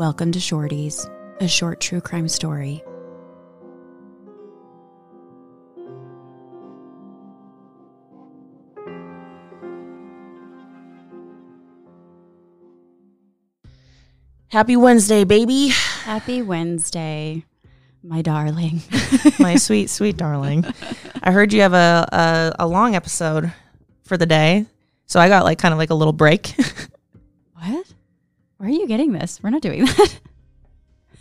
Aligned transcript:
Welcome 0.00 0.32
to 0.32 0.38
Shorties, 0.38 1.06
a 1.42 1.46
short 1.46 1.78
true 1.78 2.00
crime 2.00 2.26
story. 2.26 2.82
Happy 14.48 14.74
Wednesday, 14.74 15.24
baby. 15.24 15.68
Happy 15.68 16.40
Wednesday, 16.40 17.44
my 18.02 18.22
darling. 18.22 18.80
My 19.38 19.56
sweet, 19.56 19.90
sweet 19.90 20.16
darling. 20.16 20.64
I 21.22 21.30
heard 21.30 21.52
you 21.52 21.60
have 21.60 21.74
a, 21.74 22.08
a 22.10 22.64
a 22.64 22.66
long 22.66 22.94
episode 22.94 23.52
for 24.04 24.16
the 24.16 24.24
day. 24.24 24.64
So 25.04 25.20
I 25.20 25.28
got 25.28 25.44
like 25.44 25.58
kind 25.58 25.72
of 25.72 25.78
like 25.78 25.90
a 25.90 25.94
little 25.94 26.14
break. 26.14 26.54
getting 28.90 29.12
this? 29.12 29.40
We're 29.40 29.50
not 29.50 29.62
doing 29.62 29.84
that. 29.84 30.20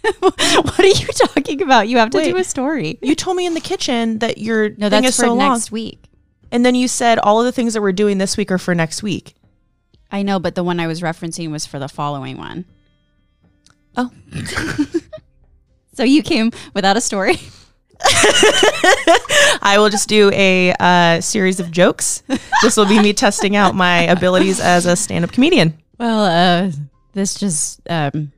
what 0.20 0.80
are 0.80 0.88
you 0.88 1.08
talking 1.08 1.62
about? 1.62 1.88
You 1.88 1.98
have 2.00 2.10
to 2.10 2.24
do 2.24 2.36
a 2.36 2.44
story. 2.44 2.98
you 3.04 3.14
told 3.14 3.38
me 3.38 3.46
in 3.46 3.54
the 3.54 3.62
kitchen 3.62 4.18
that 4.20 4.40
your 4.40 4.70
No, 4.70 4.90
thing 4.90 5.04
that's 5.04 5.10
is 5.10 5.16
for 5.16 5.26
so 5.26 5.34
long. 5.36 5.54
next 5.54 5.72
week. 5.72 6.04
And 6.52 6.66
then 6.66 6.74
you 6.74 6.88
said 6.88 7.20
all 7.20 7.40
of 7.40 7.46
the 7.46 7.52
things 7.52 7.76
that 7.76 7.82
we're 7.82 7.92
doing 7.92 8.18
this 8.18 8.38
week 8.38 8.50
are 8.50 8.58
for 8.58 8.74
next 8.74 9.04
week. 9.04 9.36
I 10.12 10.24
know, 10.24 10.40
but 10.40 10.56
the 10.56 10.64
one 10.64 10.80
I 10.80 10.88
was 10.88 11.02
referencing 11.02 11.52
was 11.52 11.68
for 11.68 11.78
the 11.78 11.88
following 11.88 12.38
one. 12.38 12.66
Oh. 13.96 14.10
so 15.94 16.04
you 16.04 16.24
came 16.24 16.52
without 16.74 16.98
a 16.98 17.02
story? 17.02 17.36
I 19.62 19.76
will 19.78 19.90
just 19.90 20.10
do 20.10 20.32
a 20.34 20.74
uh, 20.80 21.22
series 21.22 21.60
of 21.60 21.70
jokes. 21.70 22.24
this 22.64 22.78
will 22.78 22.88
be 22.88 23.00
me 23.00 23.14
testing 23.14 23.56
out 23.56 23.76
my 23.76 24.04
abilities 24.06 24.60
as 24.60 24.88
a 24.88 24.96
stand-up 24.96 25.32
comedian. 25.32 25.78
Well, 26.00 26.24
uh, 26.24 26.72
this 27.20 27.36
just 27.36 27.82
um, 27.90 28.32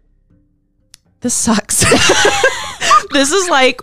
This 1.22 1.34
sucks. 1.36 1.82
this 3.12 3.32
is 3.32 3.50
like 3.50 3.80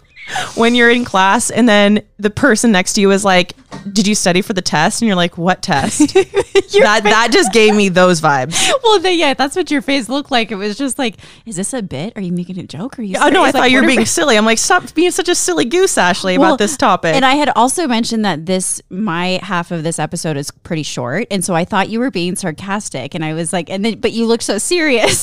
when 0.55 0.75
you're 0.75 0.91
in 0.91 1.05
class 1.05 1.51
and 1.51 1.69
then 1.69 2.03
the 2.19 2.31
person 2.31 2.73
next 2.73 2.95
to 2.95 3.01
you 3.01 3.11
is 3.12 3.25
like, 3.25 3.55
"Did 3.93 4.07
you 4.07 4.15
study 4.15 4.43
for 4.43 4.53
the 4.53 4.62
test?" 4.62 5.01
And 5.01 5.07
you're 5.07 5.17
like, 5.17 5.39
"What 5.39 5.62
test?" 5.62 6.15
that 6.15 7.01
that 7.05 7.29
just 7.33 7.53
gave 7.53 7.75
me 7.75 7.89
those 7.89 8.21
vibes. 8.21 8.71
well, 8.83 8.99
then, 8.99 9.19
yeah, 9.19 9.34
that's 9.34 9.56
what 9.56 9.71
your 9.71 9.83
face 9.83 10.09
looked 10.09 10.31
like. 10.31 10.51
It 10.51 10.56
was 10.56 10.77
just 10.77 10.99
like, 10.99 11.17
is 11.47 11.56
this 11.56 11.73
a 11.73 11.83
bit? 11.83 12.12
Are 12.17 12.21
you 12.21 12.33
making 12.33 12.59
a 12.59 12.65
joke? 12.65 12.99
Or 12.99 13.03
are 13.03 13.05
you? 13.05 13.17
Oh 13.19 13.29
no, 13.29 13.45
I 13.45 13.53
thought 13.53 13.71
you 13.71 13.81
were 13.81 13.87
being 13.87 14.05
silly. 14.05 14.37
I'm 14.37 14.45
like, 14.45 14.59
stop 14.59 14.93
being 14.95 15.11
such 15.11 15.29
a 15.29 15.34
silly 15.34 15.65
goose, 15.65 15.97
Ashley, 15.97 16.39
Well, 16.39 16.51
about 16.51 16.59
this 16.59 16.77
topic. 16.77 17.15
And 17.15 17.25
I 17.25 17.34
had 17.34 17.51
also 17.56 17.87
mentioned 17.87 18.25
that 18.25 18.47
this 18.47 18.83
my 18.91 19.39
half 19.43 19.71
of 19.71 19.83
this 19.83 19.99
episode 19.99 20.37
is 20.37 20.51
pretty 20.51 20.83
short, 20.83 21.27
and 21.31 21.45
so 21.45 21.55
I 21.55 21.65
thought 21.65 21.89
you 21.89 22.01
were 22.01 22.11
being 22.11 22.37
sarcastic, 22.37 23.15
and 23.15 23.25
I 23.25 23.33
was 23.34 23.53
like, 23.53 23.71
and 23.71 23.84
then 23.84 24.01
but 24.01 24.12
you 24.12 24.27
look 24.27 24.43
so 24.43 24.59
serious. 24.59 25.23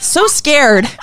so 0.00 0.26
scared. 0.26 0.86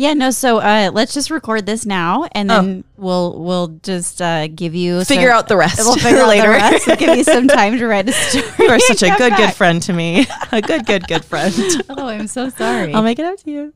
yeah, 0.00 0.14
no. 0.14 0.30
So 0.30 0.58
uh, 0.60 0.90
let's 0.94 1.12
just 1.12 1.30
record 1.30 1.66
this 1.66 1.84
now, 1.84 2.26
and 2.32 2.48
then 2.48 2.84
we'll 2.96 3.38
we'll 3.38 3.68
just 3.82 4.22
uh, 4.22 4.46
give 4.48 4.74
you 4.74 4.96
Oh. 4.96 5.04
Figure 5.04 5.28
some- 5.28 5.36
out 5.38 5.48
the 5.48 5.56
rest 5.58 5.78
We'll 5.84 5.96
figure 5.98 6.24
later. 6.26 6.52
out 6.54 6.70
the 6.70 6.72
rest. 6.72 6.86
We'll 6.86 6.96
give 6.96 7.16
you 7.18 7.24
some 7.24 7.46
time 7.60 7.76
to 7.76 7.86
write 7.86 8.08
a 8.08 8.12
story. 8.12 8.44
You 8.60 8.68
are 8.70 8.78
such 8.80 9.02
a 9.02 9.14
good, 9.18 9.36
good 9.36 9.52
friend 9.52 9.82
to 9.82 9.92
me. 9.92 10.26
A 10.52 10.62
good, 10.62 10.86
good, 10.86 11.06
good 11.06 11.24
friend. 11.24 11.54
Oh, 11.90 12.06
I'm 12.06 12.26
so 12.28 12.48
sorry. 12.48 12.94
I'll 12.94 13.02
make 13.02 13.18
it 13.18 13.26
up 13.26 13.38
to 13.40 13.50
you. 13.50 13.74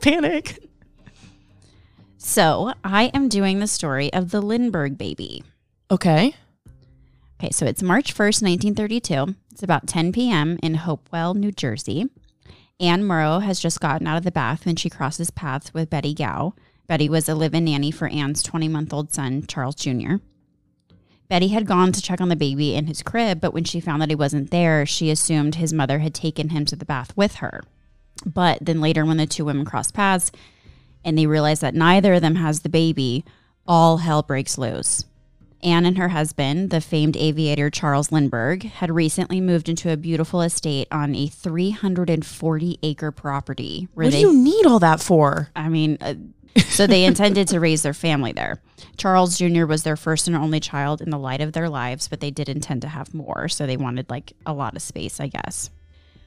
Panic. 0.00 0.58
so 2.18 2.72
I 2.84 3.04
am 3.14 3.28
doing 3.28 3.58
the 3.58 3.66
story 3.66 4.12
of 4.12 4.30
the 4.30 4.40
Lindbergh 4.40 4.96
baby. 4.96 5.42
Okay. 5.90 6.34
Okay, 7.40 7.50
so 7.50 7.66
it's 7.66 7.82
March 7.82 8.14
1st, 8.14 8.42
1932. 8.42 9.34
It's 9.50 9.62
about 9.62 9.86
10 9.86 10.12
p.m. 10.12 10.58
in 10.62 10.74
Hopewell, 10.76 11.34
New 11.34 11.50
Jersey. 11.52 12.06
Anne 12.80 13.04
Morrow 13.04 13.38
has 13.38 13.60
just 13.60 13.80
gotten 13.80 14.06
out 14.06 14.16
of 14.16 14.24
the 14.24 14.32
bath 14.32 14.66
when 14.66 14.76
she 14.76 14.90
crosses 14.90 15.30
paths 15.30 15.72
with 15.72 15.90
Betty 15.90 16.12
Gow. 16.12 16.54
Betty 16.88 17.08
was 17.08 17.28
a 17.28 17.34
live 17.34 17.54
in 17.54 17.64
nanny 17.64 17.90
for 17.90 18.08
Anne's 18.08 18.42
20 18.42 18.68
month 18.68 18.92
old 18.92 19.12
son, 19.12 19.46
Charles 19.46 19.76
Jr. 19.76 20.16
Betty 21.28 21.48
had 21.48 21.66
gone 21.66 21.92
to 21.92 22.02
check 22.02 22.20
on 22.20 22.28
the 22.28 22.36
baby 22.36 22.74
in 22.74 22.86
his 22.86 23.02
crib, 23.02 23.40
but 23.40 23.54
when 23.54 23.64
she 23.64 23.80
found 23.80 24.02
that 24.02 24.10
he 24.10 24.14
wasn't 24.14 24.50
there, 24.50 24.84
she 24.84 25.10
assumed 25.10 25.54
his 25.54 25.72
mother 25.72 26.00
had 26.00 26.14
taken 26.14 26.50
him 26.50 26.64
to 26.66 26.76
the 26.76 26.84
bath 26.84 27.16
with 27.16 27.36
her. 27.36 27.62
But 28.26 28.58
then 28.60 28.80
later, 28.80 29.04
when 29.04 29.16
the 29.16 29.26
two 29.26 29.44
women 29.44 29.64
cross 29.64 29.90
paths 29.90 30.30
and 31.04 31.16
they 31.16 31.26
realize 31.26 31.60
that 31.60 31.74
neither 31.74 32.14
of 32.14 32.22
them 32.22 32.36
has 32.36 32.60
the 32.60 32.68
baby, 32.68 33.24
all 33.66 33.98
hell 33.98 34.22
breaks 34.22 34.58
loose. 34.58 35.04
Anne 35.64 35.86
and 35.86 35.96
her 35.96 36.10
husband, 36.10 36.70
the 36.70 36.80
famed 36.80 37.16
aviator 37.16 37.70
Charles 37.70 38.12
Lindbergh, 38.12 38.64
had 38.64 38.90
recently 38.90 39.40
moved 39.40 39.68
into 39.68 39.90
a 39.90 39.96
beautiful 39.96 40.42
estate 40.42 40.86
on 40.92 41.14
a 41.14 41.26
340 41.26 42.78
acre 42.82 43.10
property 43.10 43.88
where 43.94 44.06
What 44.06 44.12
do 44.12 44.18
you 44.18 44.32
need 44.32 44.66
all 44.66 44.78
that 44.80 45.00
for? 45.00 45.50
I 45.56 45.70
mean, 45.70 45.96
uh, 46.00 46.14
so 46.60 46.86
they 46.86 47.04
intended 47.04 47.48
to 47.48 47.60
raise 47.60 47.82
their 47.82 47.94
family 47.94 48.32
there. 48.32 48.60
Charles 48.96 49.38
Jr. 49.38 49.64
was 49.64 49.82
their 49.82 49.96
first 49.96 50.28
and 50.28 50.36
only 50.36 50.60
child 50.60 51.00
in 51.00 51.10
the 51.10 51.18
light 51.18 51.40
of 51.40 51.52
their 51.52 51.68
lives, 51.68 52.08
but 52.08 52.20
they 52.20 52.30
did 52.30 52.48
intend 52.48 52.82
to 52.82 52.88
have 52.88 53.14
more. 53.14 53.48
So 53.48 53.66
they 53.66 53.76
wanted 53.76 54.10
like 54.10 54.34
a 54.44 54.52
lot 54.52 54.76
of 54.76 54.82
space, 54.82 55.18
I 55.18 55.28
guess. 55.28 55.70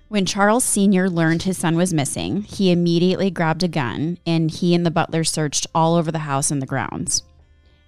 When 0.10 0.26
Charles 0.26 0.64
Sr. 0.64 1.10
learned 1.10 1.44
his 1.44 1.58
son 1.58 1.76
was 1.76 1.94
missing, 1.94 2.42
he 2.42 2.72
immediately 2.72 3.30
grabbed 3.30 3.64
a 3.64 3.68
gun 3.68 4.18
and 4.26 4.50
he 4.50 4.74
and 4.74 4.86
the 4.86 4.92
butler 4.92 5.24
searched 5.24 5.68
all 5.76 5.96
over 5.96 6.12
the 6.12 6.20
house 6.20 6.50
and 6.50 6.62
the 6.62 6.66
grounds. 6.66 7.24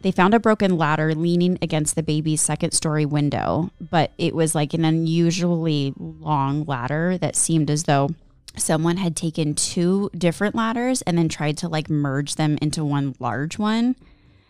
They 0.01 0.11
found 0.11 0.33
a 0.33 0.39
broken 0.39 0.77
ladder 0.77 1.13
leaning 1.13 1.57
against 1.61 1.95
the 1.95 2.03
baby's 2.03 2.41
second 2.41 2.71
story 2.71 3.05
window, 3.05 3.71
but 3.81 4.11
it 4.17 4.33
was 4.33 4.55
like 4.55 4.73
an 4.73 4.85
unusually 4.85 5.93
long 5.97 6.63
ladder 6.63 7.17
that 7.17 7.35
seemed 7.35 7.69
as 7.69 7.83
though 7.83 8.09
someone 8.55 8.97
had 8.97 9.15
taken 9.15 9.55
two 9.55 10.09
different 10.17 10.55
ladders 10.55 11.01
and 11.01 11.17
then 11.17 11.27
tried 11.27 11.57
to 11.57 11.67
like 11.67 11.89
merge 11.89 12.35
them 12.35 12.57
into 12.61 12.83
one 12.85 13.15
large 13.19 13.57
one. 13.57 13.95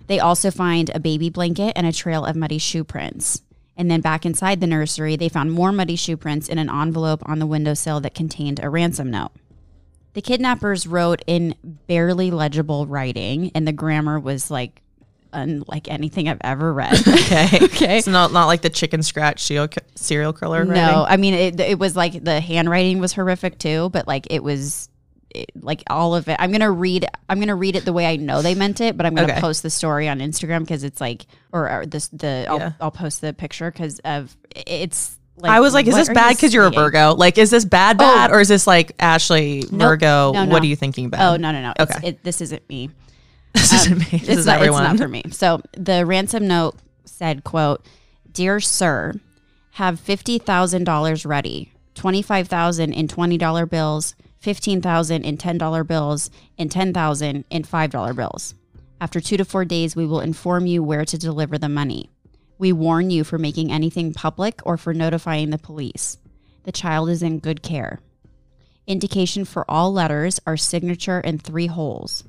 They 0.08 0.20
also 0.20 0.52
find 0.52 0.90
a 0.90 1.00
baby 1.00 1.30
blanket 1.30 1.74
and 1.76 1.86
a 1.86 1.94
trail 1.94 2.26
of 2.26 2.36
muddy 2.36 2.58
shoe 2.58 2.84
prints. 2.84 3.42
And 3.76 3.90
then 3.90 4.02
back 4.02 4.26
inside 4.26 4.60
the 4.60 4.68
nursery, 4.68 5.16
they 5.16 5.30
found 5.30 5.52
more 5.52 5.72
muddy 5.72 5.96
shoe 5.96 6.18
prints 6.18 6.50
in 6.50 6.58
an 6.58 6.70
envelope 6.70 7.22
on 7.26 7.40
the 7.40 7.48
windowsill 7.48 8.02
that 8.02 8.14
contained 8.14 8.60
a 8.62 8.70
ransom 8.70 9.10
note. 9.10 9.32
The 10.14 10.22
kidnappers 10.22 10.86
wrote 10.86 11.24
in 11.28 11.56
barely 11.88 12.30
legible 12.30 12.88
writing, 12.88 13.52
and 13.56 13.68
the 13.68 13.72
grammar 13.72 14.20
was 14.20 14.52
like 14.52 14.82
unlike 15.34 15.90
anything 15.90 16.28
I've 16.28 16.42
ever 16.42 16.74
read. 16.74 16.94
Okay. 17.08 17.48
okay. 17.64 17.98
It's 17.98 18.08
not 18.08 18.32
not 18.32 18.48
like 18.48 18.62
the 18.62 18.70
chicken 18.70 19.04
scratch 19.04 19.42
serial, 19.44 19.68
serial 19.96 20.34
killer. 20.34 20.66
No, 20.66 20.72
writing? 20.74 20.96
I 20.96 21.18
mean 21.18 21.34
it. 21.34 21.60
It 21.60 21.78
was 21.80 21.96
like 21.96 22.24
the 22.24 22.40
handwriting 22.40 23.00
was 23.00 23.14
horrific 23.14 23.58
too, 23.60 23.90
but 23.90 24.08
like 24.08 24.28
it 24.30 24.44
was. 24.44 24.90
It, 25.32 25.52
like 25.62 25.84
all 25.92 26.16
of 26.16 26.28
it, 26.28 26.38
I'm 26.40 26.52
gonna 26.52 26.72
read. 26.72 27.06
I'm 27.30 27.40
gonna 27.40 27.56
read 27.56 27.76
it 27.76 27.86
the 27.86 27.94
way 27.94 28.08
I 28.08 28.16
know 28.16 28.42
they 28.42 28.56
meant 28.56 28.82
it, 28.82 28.98
but 28.98 29.06
I'm 29.06 29.14
gonna 29.14 29.34
Okay. 29.34 29.40
post 29.40 29.62
the 29.62 29.70
story 29.70 30.10
on 30.10 30.20
Instagram 30.22 30.62
because 30.62 30.84
it's 30.84 31.00
like, 31.00 31.28
or, 31.54 31.70
or 31.70 31.86
this 31.86 32.08
the. 32.08 32.48
I'll, 32.50 32.58
Yeah. 32.58 32.72
I'll 32.82 32.90
post 32.90 33.22
the 33.22 33.32
picture 33.32 33.70
because 33.70 34.00
of 34.00 34.36
it's. 34.56 35.20
like 35.38 35.52
I 35.52 35.60
was 35.60 35.76
like, 35.76 35.86
is 35.86 35.94
this 35.94 36.10
bad 36.10 36.36
because 36.36 36.52
you're 36.52 36.66
a? 36.66 36.72
Virgo? 36.72 37.14
Like, 37.14 37.38
is 37.38 37.52
this 37.52 37.64
bad 37.64 37.98
oh. 37.98 38.00
bad 38.00 38.32
or 38.32 38.40
is 38.40 38.48
this 38.48 38.66
like 38.66 38.94
Ashley 39.00 39.66
Virgo? 39.70 40.32
No, 40.32 40.46
no. 40.46 40.52
What 40.52 40.64
are 40.64 40.66
you 40.66 40.76
thinking 40.76 41.06
about? 41.06 41.34
Oh 41.34 41.38
no 41.38 41.52
no 41.52 41.62
no! 41.62 41.74
It's, 41.80 41.96
Okay. 41.96 42.08
it, 42.08 42.24
this 42.24 42.42
isn't 42.42 42.68
me. 42.68 42.90
this 43.54 43.74
isn't 43.74 43.98
me. 44.00 44.06
This 44.06 44.22
it's 44.22 44.30
is 44.30 44.46
not, 44.46 44.58
everyone. 44.58 44.84
It's 44.84 45.00
not 45.00 45.00
for 45.00 45.08
me. 45.08 45.24
So 45.32 45.62
the 45.74 46.06
ransom 46.06 46.48
note 46.48 46.76
said, 47.06 47.44
"quote 47.44 47.86
Dear 48.32 48.60
Sir, 48.60 49.14
have 49.72 50.00
fifty 50.00 50.38
thousand 50.38 50.84
dollars 50.84 51.26
ready. 51.26 51.72
Twenty 51.96 52.22
five 52.22 52.48
thousand 52.48 52.94
in 52.94 53.08
twenty 53.08 53.38
dollar 53.38 53.66
bills, 53.66 54.16
fifteen 54.38 54.82
thousand 54.82 55.24
in 55.26 55.38
ten 55.38 55.58
dollar 55.58 55.84
bills, 55.84 56.30
and 56.58 56.72
ten 56.72 56.94
thousand 56.94 57.46
in 57.50 57.64
five 57.64 57.90
dollar 57.90 58.14
bills. 58.14 58.54
After 59.02 59.20
two 59.20 59.38
to 59.38 59.46
four 59.46 59.66
days, 59.66 59.96
we 59.96 60.06
will 60.06 60.20
inform 60.20 60.66
you 60.66 60.84
where 60.84 61.06
to 61.06 61.18
deliver 61.18 61.58
the 61.58 61.70
money. 61.70 62.10
We 62.58 62.74
warn 62.74 63.10
you 63.10 63.24
for 63.24 63.38
making 63.38 63.72
anything 63.72 64.14
public 64.14 64.62
or 64.66 64.78
for 64.78 64.94
notifying 64.94 65.50
the 65.50 65.58
police. 65.58 66.18
The 66.64 66.72
child 66.72 67.10
is 67.10 67.24
in 67.24 67.40
good 67.40 67.64
care." 67.64 68.00
Indication 68.86 69.46
for 69.46 69.70
all 69.70 69.94
letters 69.94 70.40
are 70.48 70.58
signature 70.58 71.20
and 71.20 71.40
three 71.40 71.68
holes. 71.68 72.24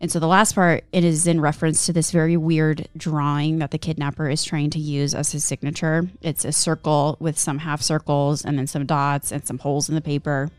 And 0.00 0.12
so 0.12 0.20
the 0.20 0.28
last 0.28 0.54
part, 0.54 0.84
it 0.92 1.02
is 1.02 1.26
in 1.26 1.40
reference 1.40 1.86
to 1.86 1.92
this 1.92 2.12
very 2.12 2.36
weird 2.36 2.88
drawing 2.96 3.58
that 3.58 3.72
the 3.72 3.78
kidnapper 3.78 4.28
is 4.30 4.44
trying 4.44 4.70
to 4.70 4.78
use 4.78 5.12
as 5.12 5.32
his 5.32 5.44
signature. 5.44 6.08
It's 6.22 6.44
a 6.44 6.52
circle 6.52 7.16
with 7.18 7.36
some 7.36 7.58
half 7.58 7.82
circles 7.82 8.44
and 8.44 8.56
then 8.56 8.68
some 8.68 8.86
dots 8.86 9.32
and 9.32 9.44
some 9.44 9.58
holes 9.58 9.88
in 9.88 9.96
the 9.96 10.00
paper. 10.00 10.50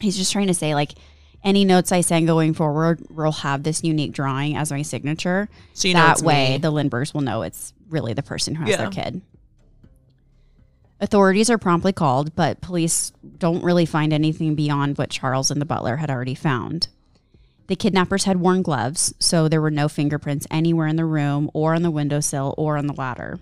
He's 0.00 0.16
just 0.16 0.32
trying 0.32 0.48
to 0.48 0.54
say, 0.54 0.74
like, 0.74 0.94
any 1.44 1.64
notes 1.64 1.92
I 1.92 2.00
send 2.00 2.26
going 2.26 2.52
forward 2.52 3.00
will 3.10 3.30
have 3.30 3.62
this 3.62 3.84
unique 3.84 4.10
drawing 4.10 4.56
as 4.56 4.72
my 4.72 4.82
signature. 4.82 5.48
So 5.72 5.86
you 5.86 5.94
that 5.94 6.20
way, 6.22 6.52
me. 6.52 6.58
the 6.58 6.72
Lindberghs 6.72 7.14
will 7.14 7.20
know 7.20 7.42
it's 7.42 7.72
really 7.88 8.12
the 8.12 8.24
person 8.24 8.56
who 8.56 8.64
has 8.64 8.70
Yeah. 8.70 8.76
their 8.78 8.90
kid. 8.90 9.22
Authorities 11.00 11.48
are 11.48 11.58
promptly 11.58 11.92
called, 11.92 12.34
but 12.34 12.60
police 12.60 13.12
don't 13.38 13.62
really 13.62 13.86
find 13.86 14.12
anything 14.12 14.56
beyond 14.56 14.98
what 14.98 15.10
Charles 15.10 15.52
and 15.52 15.60
the 15.60 15.64
butler 15.64 15.96
had 15.96 16.10
already 16.10 16.34
found. 16.34 16.88
The 17.68 17.76
kidnappers 17.76 18.24
had 18.24 18.40
worn 18.40 18.62
gloves, 18.62 19.14
so 19.18 19.46
there 19.48 19.60
were 19.60 19.70
no 19.70 19.88
fingerprints 19.88 20.46
anywhere 20.50 20.86
in 20.86 20.96
the 20.96 21.04
room 21.04 21.50
or 21.54 21.74
on 21.74 21.82
the 21.82 21.90
windowsill 21.90 22.54
or 22.56 22.76
on 22.78 22.86
the 22.86 22.94
ladder. 22.94 23.38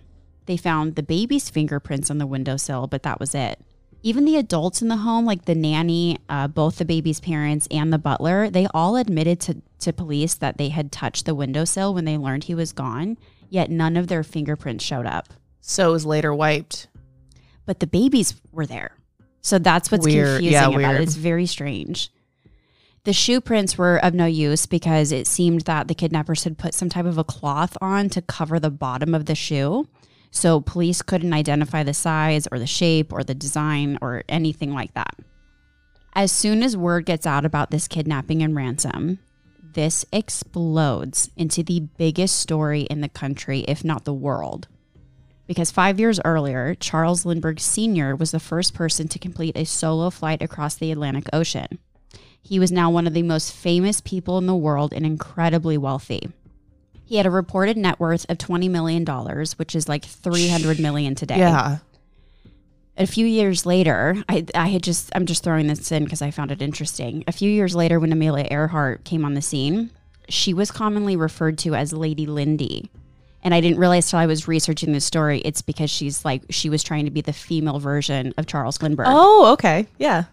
They 0.47 0.57
found 0.57 0.95
the 0.97 1.03
baby's 1.03 1.49
fingerprints 1.49 2.11
on 2.11 2.19
the 2.19 2.27
windowsill, 2.27 2.89
but 2.89 3.03
that 3.05 3.21
was 3.21 3.35
it. 3.35 3.61
Even 4.03 4.25
the 4.25 4.37
adults 4.37 4.83
in 4.83 4.89
the 4.89 4.99
home, 4.99 5.25
like 5.25 5.45
the 5.45 5.55
nanny, 5.55 6.19
uh, 6.29 6.49
both 6.49 6.77
the 6.79 6.85
baby's 6.85 7.21
parents, 7.21 7.67
and 7.71 7.93
the 7.93 7.99
butler, 7.99 8.51
they 8.51 8.67
all 8.75 8.97
admitted 8.97 9.41
to, 9.41 9.63
to 9.81 9.93
police 9.93 10.35
that 10.35 10.59
they 10.59 10.69
had 10.69 10.93
touched 10.93 11.25
the 11.25 11.35
windowsill 11.35 11.95
when 11.95 12.05
they 12.05 12.17
learned 12.19 12.45
he 12.45 12.55
was 12.55 12.73
gone, 12.73 13.17
yet 13.49 13.71
none 13.71 13.97
of 13.97 14.09
their 14.09 14.23
fingerprints 14.23 14.85
showed 14.85 15.07
up. 15.07 15.29
So 15.61 15.91
it 15.91 15.93
was 15.93 16.07
later 16.07 16.35
wiped. 16.35 16.89
But 17.65 17.81
the 17.81 17.87
babies 17.87 18.41
were 18.53 18.67
there. 18.67 18.93
So 19.41 19.59
that's 19.59 19.91
what's 19.91 20.05
Weird. 20.05 20.27
confusing 20.39 20.53
Yeah, 20.53 20.67
about 20.67 20.77
weird. 20.77 20.95
it. 20.97 21.03
It's 21.03 21.15
very 21.15 21.47
strange. 21.47 22.11
The 23.07 23.13
shoe 23.13 23.41
prints 23.41 23.79
were 23.79 24.05
of 24.05 24.15
no 24.15 24.27
use 24.27 24.67
because 24.67 25.13
it 25.13 25.29
seemed 25.29 25.61
that 25.61 25.87
the 25.87 25.95
kidnappers 25.95 26.43
had 26.43 26.59
put 26.59 26.75
some 26.75 26.89
type 26.89 27.05
of 27.05 27.19
a 27.19 27.23
cloth 27.23 27.79
on 27.81 28.09
to 28.09 28.21
cover 28.21 28.59
the 28.59 28.69
bottom 28.69 29.15
of 29.15 29.27
the 29.27 29.37
shoe. 29.37 29.87
So 30.33 30.61
police 30.61 31.03
couldn't 31.03 31.33
identify 31.33 31.85
the 31.85 31.95
size 31.95 32.49
or 32.51 32.59
the 32.59 32.67
shape 32.67 33.13
or 33.13 33.23
the 33.23 33.33
design 33.33 33.97
or 34.03 34.25
anything 34.29 34.75
like 34.75 34.93
that. 34.95 35.15
As 36.15 36.33
soon 36.33 36.65
as 36.65 36.77
word 36.77 37.07
gets 37.07 37.29
out 37.29 37.45
about 37.45 37.71
this 37.71 37.87
kidnapping 37.87 38.43
and 38.43 38.57
ransom, 38.57 39.21
this 39.63 40.05
explodes 40.13 41.31
into 41.37 41.63
the 41.63 41.87
biggest 41.99 42.41
story 42.41 42.83
in 42.91 43.03
the 43.03 43.09
country, 43.09 43.61
if 43.69 43.85
not 43.85 44.05
the 44.05 44.13
world. 44.13 44.67
Because 45.47 45.71
five 45.71 46.01
years 46.01 46.19
earlier, 46.25 46.75
Charles 46.75 47.25
Lindbergh 47.25 47.61
Sr. 47.61 48.17
was 48.17 48.33
the 48.33 48.41
first 48.41 48.75
person 48.75 49.07
to 49.07 49.21
complete 49.21 49.57
a 49.57 49.65
solo 49.65 50.11
flight 50.11 50.43
across 50.43 50.75
the 50.75 50.91
Atlantic 50.91 51.29
Ocean. 51.33 51.79
He 52.47 52.61
was 52.61 52.71
now 52.71 52.91
one 52.91 53.09
of 53.09 53.13
the 53.13 53.25
most 53.25 53.53
famous 53.53 54.01
people 54.01 54.39
in 54.39 54.47
the 54.47 54.55
world 54.55 54.93
and 54.93 55.05
incredibly 55.05 55.77
wealthy. 55.77 56.29
He 57.05 57.17
had 57.17 57.27
a 57.27 57.31
reported 57.31 57.77
net 57.77 57.99
worth 57.99 58.25
of 58.29 58.39
$20 58.39 58.71
million, 58.71 59.05
which 59.57 59.75
is 59.75 59.89
like 59.89 60.05
300 60.05 60.79
million 60.79 61.17
today. 61.17 61.39
Yeah. 61.39 61.79
A 62.97 63.07
few 63.09 63.27
years 63.27 63.67
later, 63.67 64.23
I, 64.29 64.47
I 64.55 64.69
had 64.69 64.85
just, 64.85 65.11
I'm 65.13 65.27
just 65.27 65.43
throwing 65.43 65.67
this 65.67 65.91
in 65.91 66.05
because 66.05 66.23
I 66.23 66.31
found 66.31 66.53
it 66.53 66.63
interesting. 66.63 67.25
A 67.27 67.33
few 67.33 67.51
years 67.51 67.75
later, 67.75 67.99
when 67.99 68.13
Amelia 68.13 68.47
Earhart 68.49 69.03
came 69.03 69.25
on 69.25 69.35
the 69.35 69.43
scene, 69.43 69.91
she 70.29 70.55
was 70.55 70.71
commonly 70.71 71.17
referred 71.17 71.59
to 71.59 71.75
as 71.75 71.93
Lady 71.93 72.27
Lindy. 72.27 72.89
And 73.43 73.55
I 73.55 73.61
didn't 73.61 73.81
realize 73.81 74.09
till 74.09 74.21
I 74.21 74.27
was 74.27 74.47
researching 74.47 74.93
this 74.93 75.05
story, 75.05 75.41
it's 75.41 75.63
because 75.63 75.91
she's 75.91 76.25
like, 76.25 76.43
she 76.51 76.71
was 76.71 76.85
trying 76.85 77.07
to 77.07 77.11
be 77.11 77.23
the 77.23 77.33
female 77.33 77.81
version 77.81 78.35
of 78.39 78.47
Charles 78.47 78.81
Lindbergh. 78.81 79.09
Oh, 79.11 79.53
okay. 79.55 79.89
Yeah. 79.99 80.25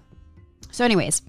So, 0.69 0.85
anyways, 0.85 1.23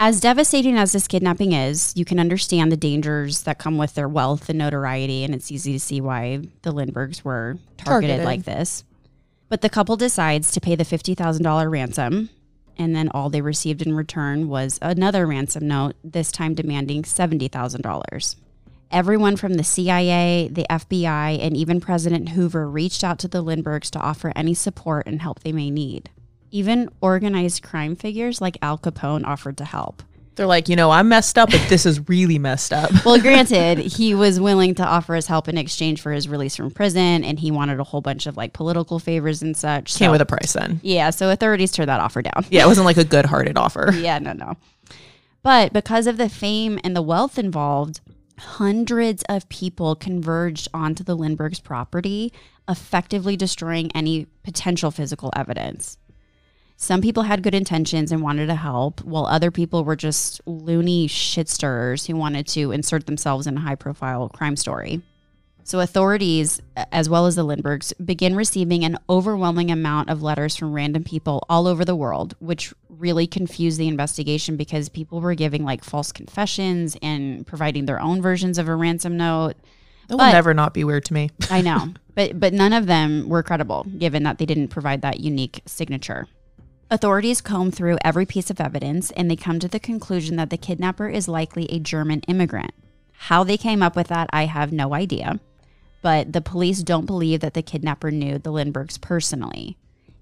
as 0.00 0.20
devastating 0.20 0.76
as 0.76 0.92
this 0.92 1.08
kidnapping 1.08 1.52
is, 1.52 1.92
you 1.96 2.04
can 2.04 2.20
understand 2.20 2.70
the 2.70 2.76
dangers 2.76 3.42
that 3.42 3.58
come 3.58 3.78
with 3.78 3.94
their 3.94 4.08
wealth 4.08 4.48
and 4.48 4.58
notoriety, 4.58 5.24
and 5.24 5.34
it's 5.34 5.50
easy 5.50 5.72
to 5.72 5.80
see 5.80 6.00
why 6.00 6.42
the 6.62 6.72
Lindberghs 6.72 7.24
were 7.24 7.58
targeted, 7.76 8.18
Targeted. 8.18 8.24
like 8.24 8.44
this. 8.44 8.84
But 9.48 9.62
the 9.62 9.68
couple 9.68 9.96
decides 9.96 10.52
to 10.52 10.60
pay 10.60 10.76
the 10.76 10.84
$50,000 10.84 11.70
ransom, 11.70 12.30
and 12.76 12.94
then 12.94 13.08
all 13.08 13.28
they 13.28 13.40
received 13.40 13.82
in 13.82 13.96
return 13.96 14.48
was 14.48 14.78
another 14.80 15.26
ransom 15.26 15.66
note, 15.66 15.96
this 16.04 16.30
time 16.30 16.54
demanding 16.54 17.02
$70,000. 17.02 18.36
Everyone 18.90 19.36
from 19.36 19.54
the 19.54 19.64
CIA, 19.64 20.48
the 20.50 20.66
FBI, 20.70 21.44
and 21.44 21.56
even 21.56 21.80
President 21.80 22.30
Hoover 22.30 22.70
reached 22.70 23.02
out 23.02 23.18
to 23.18 23.28
the 23.28 23.42
Lindberghs 23.42 23.90
to 23.90 23.98
offer 23.98 24.32
any 24.36 24.54
support 24.54 25.06
and 25.06 25.20
help 25.20 25.40
they 25.40 25.52
may 25.52 25.70
need. 25.70 26.08
Even 26.50 26.88
organized 27.00 27.62
crime 27.62 27.94
figures 27.96 28.40
like 28.40 28.56
Al 28.62 28.78
Capone 28.78 29.24
offered 29.24 29.58
to 29.58 29.64
help. 29.64 30.02
They're 30.36 30.46
like, 30.46 30.68
you 30.68 30.76
know, 30.76 30.92
I'm 30.92 31.08
messed 31.08 31.36
up, 31.36 31.50
but 31.50 31.60
this 31.68 31.84
is 31.84 32.08
really 32.08 32.38
messed 32.38 32.72
up. 32.72 32.92
Well, 33.04 33.20
granted, 33.20 33.78
he 33.78 34.14
was 34.14 34.38
willing 34.38 34.76
to 34.76 34.84
offer 34.84 35.16
his 35.16 35.26
help 35.26 35.48
in 35.48 35.58
exchange 35.58 36.00
for 36.00 36.12
his 36.12 36.28
release 36.28 36.54
from 36.54 36.70
prison, 36.70 37.24
and 37.24 37.40
he 37.40 37.50
wanted 37.50 37.80
a 37.80 37.84
whole 37.84 38.00
bunch 38.00 38.26
of 38.26 38.36
like 38.36 38.52
political 38.52 39.00
favors 39.00 39.42
and 39.42 39.56
such. 39.56 39.96
Came 39.96 40.06
so- 40.06 40.12
with 40.12 40.20
a 40.20 40.26
price 40.26 40.52
then. 40.52 40.78
yeah, 40.84 41.10
so 41.10 41.30
authorities 41.30 41.72
turned 41.72 41.88
that 41.88 42.00
offer 42.00 42.22
down. 42.22 42.46
Yeah, 42.50 42.64
it 42.64 42.68
wasn't 42.68 42.84
like 42.84 42.98
a 42.98 43.04
good 43.04 43.26
hearted 43.26 43.58
offer. 43.58 43.90
yeah, 43.96 44.20
no, 44.20 44.32
no. 44.32 44.54
But 45.42 45.72
because 45.72 46.06
of 46.06 46.18
the 46.18 46.28
fame 46.28 46.78
and 46.84 46.94
the 46.94 47.02
wealth 47.02 47.36
involved, 47.36 48.00
hundreds 48.38 49.24
of 49.28 49.48
people 49.48 49.96
converged 49.96 50.68
onto 50.72 51.02
the 51.02 51.16
Lindberghs' 51.16 51.58
property, 51.60 52.32
effectively 52.68 53.36
destroying 53.36 53.90
any 53.92 54.26
potential 54.44 54.92
physical 54.92 55.32
evidence. 55.34 55.98
Some 56.80 57.00
people 57.00 57.24
had 57.24 57.42
good 57.42 57.56
intentions 57.56 58.12
and 58.12 58.22
wanted 58.22 58.46
to 58.46 58.54
help, 58.54 59.02
while 59.02 59.26
other 59.26 59.50
people 59.50 59.82
were 59.82 59.96
just 59.96 60.40
loony 60.46 61.08
shit 61.08 61.48
stirrers 61.48 62.06
who 62.06 62.14
wanted 62.14 62.46
to 62.48 62.70
insert 62.70 63.06
themselves 63.06 63.48
in 63.48 63.56
a 63.56 63.60
high 63.60 63.74
profile 63.74 64.28
crime 64.28 64.54
story. 64.54 65.02
So, 65.64 65.80
authorities, 65.80 66.62
as 66.92 67.10
well 67.10 67.26
as 67.26 67.34
the 67.34 67.42
Lindberghs, 67.42 67.92
begin 67.94 68.36
receiving 68.36 68.84
an 68.84 68.96
overwhelming 69.10 69.72
amount 69.72 70.08
of 70.08 70.22
letters 70.22 70.54
from 70.54 70.72
random 70.72 71.02
people 71.02 71.44
all 71.48 71.66
over 71.66 71.84
the 71.84 71.96
world, 71.96 72.36
which 72.38 72.72
really 72.88 73.26
confused 73.26 73.80
the 73.80 73.88
investigation 73.88 74.56
because 74.56 74.88
people 74.88 75.20
were 75.20 75.34
giving 75.34 75.64
like 75.64 75.82
false 75.82 76.12
confessions 76.12 76.96
and 77.02 77.44
providing 77.44 77.86
their 77.86 78.00
own 78.00 78.22
versions 78.22 78.56
of 78.56 78.68
a 78.68 78.76
ransom 78.76 79.16
note. 79.16 79.54
That 80.06 80.16
will 80.16 80.30
never 80.30 80.54
not 80.54 80.74
be 80.74 80.84
weird 80.84 81.04
to 81.06 81.12
me. 81.12 81.30
I 81.50 81.60
know, 81.60 81.92
but 82.14 82.38
but 82.38 82.54
none 82.54 82.72
of 82.72 82.86
them 82.86 83.28
were 83.28 83.42
credible, 83.42 83.84
given 83.98 84.22
that 84.22 84.38
they 84.38 84.46
didn't 84.46 84.68
provide 84.68 85.02
that 85.02 85.18
unique 85.18 85.60
signature. 85.66 86.28
Authorities 86.90 87.42
comb 87.42 87.70
through 87.70 87.98
every 88.02 88.24
piece 88.24 88.48
of 88.48 88.62
evidence 88.62 89.10
and 89.10 89.30
they 89.30 89.36
come 89.36 89.58
to 89.58 89.68
the 89.68 89.78
conclusion 89.78 90.36
that 90.36 90.48
the 90.48 90.56
kidnapper 90.56 91.06
is 91.08 91.28
likely 91.28 91.66
a 91.66 91.78
German 91.78 92.20
immigrant. 92.22 92.72
How 93.12 93.44
they 93.44 93.58
came 93.58 93.82
up 93.82 93.94
with 93.94 94.08
that, 94.08 94.30
I 94.32 94.46
have 94.46 94.72
no 94.72 94.94
idea. 94.94 95.38
But 96.00 96.32
the 96.32 96.40
police 96.40 96.82
don't 96.82 97.04
believe 97.04 97.40
that 97.40 97.52
the 97.52 97.62
kidnapper 97.62 98.10
knew 98.10 98.38
the 98.38 98.52
Lindberghs 98.52 98.96
personally. 98.96 99.76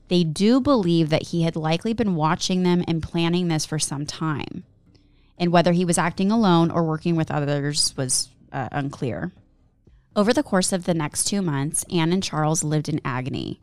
They 0.09 0.25
do 0.25 0.61
believe 0.61 1.09
that 1.11 1.29
he 1.29 1.43
had 1.43 1.55
likely 1.55 1.93
been 1.93 2.17
watching 2.17 2.65
them 2.65 2.83
and 2.89 3.03
planning 3.03 3.47
this 3.47 3.65
for 3.65 3.79
some 3.79 4.05
time. 4.05 4.65
And 5.39 5.53
whether 5.53 5.73
he 5.73 5.85
was 5.85 5.99
acting 5.99 6.33
alone 6.33 6.73
or 6.73 6.83
working 6.83 7.15
with 7.15 7.31
others 7.31 7.97
was 7.97 8.31
uh, 8.53 8.71
unclear. 8.73 9.31
Over 10.17 10.33
the 10.33 10.43
course 10.43 10.73
of 10.73 10.85
the 10.85 10.95
next 10.95 11.25
two 11.25 11.43
months, 11.43 11.85
Anne 11.93 12.13
and 12.13 12.23
Charles 12.23 12.65
lived 12.65 12.89
in 12.89 13.01
agony. 13.05 13.61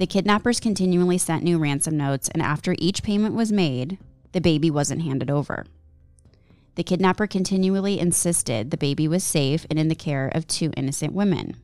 The 0.00 0.06
kidnappers 0.06 0.60
continually 0.60 1.18
sent 1.18 1.44
new 1.44 1.58
ransom 1.58 1.94
notes, 1.94 2.30
and 2.30 2.40
after 2.40 2.74
each 2.78 3.02
payment 3.02 3.34
was 3.34 3.52
made, 3.52 3.98
the 4.32 4.40
baby 4.40 4.70
wasn't 4.70 5.02
handed 5.02 5.30
over. 5.30 5.66
The 6.76 6.82
kidnapper 6.82 7.26
continually 7.26 8.00
insisted 8.00 8.70
the 8.70 8.78
baby 8.78 9.06
was 9.06 9.22
safe 9.22 9.66
and 9.68 9.78
in 9.78 9.88
the 9.88 9.94
care 9.94 10.28
of 10.34 10.46
two 10.46 10.72
innocent 10.74 11.12
women. 11.12 11.56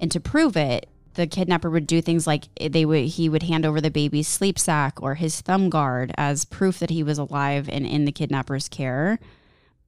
And 0.00 0.10
to 0.10 0.18
prove 0.18 0.56
it, 0.56 0.88
the 1.14 1.28
kidnapper 1.28 1.70
would 1.70 1.86
do 1.86 2.02
things 2.02 2.26
like 2.26 2.48
they 2.60 2.84
would 2.84 3.04
he 3.04 3.28
would 3.28 3.44
hand 3.44 3.64
over 3.64 3.80
the 3.80 3.88
baby's 3.92 4.26
sleep 4.26 4.58
sack 4.58 5.00
or 5.00 5.14
his 5.14 5.40
thumb 5.40 5.70
guard 5.70 6.10
as 6.18 6.44
proof 6.44 6.80
that 6.80 6.90
he 6.90 7.04
was 7.04 7.18
alive 7.18 7.68
and 7.68 7.86
in 7.86 8.04
the 8.04 8.10
kidnapper's 8.10 8.68
care. 8.68 9.20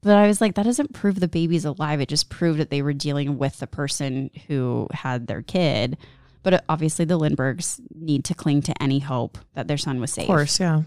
But 0.02 0.16
I 0.16 0.28
was 0.28 0.40
like, 0.40 0.54
that 0.54 0.62
doesn't 0.62 0.94
prove 0.94 1.18
the 1.18 1.26
baby's 1.26 1.64
alive. 1.64 2.00
It 2.00 2.08
just 2.08 2.30
proved 2.30 2.60
that 2.60 2.70
they 2.70 2.80
were 2.80 2.92
dealing 2.92 3.38
with 3.38 3.58
the 3.58 3.66
person 3.66 4.30
who 4.46 4.86
had 4.92 5.26
their 5.26 5.42
kid. 5.42 5.98
But 6.42 6.54
uh, 6.54 6.60
obviously, 6.68 7.04
the 7.04 7.18
Lindberghs 7.18 7.80
need 7.94 8.24
to 8.26 8.34
cling 8.34 8.62
to 8.62 8.82
any 8.82 9.00
hope 9.00 9.38
that 9.54 9.68
their 9.68 9.76
son 9.78 10.00
was 10.00 10.12
safe. 10.12 10.24
Of 10.24 10.28
course, 10.28 10.60
yeah. 10.60 10.82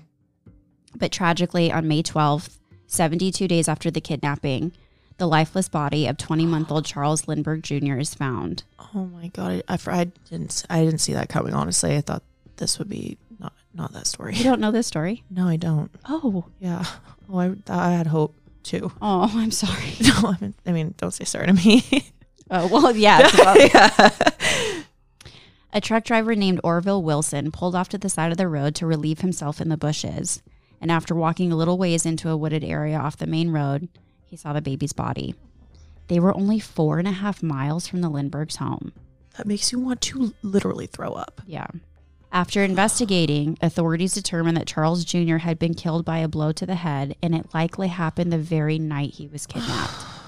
But 0.95 1.11
tragically, 1.11 1.71
on 1.71 1.87
May 1.87 2.03
12th, 2.03 2.57
72 2.87 3.47
days 3.47 3.67
after 3.69 3.89
the 3.91 4.01
kidnapping, 4.01 4.71
the 5.17 5.27
lifeless 5.27 5.69
body 5.69 6.07
of 6.07 6.17
20 6.17 6.45
month 6.45 6.71
old 6.71 6.85
Charles 6.85 7.27
Lindbergh 7.27 7.61
Jr. 7.63 7.97
is 7.97 8.13
found. 8.15 8.63
Oh 8.95 9.05
my 9.05 9.27
god, 9.27 9.63
I, 9.67 9.73
I, 9.75 9.79
I 9.99 10.03
didn't 10.29 10.65
I 10.69 10.83
didn't 10.83 10.99
see 10.99 11.13
that 11.13 11.29
coming. 11.29 11.53
Honestly, 11.53 11.95
I 11.95 12.01
thought 12.01 12.23
this 12.57 12.79
would 12.79 12.89
be 12.89 13.17
not 13.39 13.53
not 13.73 13.93
that 13.93 14.07
story. 14.07 14.35
You 14.35 14.43
don't 14.43 14.59
know 14.59 14.71
this 14.71 14.87
story? 14.87 15.23
No, 15.29 15.47
I 15.47 15.57
don't. 15.57 15.91
Oh, 16.09 16.45
Yeah. 16.59 16.83
Oh, 17.31 17.37
I 17.39 17.53
I 17.69 17.91
had 17.91 18.07
hope 18.07 18.35
too. 18.63 18.91
oh, 19.01 19.31
I'm 19.33 19.51
sorry. 19.51 19.93
No, 20.01 20.29
I 20.29 20.37
mean, 20.41 20.53
I 20.65 20.71
mean, 20.71 20.93
don't 20.97 21.11
say 21.13 21.23
sorry 21.25 21.47
to 21.47 21.53
me. 21.53 21.83
Oh, 22.49 22.67
well, 22.67 22.93
yeah. 22.95 23.19
about- 23.33 23.59
yeah. 23.73 24.80
A 25.73 25.79
truck 25.79 26.03
driver 26.03 26.35
named 26.35 26.59
Orville 26.65 27.01
Wilson 27.01 27.49
pulled 27.49 27.75
off 27.75 27.87
to 27.89 27.97
the 27.97 28.09
side 28.09 28.31
of 28.31 28.37
the 28.37 28.49
road 28.49 28.75
to 28.75 28.85
relieve 28.85 29.21
himself 29.21 29.61
in 29.61 29.69
the 29.69 29.77
bushes. 29.77 30.43
And 30.81 30.91
after 30.91 31.15
walking 31.15 31.51
a 31.51 31.55
little 31.55 31.77
ways 31.77 32.05
into 32.05 32.29
a 32.29 32.35
wooded 32.35 32.63
area 32.63 32.97
off 32.97 33.15
the 33.15 33.25
main 33.25 33.51
road, 33.51 33.87
he 34.25 34.35
saw 34.35 34.51
the 34.51 34.61
baby's 34.61 34.91
body. 34.91 35.33
They 36.07 36.19
were 36.19 36.35
only 36.35 36.59
four 36.59 36.99
and 36.99 37.07
a 37.07 37.11
half 37.11 37.41
miles 37.41 37.87
from 37.87 38.01
the 38.01 38.09
Lindberghs' 38.09 38.57
home. 38.57 38.91
That 39.37 39.47
makes 39.47 39.71
you 39.71 39.79
want 39.79 40.01
to 40.01 40.33
literally 40.41 40.87
throw 40.87 41.13
up. 41.13 41.41
Yeah. 41.45 41.67
After 42.33 42.63
investigating, 42.63 43.57
authorities 43.61 44.13
determined 44.13 44.57
that 44.57 44.67
Charles 44.67 45.05
Jr. 45.05 45.37
had 45.37 45.57
been 45.57 45.73
killed 45.73 46.03
by 46.03 46.17
a 46.17 46.27
blow 46.27 46.51
to 46.51 46.65
the 46.65 46.75
head, 46.75 47.15
and 47.21 47.33
it 47.33 47.53
likely 47.53 47.87
happened 47.87 48.33
the 48.33 48.37
very 48.37 48.77
night 48.77 49.13
he 49.13 49.27
was 49.27 49.45
kidnapped. 49.45 50.05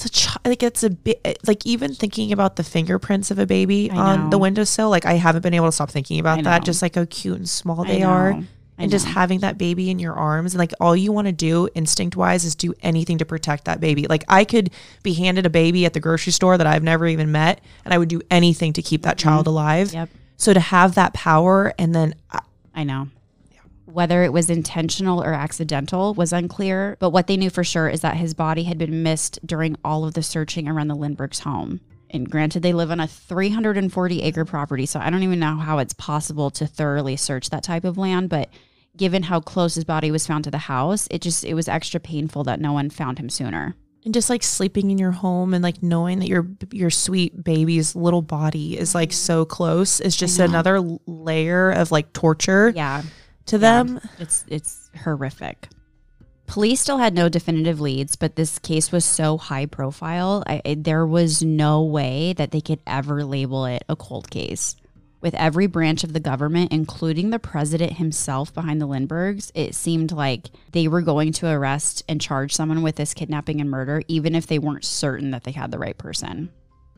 It's 0.00 0.06
a 0.06 0.08
ch- 0.08 0.36
like 0.46 0.62
it's 0.62 0.82
a 0.82 0.90
bit 0.90 1.38
like 1.46 1.66
even 1.66 1.92
thinking 1.94 2.32
about 2.32 2.56
the 2.56 2.64
fingerprints 2.64 3.30
of 3.30 3.38
a 3.38 3.44
baby 3.46 3.90
I 3.90 3.96
on 3.96 4.20
know. 4.24 4.30
the 4.30 4.38
windowsill. 4.38 4.88
Like 4.88 5.04
I 5.04 5.14
haven't 5.14 5.42
been 5.42 5.52
able 5.52 5.66
to 5.66 5.72
stop 5.72 5.90
thinking 5.90 6.18
about 6.20 6.38
I 6.38 6.42
that. 6.42 6.58
know. 6.62 6.64
Just 6.64 6.80
like 6.80 6.94
how 6.94 7.04
cute 7.10 7.36
and 7.36 7.48
small 7.48 7.84
they 7.84 8.02
are. 8.02 8.38
and 8.78 8.90
just 8.90 9.06
having 9.06 9.40
that 9.40 9.58
baby 9.58 9.90
in 9.90 9.98
your 9.98 10.14
arms 10.14 10.54
and 10.54 10.58
like 10.58 10.72
all 10.80 10.96
you 10.96 11.12
want 11.12 11.26
to 11.26 11.32
do 11.32 11.68
instinct 11.74 12.16
wise 12.16 12.46
is 12.46 12.54
do 12.54 12.72
anything 12.82 13.18
to 13.18 13.26
protect 13.26 13.66
that 13.66 13.78
baby 13.78 14.06
like 14.08 14.24
i 14.26 14.42
could 14.42 14.70
be 15.02 15.12
handed 15.12 15.44
a 15.44 15.50
baby 15.50 15.84
at 15.84 15.92
the 15.92 16.00
grocery 16.00 16.32
store 16.32 16.56
that 16.56 16.66
i've 16.66 16.82
never 16.82 17.06
even 17.06 17.30
met 17.30 17.60
and 17.84 17.92
i 17.92 17.98
would 17.98 18.08
do 18.08 18.22
anything 18.30 18.72
to 18.72 18.80
keep 18.80 19.02
that 19.02 19.18
mm-hmm. 19.18 19.28
child 19.28 19.46
alive 19.46 19.92
Yep. 19.92 20.08
so 20.38 20.54
to 20.54 20.60
have 20.60 20.94
that 20.94 21.12
power 21.12 21.74
and 21.78 21.94
then 21.94 22.14
I, 22.30 22.40
I 22.74 22.84
know. 22.84 23.08
Whether 23.92 24.22
it 24.22 24.32
was 24.32 24.48
intentional 24.48 25.22
or 25.22 25.32
accidental 25.32 26.14
was 26.14 26.32
unclear, 26.32 26.96
but 27.00 27.10
what 27.10 27.26
they 27.26 27.36
knew 27.36 27.50
for 27.50 27.64
sure 27.64 27.88
is 27.88 28.00
that 28.02 28.16
his 28.16 28.34
body 28.34 28.64
had 28.64 28.78
been 28.78 29.02
missed 29.02 29.44
during 29.44 29.76
all 29.84 30.04
of 30.04 30.14
the 30.14 30.22
searching 30.22 30.68
around 30.68 30.88
the 30.88 30.94
Lindberghs' 30.94 31.40
home. 31.40 31.80
And 32.10 32.28
granted, 32.28 32.62
they 32.62 32.72
live 32.72 32.90
on 32.90 33.00
a 33.00 33.06
340 33.06 34.22
acre 34.22 34.44
property, 34.44 34.86
so 34.86 35.00
I 35.00 35.10
don't 35.10 35.22
even 35.22 35.38
know 35.38 35.56
how 35.56 35.78
it's 35.78 35.94
possible 35.94 36.50
to 36.52 36.66
thoroughly 36.66 37.16
search 37.16 37.50
that 37.50 37.62
type 37.62 37.84
of 37.84 37.98
land. 37.98 38.28
But 38.28 38.50
given 38.96 39.22
how 39.24 39.40
close 39.40 39.74
his 39.74 39.84
body 39.84 40.10
was 40.10 40.26
found 40.26 40.44
to 40.44 40.50
the 40.50 40.58
house, 40.58 41.06
it 41.10 41.20
just 41.20 41.44
it 41.44 41.54
was 41.54 41.68
extra 41.68 42.00
painful 42.00 42.44
that 42.44 42.60
no 42.60 42.72
one 42.72 42.90
found 42.90 43.18
him 43.18 43.30
sooner. 43.30 43.74
And 44.04 44.14
just 44.14 44.30
like 44.30 44.42
sleeping 44.42 44.90
in 44.90 44.98
your 44.98 45.10
home 45.10 45.52
and 45.52 45.62
like 45.62 45.82
knowing 45.82 46.20
that 46.20 46.28
your 46.28 46.48
your 46.72 46.90
sweet 46.90 47.44
baby's 47.44 47.94
little 47.94 48.22
body 48.22 48.78
is 48.78 48.94
like 48.94 49.12
so 49.12 49.44
close 49.44 50.00
is 50.00 50.16
just 50.16 50.38
another 50.38 50.80
layer 51.06 51.70
of 51.70 51.92
like 51.92 52.12
torture 52.12 52.72
Yeah, 52.74 53.02
to 53.50 53.58
them. 53.58 54.00
It's 54.18 54.44
it's 54.48 54.90
horrific. 55.04 55.68
Police 56.46 56.80
still 56.80 56.98
had 56.98 57.14
no 57.14 57.28
definitive 57.28 57.80
leads, 57.80 58.16
but 58.16 58.34
this 58.34 58.58
case 58.58 58.90
was 58.90 59.04
so 59.04 59.38
high 59.38 59.66
profile, 59.66 60.42
I- 60.48 60.74
there 60.76 61.06
was 61.06 61.44
no 61.44 61.82
way 61.84 62.32
that 62.32 62.50
they 62.50 62.60
could 62.60 62.80
ever 62.88 63.24
label 63.24 63.66
it 63.66 63.84
a 63.88 63.94
cold 63.94 64.30
case. 64.30 64.74
With 65.20 65.34
every 65.34 65.68
branch 65.68 66.02
of 66.02 66.12
the 66.12 66.18
government, 66.18 66.72
including 66.72 67.30
the 67.30 67.38
president 67.38 67.92
himself 67.98 68.52
behind 68.52 68.80
the 68.80 68.86
Lindberghs, 68.86 69.52
it 69.54 69.74
seemed 69.76 70.10
like 70.10 70.50
they 70.72 70.88
were 70.88 71.02
going 71.02 71.32
to 71.34 71.48
arrest 71.48 72.02
and 72.08 72.20
charge 72.20 72.52
someone 72.54 72.82
with 72.82 72.96
this 72.96 73.14
kidnapping 73.14 73.60
and 73.60 73.70
murder, 73.70 74.02
even 74.08 74.34
if 74.34 74.46
they 74.48 74.58
weren't 74.58 74.84
certain 74.84 75.30
that 75.30 75.44
they 75.44 75.52
had 75.52 75.70
the 75.70 75.78
right 75.78 75.98
person. 75.98 76.50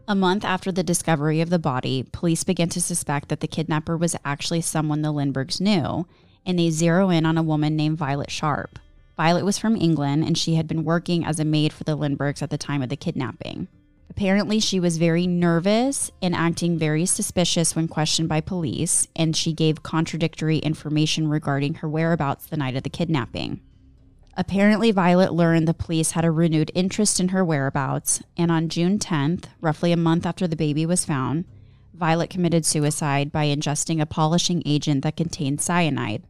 A 0.08 0.14
month 0.14 0.44
after 0.44 0.72
the 0.72 0.82
discovery 0.82 1.40
of 1.40 1.50
the 1.50 1.58
body, 1.58 2.04
police 2.10 2.42
began 2.44 2.68
to 2.70 2.80
suspect 2.80 3.28
that 3.28 3.40
the 3.40 3.48
kidnapper 3.48 3.96
was 3.96 4.16
actually 4.24 4.60
someone 4.62 5.02
the 5.02 5.12
Lindberghs 5.12 5.60
knew, 5.60 6.06
and 6.46 6.58
they 6.58 6.70
zero 6.70 7.10
in 7.10 7.26
on 7.26 7.38
a 7.38 7.42
woman 7.42 7.76
named 7.76 7.98
Violet 7.98 8.30
Sharp. 8.30 8.78
Violet 9.16 9.44
was 9.44 9.58
from 9.58 9.76
England, 9.76 10.24
and 10.24 10.36
she 10.36 10.54
had 10.54 10.66
been 10.66 10.84
working 10.84 11.24
as 11.24 11.38
a 11.38 11.44
maid 11.44 11.72
for 11.72 11.84
the 11.84 11.96
Lindberghs 11.96 12.42
at 12.42 12.50
the 12.50 12.58
time 12.58 12.82
of 12.82 12.88
the 12.88 12.96
kidnapping. 12.96 13.68
Apparently, 14.10 14.60
she 14.60 14.78
was 14.78 14.98
very 14.98 15.26
nervous 15.26 16.10
and 16.20 16.34
acting 16.34 16.76
very 16.76 17.06
suspicious 17.06 17.74
when 17.74 17.88
questioned 17.88 18.28
by 18.28 18.40
police, 18.40 19.08
and 19.16 19.34
she 19.34 19.52
gave 19.52 19.82
contradictory 19.82 20.58
information 20.58 21.28
regarding 21.28 21.74
her 21.74 21.88
whereabouts 21.88 22.46
the 22.46 22.56
night 22.56 22.76
of 22.76 22.82
the 22.82 22.90
kidnapping. 22.90 23.60
Apparently, 24.36 24.90
Violet 24.90 25.32
learned 25.32 25.68
the 25.68 25.74
police 25.74 26.10
had 26.12 26.24
a 26.24 26.30
renewed 26.30 26.70
interest 26.74 27.20
in 27.20 27.28
her 27.28 27.44
whereabouts, 27.44 28.22
and 28.36 28.50
on 28.50 28.68
June 28.68 28.98
10th, 28.98 29.44
roughly 29.60 29.92
a 29.92 29.96
month 29.96 30.26
after 30.26 30.46
the 30.46 30.56
baby 30.56 30.84
was 30.84 31.04
found, 31.04 31.44
Violet 31.94 32.30
committed 32.30 32.64
suicide 32.64 33.30
by 33.30 33.46
ingesting 33.46 34.00
a 34.00 34.06
polishing 34.06 34.62
agent 34.64 35.04
that 35.04 35.16
contained 35.16 35.60
cyanide. 35.60 36.22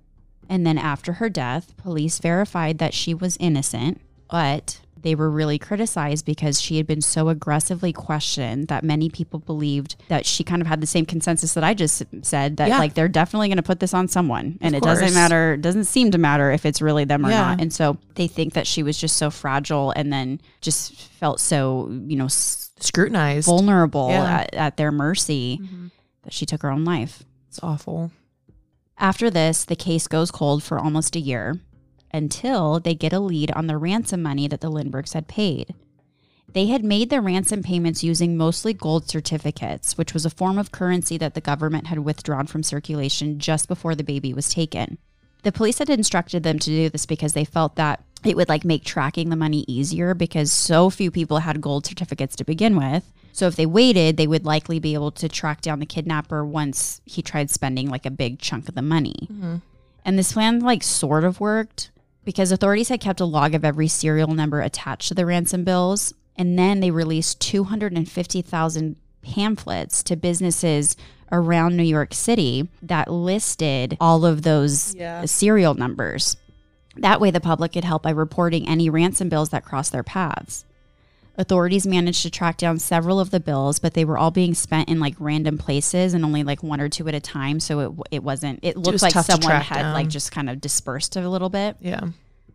And 0.53 0.67
then 0.67 0.77
after 0.77 1.15
her 1.15 1.31
death, 1.31 1.75
police 1.79 2.19
verified 2.19 2.77
that 2.79 2.93
she 2.93 3.15
was 3.15 3.39
innocent, 3.41 4.03
but 4.31 4.81
they 5.01 5.15
were 5.15 5.31
really 5.31 5.59
criticized 5.59 6.27
because 6.27 6.61
she 6.61 6.77
had 6.77 6.87
been 6.87 7.01
so 7.01 7.29
aggressively 7.31 7.93
questioned 7.93 8.69
that 8.69 8.85
many 8.85 9.09
people 9.09 9.39
believed 9.41 9.97
that 10.09 10.27
she 10.27 10.45
kind 10.45 10.61
of 10.61 10.69
had 10.69 10.81
the 10.83 10.87
same 10.87 11.07
consensus 11.07 11.55
that 11.55 11.65
I 11.65 11.73
just 11.75 12.03
said 12.21 12.59
that 12.59 12.69
Yeah. 12.69 12.79
like 12.79 12.93
they're 12.95 13.09
definitely 13.09 13.49
going 13.49 13.57
to 13.57 13.63
put 13.65 13.81
this 13.81 13.95
on 13.95 14.07
someone 14.09 14.59
and 14.61 14.75
Of 14.75 14.83
it 14.83 14.85
doesn't 14.85 15.07
course. 15.07 15.15
matter 15.15 15.57
doesn't 15.57 15.87
seem 15.87 16.11
to 16.13 16.19
matter 16.19 16.53
if 16.53 16.65
it's 16.67 16.81
really 16.83 17.05
them 17.05 17.25
or 17.27 17.31
Yeah. 17.31 17.41
not. 17.41 17.61
And 17.63 17.73
so 17.73 17.97
they 18.15 18.29
think 18.29 18.53
that 18.53 18.67
she 18.67 18.83
was 18.85 18.97
just 18.99 19.17
so 19.17 19.31
fragile 19.31 19.91
and 19.97 20.13
then 20.13 20.41
just 20.61 20.95
felt 20.95 21.41
so, 21.41 21.89
you 22.07 22.17
know, 22.17 22.29
Scrutinized. 22.29 23.47
vulnerable 23.47 24.11
Yeah. 24.11 24.41
at, 24.43 24.55
at 24.55 24.77
their 24.77 24.93
mercy 24.93 25.59
mm-hmm. 25.63 25.87
that 26.25 26.33
she 26.33 26.47
took 26.47 26.63
her 26.63 26.71
own 26.71 26.85
life. 26.85 27.25
It's 27.49 27.59
awful. 27.63 28.13
After 28.99 29.31
this, 29.31 29.65
the 29.65 29.77
case 29.77 30.07
goes 30.07 30.31
cold 30.31 30.63
for 30.63 30.79
almost 30.79 31.17
a 31.17 31.21
year 31.21 31.61
until 32.13 32.79
they 32.79 32.95
get 32.95 33.13
a 33.13 33.21
lead 33.21 33.51
on 33.53 33.67
the 33.67 33.77
ransom 33.79 34.23
money 34.23 34.47
that 34.49 34.61
the 34.61 34.71
Lindberghs 34.71 35.15
had 35.15 35.29
paid. 35.29 35.75
They 36.53 36.67
had 36.67 36.85
made 36.85 37.09
their 37.09 37.23
ransom 37.23 37.63
payments 37.63 38.05
using 38.05 38.37
mostly 38.37 38.75
gold 38.75 39.09
certificates, 39.09 39.97
which 39.97 40.13
was 40.13 40.27
a 40.27 40.31
form 40.31 40.59
of 40.59 40.73
currency 40.73 41.17
that 41.17 41.35
the 41.35 41.41
government 41.41 41.87
had 41.87 42.01
withdrawn 42.01 42.47
from 42.47 42.63
circulation 42.63 43.39
just 43.39 43.69
before 43.69 43.95
the 43.95 44.05
baby 44.05 44.35
was 44.35 44.51
taken. 44.53 44.99
The 45.45 45.53
police 45.53 45.79
had 45.79 45.89
instructed 45.89 46.43
them 46.43 46.59
to 46.59 46.71
do 46.71 46.89
this 46.91 47.07
because 47.07 47.33
they 47.33 47.45
felt 47.45 47.77
that 47.77 48.05
it 48.25 48.37
would 48.37 48.49
like 48.49 48.65
make 48.65 48.85
tracking 48.85 49.31
the 49.31 49.37
money 49.37 49.65
easier 49.67 50.15
because 50.15 50.53
so 50.53 50.91
few 50.91 51.11
people 51.11 51.39
had 51.39 51.61
gold 51.61 51.87
certificates 51.87 52.37
to 52.37 52.45
begin 52.45 52.77
with. 52.77 53.11
So 53.33 53.47
if 53.47 53.57
they 53.57 53.67
waited, 53.67 54.17
they 54.17 54.27
would 54.27 54.45
likely 54.45 54.79
be 54.79 54.95
able 54.95 55.11
to 55.13 55.29
track 55.29 55.61
down 55.63 55.81
the 55.81 55.87
kidnapper 55.87 56.45
once 56.45 57.01
he 57.07 57.23
tried 57.23 57.51
spending 57.51 57.89
like 57.89 58.05
a 58.07 58.11
big 58.11 58.39
chunk 58.39 58.69
of 58.69 58.75
the 58.75 58.83
money. 58.83 59.27
Mm-hmm. 59.33 59.57
And 60.05 60.19
this 60.19 60.33
plan 60.35 60.61
like 60.61 60.83
sort 60.83 61.25
of 61.25 61.41
worked 61.41 61.91
because 62.25 62.53
authorities 62.53 62.89
had 62.89 63.01
kept 63.01 63.21
a 63.21 63.25
log 63.25 63.55
of 63.55 63.65
every 63.65 63.89
serial 63.89 64.29
number 64.35 64.61
attached 64.61 65.09
to 65.09 65.15
the 65.15 65.27
ransom 65.27 65.65
bills 65.65 66.13
and 66.37 66.59
then 66.59 66.81
they 66.81 66.91
released 66.91 67.41
250,000 67.41 68.97
pamphlets 69.23 70.03
to 70.05 70.17
businesses 70.17 70.97
around 71.31 71.77
New 71.77 71.83
York 71.83 72.13
City 72.15 72.69
that 72.83 73.11
listed 73.11 73.97
all 74.01 74.25
of 74.25 74.43
those 74.43 74.95
Yeah. 74.95 75.25
serial 75.25 75.75
numbers. 75.75 76.37
That 76.97 77.21
way, 77.21 77.31
the 77.31 77.41
public 77.41 77.73
could 77.73 77.85
help 77.85 78.03
by 78.03 78.11
reporting 78.11 78.69
any 78.69 78.91
ransom 78.91 79.29
bills 79.31 79.49
that 79.51 79.65
crossed 79.65 79.93
their 79.93 80.03
paths. 80.03 80.65
Authorities 81.37 81.87
managed 81.87 82.23
to 82.23 82.31
track 82.31 82.59
down 82.59 82.79
several 82.79 83.19
of 83.19 83.31
the 83.31 83.41
bills, 83.41 83.79
but 83.79 83.95
they 83.95 84.05
were 84.05 84.19
all 84.19 84.31
being 84.31 84.53
spent 84.53 84.91
in 84.91 85.01
like 85.01 85.15
random 85.19 85.57
places 85.57 86.13
and 86.13 86.25
only 86.25 86.45
like 86.45 86.63
one 86.63 86.81
or 86.81 86.91
two 86.91 87.09
at 87.09 87.15
a 87.15 87.21
time. 87.21 87.59
So 87.59 87.81
it 87.81 87.93
it 88.11 88.23
wasn't. 88.23 88.61
It 88.63 88.77
looked 88.77 88.93
was 88.93 89.03
like 89.03 89.15
someone 89.15 89.61
had 89.63 89.93
like 89.93 90.09
just 90.09 90.31
kind 90.31 90.51
of 90.51 90.61
dispersed 90.61 91.17
a 91.17 91.29
little 91.29 91.49
bit. 91.49 91.77
Yeah. 91.81 92.09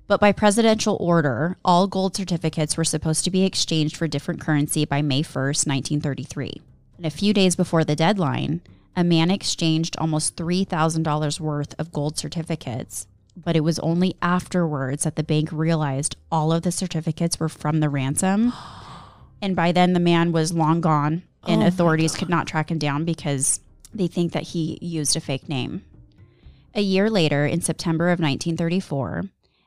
But 0.07 0.21
by 0.21 0.31
presidential 0.31 0.95
order, 1.01 1.57
all 1.65 1.87
gold 1.87 2.15
certificates 2.15 2.77
were 2.77 2.85
supposed 2.85 3.25
to 3.25 3.31
be 3.31 3.43
exchanged 3.43 3.97
for 3.97 4.07
different 4.07 4.39
currency 4.39 4.85
by 4.85 5.01
May 5.01 5.21
1st, 5.21 5.67
1933. 5.67 6.61
And 6.97 7.05
a 7.05 7.09
few 7.09 7.33
days 7.33 7.55
before 7.55 7.83
the 7.83 7.95
deadline, 7.95 8.61
a 8.95 9.03
man 9.03 9.29
exchanged 9.29 9.97
almost 9.97 10.37
$3,000 10.37 11.39
worth 11.39 11.75
of 11.77 11.91
gold 11.91 12.17
certificates. 12.17 13.05
But 13.37 13.55
it 13.55 13.63
was 13.63 13.77
only 13.79 14.15
afterwards 14.21 15.03
that 15.03 15.15
the 15.15 15.23
bank 15.23 15.49
realized 15.51 16.17
all 16.31 16.51
of 16.51 16.63
the 16.63 16.71
certificates 16.71 17.39
were 17.39 17.49
from 17.49 17.79
the 17.79 17.89
ransom. 17.89 18.51
And 19.39 19.55
by 19.55 19.71
then, 19.71 19.93
the 19.93 19.99
man 19.99 20.31
was 20.31 20.51
long 20.51 20.81
gone, 20.81 21.21
and 21.45 21.61
oh 21.61 21.67
authorities 21.67 22.15
could 22.15 22.27
not 22.27 22.47
track 22.47 22.71
him 22.71 22.79
down 22.79 23.05
because 23.05 23.59
they 23.93 24.07
think 24.07 24.31
that 24.31 24.41
he 24.41 24.79
used 24.81 25.15
a 25.15 25.19
fake 25.19 25.47
name. 25.47 25.83
A 26.73 26.81
year 26.81 27.07
later, 27.07 27.45
in 27.45 27.61
September 27.61 28.05
of 28.05 28.19
1934, 28.19 29.25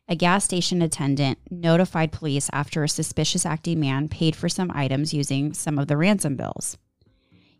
a 0.08 0.16
gas 0.16 0.44
station 0.44 0.82
attendant 0.82 1.38
notified 1.50 2.10
police 2.10 2.50
after 2.52 2.82
a 2.82 2.88
suspicious 2.88 3.46
acting 3.46 3.78
man 3.78 4.08
paid 4.08 4.34
for 4.34 4.48
some 4.48 4.72
items 4.74 5.14
using 5.14 5.52
some 5.52 5.78
of 5.78 5.86
the 5.86 5.96
ransom 5.96 6.34
bills. 6.34 6.76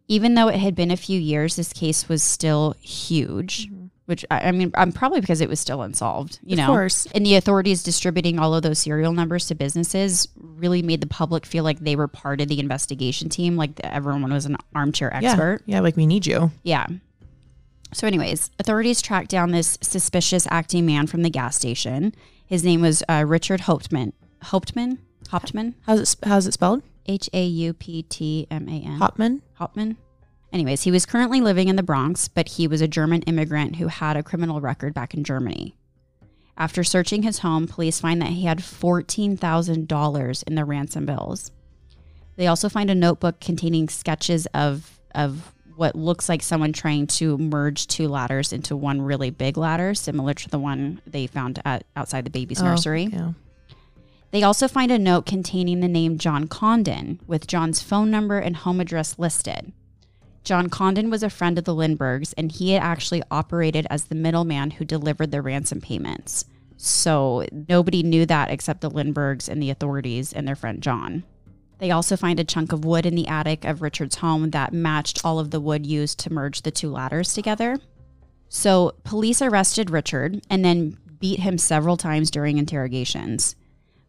Even 0.09 0.35
though 0.35 0.49
it 0.49 0.59
had 0.59 0.75
been 0.75 0.91
a 0.91 0.97
few 0.97 1.21
years, 1.21 1.55
this 1.55 1.73
case 1.73 2.09
was 2.09 2.25
still 2.25 2.75
huge. 2.81 3.69
Mm-hmm. 3.69 3.80
Which 4.11 4.25
I 4.29 4.49
I 4.49 4.51
mean, 4.51 4.73
I'm 4.75 4.91
probably 4.91 5.21
because 5.21 5.41
it 5.41 5.49
was 5.49 5.61
still 5.61 5.83
unsolved, 5.83 6.41
you 6.43 6.57
know. 6.57 6.65
Of 6.65 6.69
know. 6.69 6.75
course. 6.75 7.07
And 7.15 7.25
the 7.25 7.37
authorities 7.37 7.85
distributing 7.85 8.41
all 8.41 8.53
of 8.57 8.65
those 8.65 8.81
serial 8.81 9.13
numbers 9.13 9.47
to 9.47 9.55
businesses 9.55 10.27
really 10.37 10.83
made 10.83 11.01
the 11.01 11.07
public 11.07 11.47
feel 11.47 11.63
like 11.63 11.79
they 11.79 11.95
were 11.95 12.09
part 12.09 12.41
of 12.41 12.49
the 12.49 12.59
investigation 12.59 13.29
team, 13.29 13.57
like 13.57 13.79
everyone 13.85 14.33
was 14.33 14.47
an 14.47 14.57
armchair 14.75 15.15
expert. 15.15 15.63
Yeah. 15.65 15.77
yeah, 15.77 15.81
Like 15.81 15.97
we 15.97 16.07
need 16.07 16.27
you. 16.27 16.51
Yeah. 16.65 16.89
So, 17.93 18.09
anyways, 18.09 18.51
authorities 18.59 19.01
tracked 19.01 19.31
down 19.31 19.53
this 19.53 19.79
suspicious 19.81 20.45
acting 20.51 20.87
man 20.87 21.07
from 21.07 21.23
the 21.23 21.31
gas 21.31 21.55
station. 21.55 22.13
His 22.47 22.65
name 22.65 22.81
was 22.81 23.05
uh, 23.09 23.25
Richard 23.25 23.61
Hauptmann. 23.61 24.13
Hauptmann? 24.43 24.99
Hauptmann? 25.29 25.77
How's 25.87 26.01
it, 26.01 26.27
how's 26.27 26.49
it 26.49 26.55
spelled? 26.55 26.83
H 27.07 27.31
A 27.33 27.45
U 27.45 27.73
P 27.75 28.03
T 28.03 28.49
M 28.51 28.69
A 28.69 28.73
N. 28.73 28.99
Hopman. 28.99 29.43
Hauptmann. 29.55 29.97
Anyways, 30.53 30.83
he 30.83 30.91
was 30.91 31.07
currently 31.07 31.41
living 31.41 31.69
in 31.69 31.77
the 31.77 31.83
Bronx, 31.83 32.29
but 32.29 32.49
he 32.49 32.67
was 32.67 32.81
a 32.81 32.89
German 32.89 33.23
immigrant 33.23 33.77
who 33.77 33.87
had 33.87 34.17
a 34.17 34.23
criminal 34.23 34.61
record 34.61 34.95
back 34.95 35.15
in 35.15 35.23
Germany. 35.23 35.77
After 36.57 36.85
searching 36.85 37.23
his 37.23 37.39
home, 37.39 37.67
police 37.67 38.01
find 38.01 38.21
that 38.21 38.31
he 38.31 38.45
had 38.45 38.59
$14,000 38.59 40.43
in 40.43 40.55
the 40.55 40.65
ransom 40.65 41.07
bills. 41.07 41.51
They 42.37 42.47
also 42.47 42.69
find 42.69 42.91
a 42.91 42.95
notebook 42.95 43.41
containing 43.41 43.89
sketches 43.89 44.47
of 44.55 44.99
of 45.15 45.53
what 45.77 45.95
looks 45.97 46.29
like 46.29 46.43
someone 46.43 46.73
trying 46.73 47.07
to 47.07 47.39
merge 47.39 47.87
two 47.87 48.07
ladders 48.07 48.53
into 48.53 48.77
one 48.77 49.01
really 49.01 49.31
big 49.31 49.57
ladder, 49.57 49.95
similar 49.95 50.35
to 50.35 50.49
the 50.51 50.59
one 50.59 51.01
they 51.07 51.27
found 51.27 51.61
at 51.65 51.85
outside 51.97 52.25
the 52.25 52.31
baby's 52.31 52.61
oh, 52.61 52.67
nursery. 52.67 53.09
Oh, 53.13 53.17
yeah. 53.17 53.33
They 54.31 54.43
also 54.43 54.69
find 54.69 54.93
a 54.93 54.99
note 54.99 55.27
containing 55.27 55.81
the 55.81 55.89
name 55.89 56.19
John 56.19 56.47
Condon 56.49 57.21
with 57.27 57.47
John's 57.47 57.83
phone 57.83 58.11
number 58.11 58.39
and 58.39 58.57
home 58.57 58.81
address 58.81 59.19
listed. 59.19 59.73
John 60.43 60.69
Condon 60.69 61.11
was 61.11 61.23
a 61.23 61.31
friend 61.31 61.59
of 61.59 61.65
the 61.65 61.75
Lindberghs, 61.75 62.33
and 62.35 62.51
he 62.51 62.73
had 62.73 62.83
actually 62.83 63.23
operated 63.31 63.87
as 63.91 64.05
the 64.05 64.15
middleman 64.15 64.73
who 64.73 64.85
delivered 64.85 65.31
the 65.31 65.43
ransom 65.43 65.81
payments. 65.81 66.45
So 66.77 67.47
nobody 67.69 68.03
knew 68.03 68.25
that 68.27 68.51
except 68.51 68.81
the 68.81 68.91
Lindberghs 68.91 69.49
and 69.49 69.63
the 69.63 69.71
authorities 69.71 70.33
and 70.33 70.49
their 70.49 70.57
friend 70.57 70.83
John. 70.83 71.25
They 71.79 71.91
also 71.91 72.17
find 72.17 72.41
a 72.41 72.45
chunk 72.45 72.73
of 72.73 72.85
wood 72.85 73.07
in 73.07 73.15
the 73.15 73.27
attic 73.27 73.65
of 73.65 73.83
Richard's 73.83 74.17
home 74.17 74.51
that 74.51 74.73
matched 74.73 75.25
all 75.25 75.39
of 75.39 75.51
the 75.51 75.61
wood 75.61 75.87
used 75.87 76.19
to 76.21 76.33
merge 76.33 76.63
the 76.63 76.71
two 76.71 76.91
ladders 76.91 77.35
together. 77.35 77.79
So 78.49 78.95
police 79.05 79.41
arrested 79.41 79.91
Richard 79.91 80.43
and 80.51 80.65
then 80.65 80.99
beat 81.21 81.41
him 81.41 81.59
several 81.59 81.97
times 81.97 82.31
during 82.31 82.59
interrogations. 82.59 83.57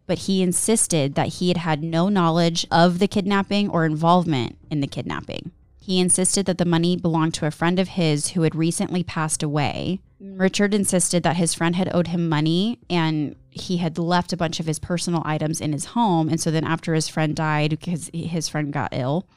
But 0.07 0.19
he 0.19 0.41
insisted 0.41 1.15
that 1.15 1.27
he 1.27 1.49
had 1.49 1.57
had 1.57 1.83
no 1.83 2.09
knowledge 2.09 2.65
of 2.71 2.99
the 2.99 3.07
kidnapping 3.07 3.69
or 3.69 3.85
involvement 3.85 4.57
in 4.69 4.81
the 4.81 4.87
kidnapping. 4.87 5.51
He 5.83 5.99
insisted 5.99 6.45
that 6.45 6.59
the 6.59 6.65
money 6.65 6.95
belonged 6.95 7.33
to 7.35 7.47
a 7.47 7.51
friend 7.51 7.79
of 7.79 7.89
his 7.89 8.29
who 8.29 8.43
had 8.43 8.53
recently 8.55 9.03
passed 9.03 9.41
away. 9.41 9.99
Mm. 10.23 10.39
Richard 10.39 10.75
insisted 10.75 11.23
that 11.23 11.37
his 11.37 11.55
friend 11.55 11.75
had 11.75 11.93
owed 11.93 12.07
him 12.07 12.29
money 12.29 12.77
and 12.87 13.35
he 13.49 13.77
had 13.77 13.97
left 13.97 14.31
a 14.31 14.37
bunch 14.37 14.59
of 14.59 14.67
his 14.67 14.77
personal 14.77 15.23
items 15.25 15.59
in 15.59 15.73
his 15.73 15.85
home. 15.85 16.29
And 16.29 16.39
so 16.39 16.51
then 16.51 16.63
after 16.63 16.93
his 16.93 17.07
friend 17.07 17.35
died, 17.35 17.71
because 17.71 18.11
his 18.13 18.47
friend 18.47 18.71
got 18.71 18.93
ill, 18.93 19.27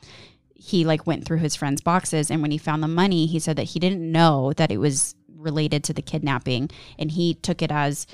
he 0.55 0.85
like 0.85 1.07
went 1.07 1.25
through 1.25 1.39
his 1.39 1.57
friend's 1.57 1.81
boxes. 1.81 2.31
And 2.31 2.43
when 2.43 2.51
he 2.51 2.59
found 2.59 2.83
the 2.83 2.89
money, 2.89 3.25
he 3.25 3.39
said 3.39 3.57
that 3.57 3.71
he 3.71 3.81
didn't 3.81 4.13
know 4.13 4.53
that 4.59 4.71
it 4.71 4.77
was 4.77 5.15
related 5.35 5.83
to 5.85 5.95
the 5.95 6.03
kidnapping. 6.03 6.69
And 6.99 7.11
he 7.11 7.35
took 7.35 7.63
it 7.63 7.71
as 7.71 8.07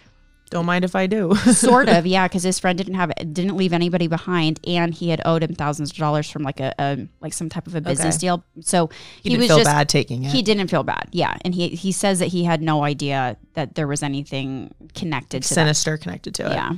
Don't 0.50 0.66
mind 0.66 0.84
if 0.84 0.96
I 0.96 1.06
do. 1.06 1.34
sort 1.52 1.88
of 1.88 2.06
yeah 2.06 2.26
because 2.28 2.42
his 2.42 2.58
friend 2.58 2.76
didn't 2.76 2.94
have 2.94 3.12
didn't 3.32 3.56
leave 3.56 3.72
anybody 3.72 4.08
behind 4.08 4.58
and 4.66 4.92
he 4.92 5.08
had 5.10 5.22
owed 5.24 5.42
him 5.44 5.54
thousands 5.54 5.90
of 5.92 5.96
dollars 5.96 6.28
from 6.28 6.42
like 6.42 6.58
a, 6.60 6.74
a 6.78 7.06
like 7.20 7.32
some 7.32 7.48
type 7.48 7.66
of 7.68 7.74
a 7.76 7.80
business 7.80 8.16
Okay. 8.16 8.26
deal 8.26 8.44
so 8.60 8.88
he, 9.22 9.22
he, 9.22 9.28
didn't 9.30 9.40
was 9.42 9.48
feel 9.48 9.58
just 9.58 9.70
bad 9.70 9.88
taking 9.88 10.24
it. 10.24 10.32
he 10.32 10.42
didn't 10.42 10.68
feel 10.68 10.82
bad 10.82 11.08
yeah 11.12 11.36
and 11.44 11.54
he 11.54 11.68
he 11.68 11.92
says 11.92 12.18
that 12.18 12.26
he 12.28 12.42
had 12.44 12.60
no 12.62 12.82
idea 12.82 13.36
that 13.54 13.76
there 13.76 13.86
was 13.86 14.02
anything 14.02 14.74
connected 14.94 15.42
to 15.44 15.48
that 15.50 15.54
Sinister 15.54 15.96
connected 15.96 16.34
to 16.34 16.46
it. 16.46 16.52
yeah 16.52 16.72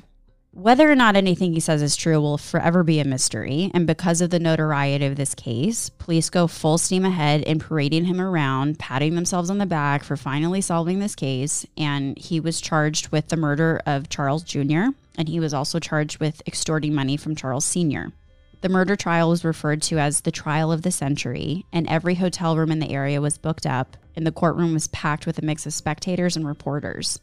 whether 0.52 0.90
or 0.90 0.94
not 0.94 1.16
anything 1.16 1.54
he 1.54 1.61
says 1.61 1.80
is 1.80 1.97
true 1.97 2.21
will 2.21 2.37
forever 2.37 2.82
be 2.82 3.00
a 3.00 3.04
mystery. 3.04 3.71
And 3.73 3.87
because 3.87 4.21
of 4.21 4.30
the 4.30 4.38
notoriety 4.38 5.06
of 5.06 5.16
this 5.16 5.35
case, 5.35 5.88
police 5.88 6.28
go 6.28 6.47
full 6.47 6.76
steam 6.76 7.04
ahead 7.06 7.40
in 7.42 7.59
parading 7.59 8.04
him 8.04 8.21
around, 8.21 8.78
patting 8.78 9.14
themselves 9.14 9.49
on 9.49 9.59
the 9.59 9.66
back 9.66 10.04
for 10.04 10.16
finally 10.16 10.61
solving 10.61 10.99
this 10.99 11.14
case. 11.14 11.64
And 11.76 12.18
he 12.18 12.38
was 12.38 12.61
charged 12.61 13.09
with 13.09 13.28
the 13.28 13.37
murder 13.37 13.80
of 13.87 14.11
Charles 14.11 14.42
Jr., 14.42 14.90
and 15.16 15.28
he 15.28 15.40
was 15.40 15.54
also 15.54 15.78
charged 15.78 16.21
with 16.21 16.42
extorting 16.47 16.94
money 16.94 17.16
from 17.16 17.35
Charles 17.35 17.64
Sr. 17.64 18.12
The 18.61 18.68
murder 18.68 18.94
trial 18.94 19.28
was 19.28 19.44
referred 19.44 19.82
to 19.82 19.99
as 19.99 20.21
the 20.21 20.30
trial 20.30 20.71
of 20.71 20.82
the 20.82 20.92
century, 20.92 21.66
and 21.73 21.88
every 21.88 22.14
hotel 22.14 22.56
room 22.56 22.71
in 22.71 22.78
the 22.78 22.92
area 22.92 23.21
was 23.21 23.37
booked 23.37 23.66
up, 23.66 23.97
and 24.14 24.26
the 24.26 24.32
courtroom 24.32 24.73
was 24.73 24.87
packed 24.88 25.26
with 25.26 25.38
a 25.38 25.44
mix 25.44 25.66
of 25.66 25.75
spectators 25.75 26.37
and 26.37 26.47
reporters. 26.47 27.18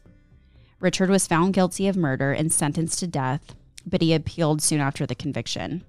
Richard 0.80 1.10
was 1.10 1.26
found 1.26 1.54
guilty 1.54 1.86
of 1.86 1.96
murder 1.96 2.32
and 2.32 2.52
sentenced 2.52 2.98
to 3.00 3.06
death, 3.06 3.54
but 3.86 4.02
he 4.02 4.14
appealed 4.14 4.62
soon 4.62 4.80
after 4.80 5.06
the 5.06 5.14
conviction. 5.14 5.84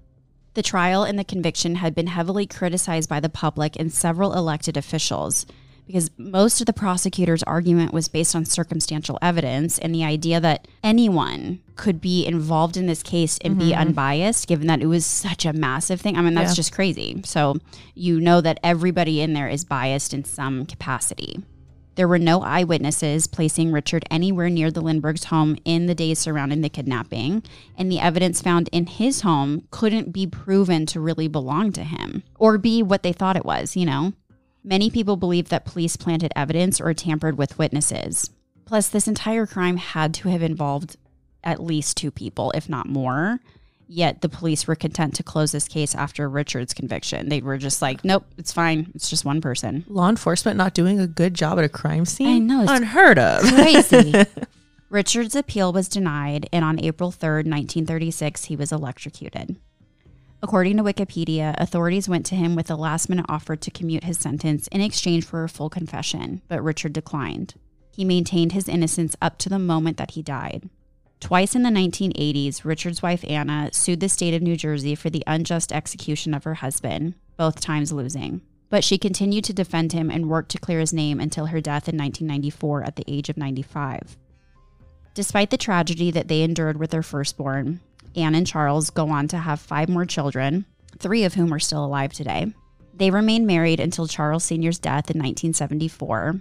The 0.54 0.62
trial 0.62 1.02
and 1.02 1.18
the 1.18 1.24
conviction 1.24 1.76
had 1.76 1.94
been 1.94 2.08
heavily 2.08 2.46
criticized 2.46 3.08
by 3.08 3.20
the 3.20 3.30
public 3.30 3.74
and 3.78 3.90
several 3.90 4.34
elected 4.34 4.76
officials 4.76 5.46
because 5.86 6.10
most 6.16 6.60
of 6.60 6.66
the 6.66 6.72
prosecutor's 6.72 7.42
argument 7.42 7.92
was 7.92 8.08
based 8.08 8.36
on 8.36 8.44
circumstantial 8.44 9.18
evidence 9.20 9.78
and 9.78 9.94
the 9.94 10.04
idea 10.04 10.40
that 10.40 10.68
anyone 10.82 11.60
could 11.76 12.00
be 12.00 12.24
involved 12.24 12.76
in 12.76 12.86
this 12.86 13.02
case 13.02 13.38
and 13.44 13.58
be 13.58 13.70
mm-hmm. 13.72 13.80
unbiased, 13.80 14.46
given 14.46 14.68
that 14.68 14.80
it 14.80 14.86
was 14.86 15.04
such 15.04 15.44
a 15.44 15.52
massive 15.52 16.00
thing. 16.00 16.16
I 16.16 16.22
mean, 16.22 16.34
that's 16.34 16.52
Yeah. 16.52 16.56
just 16.56 16.72
crazy. 16.72 17.20
So 17.24 17.56
you 17.94 18.20
know 18.20 18.40
that 18.40 18.60
everybody 18.62 19.20
in 19.20 19.32
there 19.32 19.48
is 19.48 19.64
biased 19.64 20.14
in 20.14 20.24
some 20.24 20.66
capacity. 20.66 21.42
There 21.94 22.08
were 22.08 22.18
no 22.18 22.42
eyewitnesses 22.42 23.26
placing 23.26 23.70
Richard 23.70 24.04
anywhere 24.10 24.48
near 24.48 24.70
the 24.70 24.80
Lindberghs' 24.80 25.24
home 25.24 25.56
in 25.64 25.86
the 25.86 25.94
days 25.94 26.18
surrounding 26.18 26.62
the 26.62 26.70
kidnapping, 26.70 27.42
and 27.76 27.92
the 27.92 28.00
evidence 28.00 28.40
found 28.40 28.68
in 28.72 28.86
his 28.86 29.20
home 29.20 29.68
couldn't 29.70 30.12
be 30.12 30.26
proven 30.26 30.86
to 30.86 31.00
really 31.00 31.28
belong 31.28 31.70
to 31.72 31.84
him 31.84 32.22
or 32.38 32.56
be 32.56 32.82
what 32.82 33.02
they 33.02 33.12
thought 33.12 33.36
it 33.36 33.44
was, 33.44 33.76
you 33.76 33.84
know? 33.84 34.14
Many 34.64 34.90
people 34.90 35.16
believe 35.16 35.48
that 35.48 35.66
police 35.66 35.96
planted 35.96 36.32
evidence 36.34 36.80
or 36.80 36.94
tampered 36.94 37.36
with 37.36 37.58
witnesses. 37.58 38.30
Plus, 38.64 38.88
this 38.88 39.08
entire 39.08 39.46
crime 39.46 39.76
had 39.76 40.14
to 40.14 40.28
have 40.28 40.42
involved 40.42 40.96
at 41.44 41.62
least 41.62 41.96
two 41.96 42.10
people, 42.10 42.52
if 42.52 42.68
not 42.68 42.88
more. 42.88 43.40
Yet 43.88 44.20
the 44.22 44.28
police 44.28 44.66
were 44.66 44.74
content 44.74 45.14
to 45.16 45.22
close 45.22 45.52
this 45.52 45.68
case 45.68 45.94
after 45.94 46.28
Richard's 46.28 46.72
conviction. 46.72 47.28
They 47.28 47.40
were 47.42 47.58
just 47.58 47.82
like, 47.82 48.04
nope, 48.04 48.24
it's 48.38 48.52
fine. 48.52 48.90
It's 48.94 49.10
just 49.10 49.24
one 49.24 49.40
person. 49.40 49.84
Law 49.88 50.08
enforcement 50.08 50.56
not 50.56 50.72
doing 50.74 50.98
a 50.98 51.06
good 51.06 51.34
job 51.34 51.58
at 51.58 51.64
a 51.64 51.68
crime 51.68 52.04
scene. 52.06 52.28
I 52.28 52.38
know, 52.38 52.62
it's 52.62 52.72
Unheard 52.72 53.18
of. 53.18 53.42
crazy. 53.42 54.14
Richard's 54.88 55.34
appeal 55.34 55.72
was 55.72 55.88
denied, 55.88 56.48
and 56.52 56.64
on 56.64 56.78
April 56.78 57.10
3rd, 57.10 57.48
1936, 57.48 58.44
he 58.44 58.56
was 58.56 58.72
electrocuted. 58.72 59.56
According 60.42 60.76
to 60.76 60.82
Wikipedia, 60.82 61.54
authorities 61.58 62.08
went 62.08 62.26
to 62.26 62.34
him 62.34 62.54
with 62.54 62.70
a 62.70 62.74
last 62.76 63.08
minute 63.08 63.26
offer 63.28 63.56
to 63.56 63.70
commute 63.70 64.04
his 64.04 64.18
sentence 64.18 64.66
in 64.68 64.80
exchange 64.80 65.24
for 65.24 65.44
a 65.44 65.48
full 65.48 65.70
confession, 65.70 66.42
but 66.48 66.62
Richard 66.62 66.92
declined. 66.92 67.54
He 67.94 68.04
maintained 68.04 68.52
his 68.52 68.68
innocence 68.68 69.14
up 69.22 69.38
to 69.38 69.48
the 69.48 69.58
moment 69.58 69.98
that 69.98 70.12
he 70.12 70.22
died. 70.22 70.68
Twice 71.22 71.54
in 71.54 71.62
the 71.62 71.70
1980s, 71.70 72.64
Richard's 72.64 73.00
wife 73.00 73.24
Anna 73.28 73.70
sued 73.72 74.00
the 74.00 74.08
state 74.08 74.34
of 74.34 74.42
New 74.42 74.56
Jersey 74.56 74.96
for 74.96 75.08
the 75.08 75.22
unjust 75.24 75.72
execution 75.72 76.34
of 76.34 76.42
her 76.42 76.54
husband, 76.54 77.14
both 77.36 77.60
times 77.60 77.92
losing. 77.92 78.42
But 78.70 78.82
she 78.82 78.98
continued 78.98 79.44
to 79.44 79.52
defend 79.52 79.92
him 79.92 80.10
and 80.10 80.28
worked 80.28 80.50
to 80.50 80.58
clear 80.58 80.80
his 80.80 80.92
name 80.92 81.20
until 81.20 81.46
her 81.46 81.60
death 81.60 81.88
in 81.88 81.96
1994 81.96 82.82
at 82.82 82.96
the 82.96 83.04
age 83.06 83.28
of 83.28 83.36
95. 83.36 84.18
Despite 85.14 85.50
the 85.50 85.56
tragedy 85.56 86.10
that 86.10 86.26
they 86.26 86.42
endured 86.42 86.80
with 86.80 86.90
their 86.90 87.04
firstborn, 87.04 87.78
Anne 88.16 88.34
and 88.34 88.46
Charles 88.46 88.90
go 88.90 89.08
on 89.10 89.28
to 89.28 89.38
have 89.38 89.60
five 89.60 89.88
more 89.88 90.04
children, 90.04 90.66
three 90.98 91.22
of 91.22 91.34
whom 91.34 91.54
are 91.54 91.60
still 91.60 91.84
alive 91.84 92.12
today. 92.12 92.52
They 92.94 93.10
remained 93.10 93.46
married 93.46 93.78
until 93.78 94.08
Charles 94.08 94.42
Sr.'s 94.42 94.80
death 94.80 95.08
in 95.08 95.18
1974. 95.18 96.40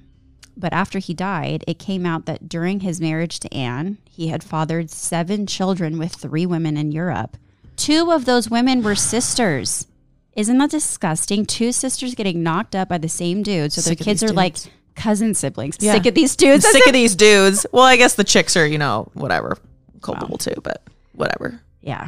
But 0.58 0.74
after 0.74 1.00
he 1.00 1.14
died, 1.14 1.64
it 1.68 1.80
came 1.80 2.06
out 2.06 2.26
that 2.26 2.48
during 2.50 2.82
his 2.82 3.02
marriage 3.02 3.40
to 3.42 3.54
Anne, 3.54 3.98
he 4.10 4.28
had 4.28 4.44
fathered 4.44 4.90
seven 4.90 5.46
children 5.48 5.98
with 5.98 6.14
three 6.14 6.46
women 6.46 6.78
in 6.78 6.92
Europe. 6.92 7.38
Two 7.76 8.12
of 8.12 8.26
those 8.26 8.50
women 8.50 8.84
were 8.84 8.96
sisters. 8.96 9.88
Isn't 10.36 10.58
that 10.60 10.70
disgusting? 10.72 11.46
Two 11.46 11.72
sisters 11.72 12.16
getting 12.16 12.44
knocked 12.44 12.76
up 12.76 12.90
by 12.90 12.98
the 12.98 13.10
same 13.10 13.44
dude. 13.44 13.74
So 13.74 13.82
their 13.82 13.92
Sick 13.92 14.02
of 14.02 14.06
kids 14.06 14.24
are 14.24 14.32
like 14.34 14.58
cousin 14.96 15.34
siblings. 15.34 15.78
Yeah. 15.80 15.94
Sick 15.94 16.06
of 16.06 16.14
these 16.14 16.36
dudes. 16.36 16.66
sick 16.70 16.86
of 16.88 16.94
these 17.02 17.16
dudes. 17.16 17.66
Well, 17.72 17.84
I 17.84 17.98
guess 17.98 18.16
the 18.16 18.24
chicks 18.24 18.56
are, 18.56 18.66
you 18.66 18.78
know, 18.78 19.10
whatever, 19.14 19.58
culpable 20.02 20.38
too, 20.38 20.56
but 20.64 20.84
whatever. 21.14 21.60
Yeah. 21.82 22.08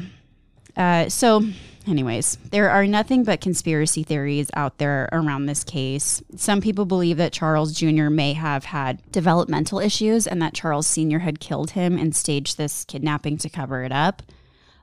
Uh, 0.75 1.07
so, 1.09 1.43
anyways, 1.87 2.37
there 2.51 2.69
are 2.69 2.85
nothing 2.87 3.23
but 3.23 3.41
conspiracy 3.41 4.03
theories 4.03 4.49
out 4.55 4.77
there 4.79 5.07
around 5.11 5.45
this 5.45 5.63
case. 5.63 6.23
Some 6.35 6.61
people 6.61 6.85
believe 6.85 7.17
that 7.17 7.31
Charles 7.33 7.73
Jr. 7.73 8.09
may 8.09 8.33
have 8.33 8.65
had 8.65 8.99
developmental 9.11 9.79
issues 9.79 10.25
and 10.25 10.41
that 10.41 10.53
Charles 10.53 10.87
Sr. 10.87 11.19
had 11.19 11.39
killed 11.39 11.71
him 11.71 11.97
and 11.97 12.15
staged 12.15 12.57
this 12.57 12.85
kidnapping 12.85 13.37
to 13.39 13.49
cover 13.49 13.83
it 13.83 13.91
up. 13.91 14.23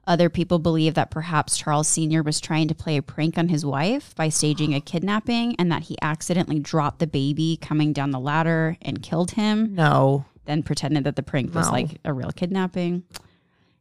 Other 0.07 0.29
people 0.31 0.59
believe 0.59 0.95
that 0.95 1.11
perhaps 1.11 1.59
Charles 1.59 1.87
Sr. 1.87 2.23
was 2.23 2.41
trying 2.41 2.69
to 2.69 2.75
play 2.75 2.97
a 2.97 3.03
prank 3.03 3.37
on 3.37 3.49
his 3.49 3.65
wife 3.67 4.15
by 4.17 4.29
staging 4.29 4.75
a 4.75 4.81
kidnapping 4.81 5.55
and 5.59 5.71
that 5.71 5.85
he 5.85 5.97
accidentally 6.03 6.59
dropped 6.59 6.99
the 7.01 7.07
baby 7.07 7.59
coming 7.61 7.93
down 7.93 8.11
the 8.11 8.19
ladder 8.19 8.77
and 8.83 9.03
killed 9.03 9.33
him 9.33 9.75
No. 9.75 10.25
then 10.47 10.63
pretended 10.63 11.05
that 11.05 11.17
the 11.17 11.23
prank 11.23 11.55
was 11.55 11.67
No. 11.67 11.73
like 11.73 11.99
a 12.05 12.13
real 12.13 12.33
kidnapping. 12.33 13.05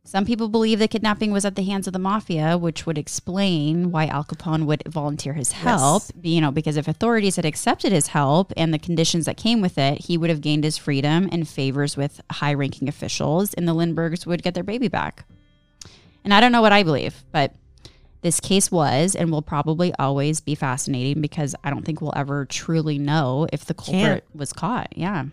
Some 0.06 0.26
people 0.26 0.50
believe 0.50 0.80
the 0.80 0.88
kidnapping 0.88 1.32
was 1.32 1.46
at 1.46 1.56
the 1.56 1.64
hands 1.64 1.86
of 1.86 1.94
the 1.94 2.00
mafia, 2.00 2.58
which 2.58 2.86
would 2.86 2.98
explain 2.98 3.92
why 3.92 4.08
Al 4.08 4.24
Capone 4.24 4.66
would 4.66 4.82
volunteer 4.88 5.34
his 5.34 5.52
help. 5.52 6.04
You 6.24 6.42
know, 6.42 6.52
because 6.52 6.78
if 6.78 6.88
authorities 6.88 7.36
had 7.36 7.46
accepted 7.46 7.92
his 7.92 8.08
help 8.08 8.52
and 8.58 8.74
the 8.74 8.80
conditions 8.80 9.26
that 9.26 9.38
came 9.38 9.62
with 9.62 9.78
it, 9.78 10.06
he 10.06 10.18
would 10.18 10.32
have 10.32 10.42
gained 10.42 10.64
his 10.64 10.78
freedom 10.78 11.30
and 11.32 11.48
favors 11.48 11.96
with 11.96 12.22
high 12.32 12.54
ranking 12.54 12.88
officials, 12.88 13.54
and 13.54 13.68
the 13.68 13.74
Lindberghs 13.74 14.26
would 14.26 14.42
get 14.42 14.56
their 14.56 14.64
baby 14.64 14.88
back. 14.88 15.26
And 16.24 16.34
I 16.34 16.42
don't 16.42 16.52
know 16.52 16.62
what 16.62 16.74
I 16.74 16.82
believe, 16.84 17.24
but 17.32 17.54
this 18.22 18.40
case 18.40 18.72
was 18.72 19.16
and 19.16 19.32
will 19.32 19.42
probably 19.42 19.94
always 20.00 20.42
be 20.42 20.56
fascinating 20.56 21.22
because 21.22 21.56
I 21.64 21.70
don't 21.70 21.86
think 21.86 22.02
we'll 22.02 22.14
ever 22.16 22.46
truly 22.46 22.98
know 22.98 23.48
if 23.54 23.66
the 23.66 23.74
culprit 23.74 24.24
Can't. 24.24 24.36
was 24.36 24.54
caught. 24.54 24.98
Yeah. 24.98 25.26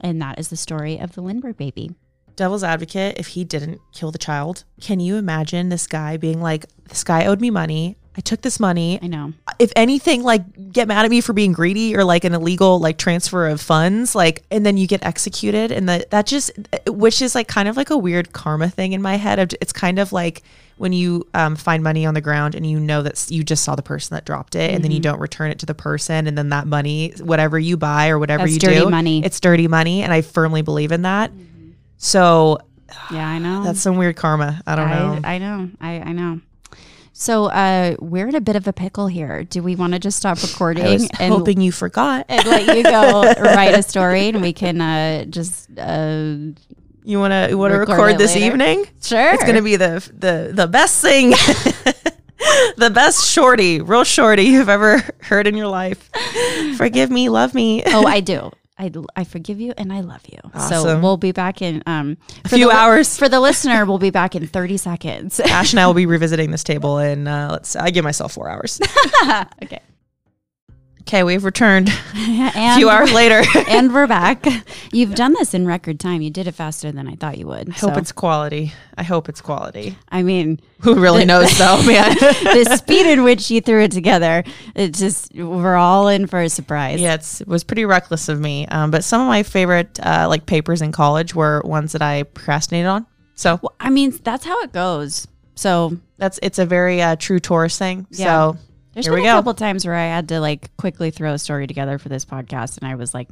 And 0.00 0.20
that 0.22 0.38
is 0.38 0.48
the 0.48 0.56
story 0.56 0.98
of 0.98 1.12
the 1.12 1.20
Lindbergh 1.20 1.56
baby. 1.56 1.94
Devil's 2.36 2.64
advocate, 2.64 3.18
if 3.18 3.28
he 3.28 3.44
didn't 3.44 3.80
kill 3.92 4.10
the 4.10 4.18
child, 4.18 4.64
can 4.80 5.00
you 5.00 5.16
imagine 5.16 5.68
this 5.68 5.86
guy 5.86 6.16
being 6.16 6.40
like, 6.40 6.66
this 6.88 7.04
guy 7.04 7.26
owed 7.26 7.40
me 7.40 7.50
money. 7.50 7.96
I 8.14 8.20
took 8.20 8.42
this 8.42 8.60
money. 8.60 8.98
I 9.02 9.06
know. 9.06 9.32
if 9.58 9.72
anything, 9.74 10.22
like 10.22 10.70
get 10.70 10.86
mad 10.86 11.06
at 11.06 11.10
me 11.10 11.22
for 11.22 11.32
being 11.32 11.52
greedy 11.52 11.96
or 11.96 12.04
like 12.04 12.24
an 12.24 12.34
illegal 12.34 12.78
like 12.78 12.98
transfer 12.98 13.46
of 13.48 13.58
funds, 13.58 14.14
like 14.14 14.42
and 14.50 14.66
then 14.66 14.76
you 14.76 14.86
get 14.86 15.02
executed, 15.02 15.72
and 15.72 15.88
that 15.88 16.10
that 16.10 16.26
just 16.26 16.50
which 16.86 17.22
is 17.22 17.34
like 17.34 17.48
kind 17.48 17.68
of 17.68 17.76
like 17.78 17.88
a 17.88 17.96
weird 17.96 18.34
karma 18.34 18.68
thing 18.68 18.92
in 18.92 19.00
my 19.00 19.16
head. 19.16 19.54
It's 19.62 19.72
kind 19.72 19.98
of 19.98 20.12
like 20.12 20.42
when 20.76 20.92
you 20.92 21.26
um, 21.32 21.56
find 21.56 21.82
money 21.82 22.04
on 22.04 22.12
the 22.12 22.20
ground 22.20 22.54
and 22.54 22.66
you 22.66 22.78
know 22.78 23.00
that 23.02 23.30
you 23.30 23.42
just 23.44 23.64
saw 23.64 23.76
the 23.76 23.82
person 23.82 24.14
that 24.14 24.26
dropped 24.26 24.56
it, 24.56 24.74
and 24.74 24.84
then 24.84 24.90
you 24.90 24.98
Mm-hmm. 24.98 25.02
don't 25.12 25.20
return 25.20 25.50
it 25.50 25.58
to 25.60 25.66
the 25.66 25.74
person, 25.74 26.26
and 26.26 26.36
then 26.36 26.50
that 26.50 26.66
money, 26.66 27.14
whatever 27.22 27.58
you 27.58 27.78
buy 27.78 28.10
or 28.10 28.18
whatever 28.18 28.42
That's 28.42 28.52
you 28.54 28.58
dirty 28.60 28.80
do, 28.80 28.90
money. 28.90 29.24
it's 29.24 29.40
dirty 29.40 29.68
money, 29.68 30.02
and 30.02 30.12
I 30.12 30.20
firmly 30.20 30.60
believe 30.60 30.92
in 30.92 31.00
that. 31.02 31.30
So 32.04 32.58
Yeah, 33.12 33.26
I 33.28 33.38
know. 33.38 33.62
that's 33.62 33.80
some 33.80 33.96
weird 33.96 34.16
karma. 34.16 34.60
I 34.66 34.74
don't 34.74 34.90
know. 34.90 35.20
I, 35.22 35.34
I 35.34 35.38
know. 35.38 35.70
I, 35.80 35.90
I 36.00 36.12
know. 36.12 36.40
So 37.12 37.44
uh, 37.46 37.94
we're 38.00 38.26
in 38.26 38.34
a 38.34 38.40
bit 38.40 38.56
of 38.56 38.66
a 38.66 38.72
pickle 38.72 39.06
here. 39.06 39.44
Do 39.44 39.62
we 39.62 39.76
want 39.76 39.92
to 39.92 40.00
just 40.00 40.18
stop 40.18 40.42
recording 40.42 40.84
I 40.84 40.92
was 40.94 41.08
and, 41.20 41.32
hoping 41.32 41.60
you 41.60 41.70
forgot. 41.70 42.26
and 42.28 42.44
let 42.44 42.76
you 42.76 42.82
go 42.82 43.22
write 43.40 43.78
a 43.78 43.82
story 43.84 44.28
and 44.30 44.42
we 44.42 44.52
can 44.52 44.80
uh, 44.80 45.26
just 45.26 45.68
uh, 45.78 46.34
You 47.04 47.20
want 47.20 47.32
to 47.32 47.54
want 47.54 47.72
to 47.72 47.78
Record 47.78 47.88
record 47.98 48.18
this 48.18 48.34
later? 48.34 48.46
evening? 48.46 48.86
sure. 49.00 49.34
It's 49.34 49.44
gonna 49.44 49.62
be 49.62 49.76
the 49.76 50.02
the 50.18 50.50
the 50.52 50.66
best 50.66 51.00
thing, 51.00 51.30
the 52.76 52.90
best 52.92 53.30
shorty, 53.30 53.80
real 53.80 54.04
shorty 54.04 54.42
you've 54.44 54.68
ever 54.68 55.02
heard 55.20 55.46
in 55.46 55.54
your 55.56 55.68
life. 55.68 56.10
Forgive 56.76 57.10
me, 57.10 57.28
love 57.28 57.54
me. 57.54 57.82
oh, 57.86 58.06
I 58.06 58.18
do. 58.20 58.50
I, 58.82 58.90
I 59.14 59.22
forgive 59.22 59.60
you 59.60 59.72
and 59.78 59.92
I 59.92 60.00
love 60.00 60.22
you. 60.26 60.38
Awesome. 60.52 60.82
So 60.82 61.00
we'll 61.00 61.16
be 61.16 61.30
back 61.30 61.62
in 61.62 61.84
um, 61.86 62.16
A 62.44 62.48
few 62.48 62.68
the 62.68 62.74
hours. 62.74 63.16
For 63.16 63.28
the 63.28 63.38
listener, 63.38 63.84
we'll 63.84 63.98
be 63.98 64.10
back 64.10 64.34
in 64.34 64.48
30 64.48 64.76
seconds. 64.76 65.38
Ash 65.38 65.72
and 65.72 65.78
I 65.78 65.86
will 65.86 65.94
be 65.94 66.06
revisiting 66.12 66.50
this 66.50 66.64
table, 66.64 66.98
and 66.98 67.28
uh, 67.28 67.50
let's. 67.52 67.76
I 67.76 67.90
give 67.90 68.02
myself 68.02 68.32
four 68.32 68.48
hours. 68.48 68.80
okay. 69.62 69.78
Okay, 71.02 71.24
we've 71.24 71.44
returned 71.44 71.88
a 72.14 72.76
few 72.76 72.88
hours 72.88 73.12
later. 73.12 73.42
and 73.68 73.92
we're 73.92 74.06
back. 74.06 74.46
You've 74.92 75.16
done 75.16 75.32
this 75.32 75.52
in 75.52 75.66
record 75.66 75.98
time. 75.98 76.22
You 76.22 76.30
did 76.30 76.46
it 76.46 76.52
faster 76.52 76.92
than 76.92 77.08
I 77.08 77.16
thought 77.16 77.38
you 77.38 77.46
would. 77.48 77.70
I 77.70 77.72
hope 77.72 77.94
So, 77.94 77.98
it's 77.98 78.12
quality. 78.12 78.72
I 78.96 79.02
hope 79.02 79.28
it's 79.28 79.40
quality. 79.40 79.98
I 80.10 80.22
mean, 80.22 80.60
Who 80.80 80.94
really 80.94 81.24
knows, 81.24 81.58
though, 81.58 81.82
man? 81.82 82.14
the 82.20 82.76
speed 82.78 83.06
in 83.06 83.24
which 83.24 83.50
you 83.50 83.60
threw 83.60 83.82
it 83.82 83.90
together, 83.90 84.44
it 84.76 84.94
just, 84.94 85.34
we're 85.34 85.74
all 85.74 86.06
in 86.06 86.28
for 86.28 86.40
a 86.40 86.48
surprise. 86.48 87.00
Yeah, 87.00 87.14
it's, 87.14 87.40
it 87.40 87.48
was 87.48 87.64
pretty 87.64 87.84
reckless 87.84 88.28
of 88.28 88.38
me. 88.40 88.66
Um, 88.68 88.92
but 88.92 89.02
some 89.02 89.20
of 89.20 89.26
my 89.26 89.42
favorite 89.42 89.98
uh, 90.00 90.26
like 90.28 90.46
papers 90.46 90.82
in 90.82 90.92
college 90.92 91.34
were 91.34 91.62
ones 91.64 91.92
that 91.92 92.02
I 92.02 92.22
procrastinated 92.22 92.86
on. 92.86 93.06
So 93.34 93.58
Well, 93.60 93.74
I 93.80 93.90
mean, 93.90 94.16
that's 94.22 94.44
how 94.44 94.60
it 94.62 94.72
goes. 94.72 95.26
So 95.56 95.98
that's 96.16 96.38
it's 96.42 96.60
a 96.60 96.64
very 96.64 97.02
uh, 97.02 97.16
true 97.16 97.40
Taurus 97.40 97.76
thing. 97.76 98.06
Yeah. 98.10 98.52
So 98.52 98.58
There's 98.92 99.06
Here 99.06 99.14
been 99.14 99.24
a 99.24 99.28
go. 99.28 99.36
couple 99.36 99.54
times 99.54 99.86
where 99.86 99.94
I 99.94 100.04
had 100.04 100.28
to 100.28 100.40
like 100.40 100.76
quickly 100.76 101.10
throw 101.10 101.32
a 101.32 101.38
story 101.38 101.66
together 101.66 101.98
for 101.98 102.08
this 102.08 102.24
podcast, 102.24 102.78
and 102.78 102.86
I 102.86 102.94
was 102.94 103.14
like, 103.14 103.28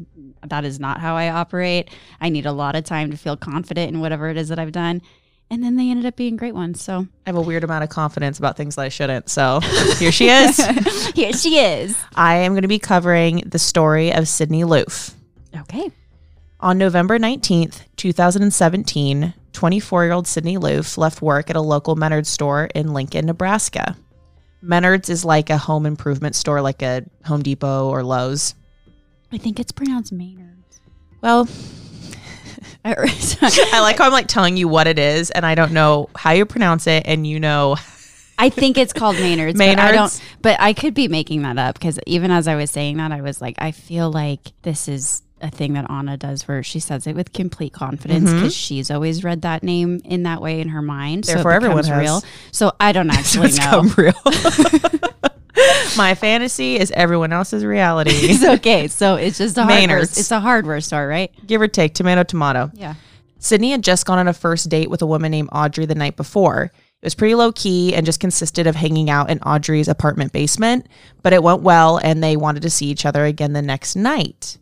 "That 0.46 0.64
is 0.64 0.80
not 0.80 1.00
how 1.00 1.16
I 1.16 1.28
operate. 1.28 1.90
I 2.20 2.30
need 2.30 2.46
a 2.46 2.52
lot 2.52 2.76
of 2.76 2.84
time 2.84 3.10
to 3.10 3.16
feel 3.16 3.36
confident 3.36 3.92
in 3.92 4.00
whatever 4.00 4.28
it 4.28 4.36
is 4.36 4.48
that 4.48 4.58
I've 4.58 4.72
done." 4.72 5.02
And 5.50 5.64
then 5.64 5.76
they 5.76 5.90
ended 5.90 6.06
up 6.06 6.14
being 6.14 6.36
great 6.36 6.54
ones. 6.54 6.80
So 6.80 7.08
I 7.26 7.28
have 7.28 7.36
a 7.36 7.40
weird 7.40 7.64
amount 7.64 7.82
of 7.82 7.90
confidence 7.90 8.38
about 8.38 8.56
things 8.56 8.76
that 8.76 8.82
I 8.82 8.88
shouldn't. 8.88 9.28
So 9.28 9.60
here 9.98 10.12
she 10.12 10.28
is. 10.28 10.56
here 11.14 11.32
she 11.32 11.58
is. 11.58 11.96
I 12.14 12.36
am 12.36 12.52
going 12.52 12.62
to 12.62 12.68
be 12.68 12.78
covering 12.78 13.42
the 13.44 13.58
story 13.58 14.12
of 14.12 14.28
Sydney 14.28 14.62
Loofe. 14.62 15.12
Okay. 15.54 15.90
On 16.60 16.78
November 16.78 17.18
19th, 17.18 17.80
2017, 17.96 19.34
24 19.52 20.04
year 20.04 20.12
old 20.12 20.28
Sydney 20.28 20.56
Loofe 20.56 20.96
left 20.96 21.20
work 21.20 21.50
at 21.50 21.56
a 21.56 21.60
local 21.60 21.96
Menards 21.96 22.26
store 22.26 22.68
in 22.74 22.92
Lincoln, 22.92 23.26
Nebraska. 23.26 23.96
Menards 24.62 25.08
is 25.08 25.24
like 25.24 25.50
a 25.50 25.58
home 25.58 25.86
improvement 25.86 26.34
store, 26.36 26.60
like 26.60 26.82
a 26.82 27.04
Home 27.24 27.42
Depot 27.42 27.88
or 27.88 28.02
Lowe's. 28.02 28.54
I 29.32 29.38
think 29.38 29.58
it's 29.60 29.72
pronounced 29.72 30.12
Maynard. 30.12 30.48
Well, 31.22 31.48
I 32.84 33.80
like 33.80 33.98
how 33.98 34.06
I'm 34.06 34.12
like 34.12 34.26
telling 34.26 34.56
you 34.56 34.68
what 34.68 34.86
it 34.86 34.98
is, 34.98 35.30
and 35.30 35.44
I 35.44 35.54
don't 35.54 35.72
know 35.72 36.08
how 36.16 36.32
you 36.32 36.46
pronounce 36.46 36.86
it, 36.86 37.04
and 37.06 37.26
you 37.26 37.38
know, 37.40 37.76
I 38.38 38.48
think 38.48 38.78
it's 38.78 38.92
called 38.92 39.16
Maynard's. 39.16 39.58
But 39.58 39.64
I 39.68 39.74
Maynard's? 39.74 40.18
don't. 40.18 40.28
But 40.42 40.60
I 40.60 40.72
could 40.72 40.94
be 40.94 41.08
making 41.08 41.42
that 41.42 41.58
up 41.58 41.74
because 41.74 41.98
even 42.06 42.30
as 42.30 42.48
I 42.48 42.56
was 42.56 42.70
saying 42.70 42.96
that, 42.96 43.12
I 43.12 43.20
was 43.20 43.40
like, 43.40 43.56
I 43.58 43.70
feel 43.72 44.10
like 44.10 44.52
this 44.62 44.88
is 44.88 45.22
a 45.40 45.50
thing 45.50 45.74
that 45.74 45.90
Anna 45.90 46.16
does, 46.16 46.46
where 46.46 46.62
she 46.62 46.80
says 46.80 47.06
it 47.06 47.14
with 47.14 47.32
complete 47.32 47.72
confidence 47.72 48.32
because 48.32 48.54
she's 48.54 48.90
always 48.90 49.24
read 49.24 49.42
that 49.42 49.62
name 49.62 50.00
in 50.04 50.22
that 50.24 50.40
way 50.40 50.60
in 50.60 50.68
her 50.68 50.82
mind. 50.82 51.24
Mm-hmm. 51.24 51.34
Therefore, 51.34 51.52
so 51.52 51.54
it 51.54 51.56
everyone 51.56 51.82
becomes 51.82 51.88
has. 51.88 52.00
real. 52.00 52.22
So 52.52 52.72
I 52.80 52.92
don't 52.92 53.10
actually 53.18 53.48
it's 53.48 53.58
know. 53.58 53.82
real. 53.96 54.12
My 55.96 56.14
fantasy 56.14 56.78
is 56.78 56.90
everyone 56.92 57.32
else's 57.32 57.64
reality, 57.64 58.10
It's 58.14 58.44
okay. 58.44 58.88
So 58.88 59.16
it's 59.16 59.38
just 59.38 59.58
a 59.58 59.64
hardware. 59.64 59.98
It's 59.98 60.30
a 60.30 60.40
hardware 60.40 60.80
store, 60.80 61.06
right? 61.06 61.32
give 61.46 61.60
or 61.60 61.68
take, 61.68 61.94
tomato, 61.94 62.22
tomato. 62.22 62.70
Yeah. 62.74 62.94
Sydney 63.38 63.72
had 63.72 63.82
just 63.82 64.06
gone 64.06 64.18
on 64.18 64.28
a 64.28 64.32
first 64.32 64.68
date 64.68 64.90
with 64.90 65.02
a 65.02 65.06
woman 65.06 65.30
named 65.30 65.48
Audrey 65.52 65.86
the 65.86 65.94
night 65.94 66.16
before. 66.16 66.64
It 67.02 67.06
was 67.06 67.14
pretty 67.14 67.34
low 67.34 67.50
key 67.52 67.94
and 67.94 68.04
just 68.04 68.20
consisted 68.20 68.66
of 68.66 68.76
hanging 68.76 69.08
out 69.08 69.30
in 69.30 69.38
Audrey's 69.40 69.88
apartment 69.88 70.32
basement, 70.32 70.86
but 71.22 71.32
it 71.32 71.42
went 71.42 71.62
well 71.62 71.96
and 71.96 72.22
they 72.22 72.36
wanted 72.36 72.62
to 72.62 72.70
see 72.70 72.86
each 72.86 73.06
other 73.06 73.24
again 73.24 73.54
the 73.54 73.62
next 73.62 73.96
night. 73.96 74.58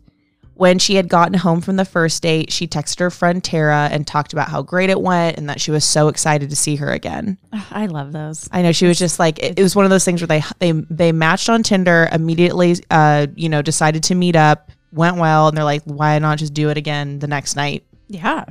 When 0.59 0.77
she 0.77 0.95
had 0.95 1.07
gotten 1.07 1.35
home 1.35 1.61
from 1.61 1.77
the 1.77 1.85
first 1.85 2.21
date, 2.21 2.51
she 2.51 2.67
texted 2.67 2.99
her 2.99 3.09
friend 3.09 3.41
Tara 3.41 3.87
and 3.93 4.05
talked 4.05 4.33
about 4.33 4.49
how 4.49 4.61
great 4.61 4.89
it 4.89 4.99
went 4.99 5.37
and 5.37 5.47
that 5.47 5.61
she 5.61 5.71
was 5.71 5.85
so 5.85 6.09
excited 6.09 6.49
to 6.49 6.55
see 6.57 6.75
her 6.75 6.91
again. 6.91 7.37
I 7.71 7.85
love 7.85 8.11
those. 8.11 8.49
I 8.51 8.61
know 8.61 8.73
she 8.73 8.85
was 8.85 8.99
just 8.99 9.19
like 9.19 9.39
it, 9.39 9.57
it 9.57 9.63
was 9.63 9.73
one 9.73 9.85
of 9.85 9.89
those 9.89 10.03
things 10.03 10.19
where 10.19 10.27
they 10.27 10.43
they 10.59 10.73
they 10.73 11.13
matched 11.13 11.47
on 11.47 11.63
Tinder 11.63 12.09
immediately. 12.11 12.75
Uh, 12.91 13.27
you 13.35 13.47
know, 13.47 13.61
decided 13.61 14.03
to 14.03 14.15
meet 14.15 14.35
up, 14.35 14.69
went 14.91 15.15
well, 15.15 15.47
and 15.47 15.55
they're 15.55 15.63
like, 15.63 15.83
why 15.85 16.19
not 16.19 16.39
just 16.39 16.53
do 16.53 16.67
it 16.67 16.75
again 16.75 17.19
the 17.19 17.27
next 17.27 17.55
night? 17.55 17.85
Yeah. 18.09 18.43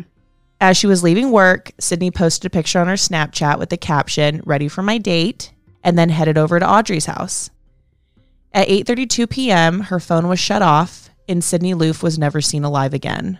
As 0.62 0.78
she 0.78 0.86
was 0.86 1.02
leaving 1.02 1.30
work, 1.30 1.72
Sydney 1.78 2.10
posted 2.10 2.46
a 2.46 2.50
picture 2.50 2.78
on 2.78 2.86
her 2.86 2.94
Snapchat 2.94 3.58
with 3.58 3.68
the 3.68 3.76
caption, 3.76 4.40
"Ready 4.46 4.68
for 4.68 4.80
my 4.80 4.96
date," 4.96 5.52
and 5.84 5.98
then 5.98 6.08
headed 6.08 6.38
over 6.38 6.58
to 6.58 6.66
Audrey's 6.66 7.04
house. 7.04 7.50
At 8.54 8.68
8:32 8.68 9.28
p.m., 9.28 9.80
her 9.80 10.00
phone 10.00 10.26
was 10.26 10.40
shut 10.40 10.62
off, 10.62 11.07
and 11.28 11.44
Sydney 11.44 11.74
Loofe 11.74 12.02
was 12.02 12.18
never 12.18 12.40
seen 12.40 12.64
alive 12.64 12.94
again. 12.94 13.38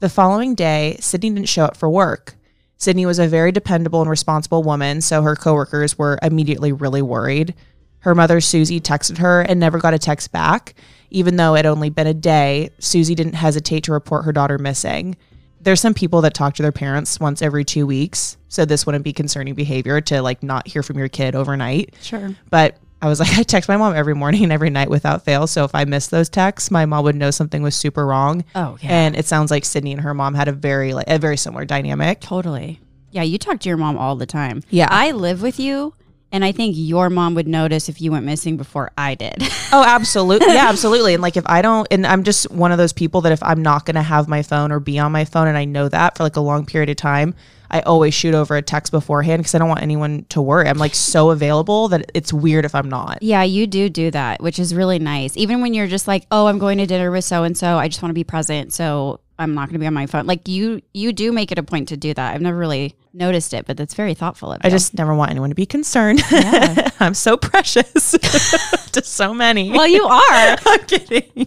The 0.00 0.08
following 0.08 0.54
day, 0.54 0.96
Sydney 1.00 1.30
didn't 1.30 1.48
show 1.48 1.64
up 1.64 1.76
for 1.76 1.90
work. 1.90 2.36
Sydney 2.76 3.06
was 3.06 3.18
a 3.18 3.26
very 3.26 3.50
dependable 3.50 4.00
and 4.00 4.08
responsible 4.08 4.62
woman, 4.62 5.00
so 5.00 5.22
her 5.22 5.34
coworkers 5.34 5.98
were 5.98 6.18
immediately 6.22 6.70
really 6.70 7.02
worried. 7.02 7.54
Her 8.00 8.14
mother, 8.14 8.40
Susie, 8.40 8.80
texted 8.80 9.18
her 9.18 9.40
and 9.42 9.58
never 9.58 9.78
got 9.78 9.94
a 9.94 9.98
text 9.98 10.30
back. 10.30 10.74
Even 11.10 11.36
though 11.36 11.54
it 11.54 11.58
had 11.58 11.66
only 11.66 11.90
been 11.90 12.06
a 12.06 12.14
day, 12.14 12.70
Susie 12.78 13.16
didn't 13.16 13.32
hesitate 13.32 13.82
to 13.84 13.92
report 13.92 14.24
her 14.24 14.32
daughter 14.32 14.58
missing. 14.58 15.16
There's 15.60 15.80
some 15.80 15.94
people 15.94 16.20
that 16.20 16.34
talk 16.34 16.54
to 16.54 16.62
their 16.62 16.70
parents 16.70 17.18
once 17.18 17.42
every 17.42 17.64
two 17.64 17.84
weeks, 17.84 18.36
so 18.48 18.64
this 18.64 18.86
wouldn't 18.86 19.04
be 19.04 19.12
concerning 19.12 19.54
behavior 19.54 20.00
to 20.02 20.22
like 20.22 20.44
not 20.44 20.68
hear 20.68 20.84
from 20.84 20.98
your 20.98 21.08
kid 21.08 21.34
overnight. 21.34 21.96
Sure. 22.00 22.36
But 22.50 22.76
I 23.00 23.08
was 23.08 23.20
like, 23.20 23.28
I 23.38 23.42
text 23.42 23.68
my 23.68 23.76
mom 23.76 23.94
every 23.94 24.14
morning 24.14 24.42
and 24.42 24.52
every 24.52 24.70
night 24.70 24.90
without 24.90 25.24
fail. 25.24 25.46
So 25.46 25.64
if 25.64 25.74
I 25.74 25.84
missed 25.84 26.10
those 26.10 26.28
texts, 26.28 26.70
my 26.70 26.86
mom 26.86 27.04
would 27.04 27.16
know 27.16 27.30
something 27.30 27.62
was 27.62 27.76
super 27.76 28.06
wrong. 28.06 28.44
Oh 28.54 28.76
yeah. 28.80 28.90
And 28.90 29.16
it 29.16 29.26
sounds 29.26 29.50
like 29.50 29.64
Sydney 29.64 29.92
and 29.92 30.00
her 30.02 30.14
mom 30.14 30.34
had 30.34 30.48
a 30.48 30.52
very 30.52 30.94
like 30.94 31.08
a 31.08 31.18
very 31.18 31.36
similar 31.36 31.64
dynamic. 31.64 32.20
Totally. 32.20 32.80
Yeah, 33.10 33.22
you 33.22 33.38
talk 33.38 33.60
to 33.60 33.68
your 33.68 33.78
mom 33.78 33.96
all 33.96 34.16
the 34.16 34.26
time. 34.26 34.62
Yeah. 34.68 34.88
I 34.90 35.12
live 35.12 35.40
with 35.40 35.58
you, 35.58 35.94
and 36.30 36.44
I 36.44 36.52
think 36.52 36.74
your 36.76 37.08
mom 37.08 37.34
would 37.36 37.48
notice 37.48 37.88
if 37.88 38.02
you 38.02 38.12
went 38.12 38.26
missing 38.26 38.56
before 38.58 38.90
I 38.98 39.14
did. 39.14 39.42
Oh, 39.70 39.84
absolutely. 39.84 40.54
Yeah, 40.54 40.66
absolutely. 40.70 41.12
And 41.12 41.22
like 41.22 41.36
if 41.36 41.44
I 41.44 41.60
don't 41.60 41.86
and 41.90 42.06
I'm 42.06 42.24
just 42.24 42.50
one 42.50 42.72
of 42.72 42.78
those 42.78 42.94
people 42.94 43.20
that 43.20 43.32
if 43.32 43.42
I'm 43.42 43.60
not 43.60 43.84
going 43.84 43.96
to 43.96 44.02
have 44.02 44.26
my 44.26 44.40
phone 44.42 44.72
or 44.72 44.80
be 44.80 44.98
on 44.98 45.12
my 45.12 45.26
phone 45.26 45.46
and 45.46 45.58
I 45.58 45.66
know 45.66 45.90
that 45.90 46.16
for 46.16 46.22
like 46.22 46.36
a 46.36 46.40
long 46.40 46.64
period 46.64 46.88
of 46.88 46.96
time, 46.96 47.34
I 47.70 47.80
always 47.80 48.14
shoot 48.14 48.34
over 48.34 48.56
a 48.56 48.62
text 48.62 48.90
beforehand 48.92 49.40
because 49.40 49.54
I 49.54 49.58
don't 49.58 49.68
want 49.68 49.82
anyone 49.82 50.24
to 50.30 50.40
worry. 50.40 50.68
I'm 50.68 50.78
like 50.78 50.94
so 50.94 51.30
available 51.30 51.88
that 51.88 52.10
it's 52.14 52.32
weird 52.32 52.64
if 52.64 52.74
I'm 52.74 52.88
not. 52.88 53.22
yeah, 53.22 53.42
you 53.42 53.66
do 53.66 53.88
do 53.88 54.10
that, 54.10 54.42
which 54.42 54.58
is 54.58 54.74
really 54.74 54.98
nice. 54.98 55.36
Even 55.36 55.60
when 55.60 55.74
you're 55.74 55.86
just 55.86 56.08
like, 56.08 56.26
"Oh, 56.30 56.46
I'm 56.46 56.58
going 56.58 56.78
to 56.78 56.86
dinner 56.86 57.10
with 57.10 57.24
so 57.24 57.44
and 57.44 57.56
so. 57.56 57.76
I 57.76 57.88
just 57.88 58.02
want 58.02 58.10
to 58.10 58.14
be 58.14 58.24
present, 58.24 58.72
so 58.72 59.20
I'm 59.38 59.54
not 59.54 59.66
going 59.68 59.74
to 59.74 59.78
be 59.78 59.86
on 59.86 59.94
my 59.94 60.06
phone." 60.06 60.26
Like 60.26 60.48
you, 60.48 60.80
you 60.94 61.12
do 61.12 61.30
make 61.32 61.52
it 61.52 61.58
a 61.58 61.62
point 61.62 61.88
to 61.88 61.96
do 61.96 62.14
that. 62.14 62.34
I've 62.34 62.40
never 62.40 62.56
really 62.58 62.94
noticed 63.12 63.52
it, 63.52 63.66
but 63.66 63.76
that's 63.76 63.94
very 63.94 64.14
thoughtful 64.14 64.52
of 64.52 64.62
me. 64.62 64.66
I 64.66 64.70
just 64.70 64.96
never 64.96 65.14
want 65.14 65.30
anyone 65.30 65.48
to 65.50 65.54
be 65.54 65.66
concerned. 65.66 66.22
Yeah. 66.30 66.88
I'm 67.00 67.14
so 67.14 67.36
precious 67.36 68.12
to 68.92 69.02
so 69.04 69.34
many. 69.34 69.70
well, 69.72 69.86
you 69.88 70.04
are. 70.04 70.56
I'm 70.66 70.84
kidding. 70.86 71.46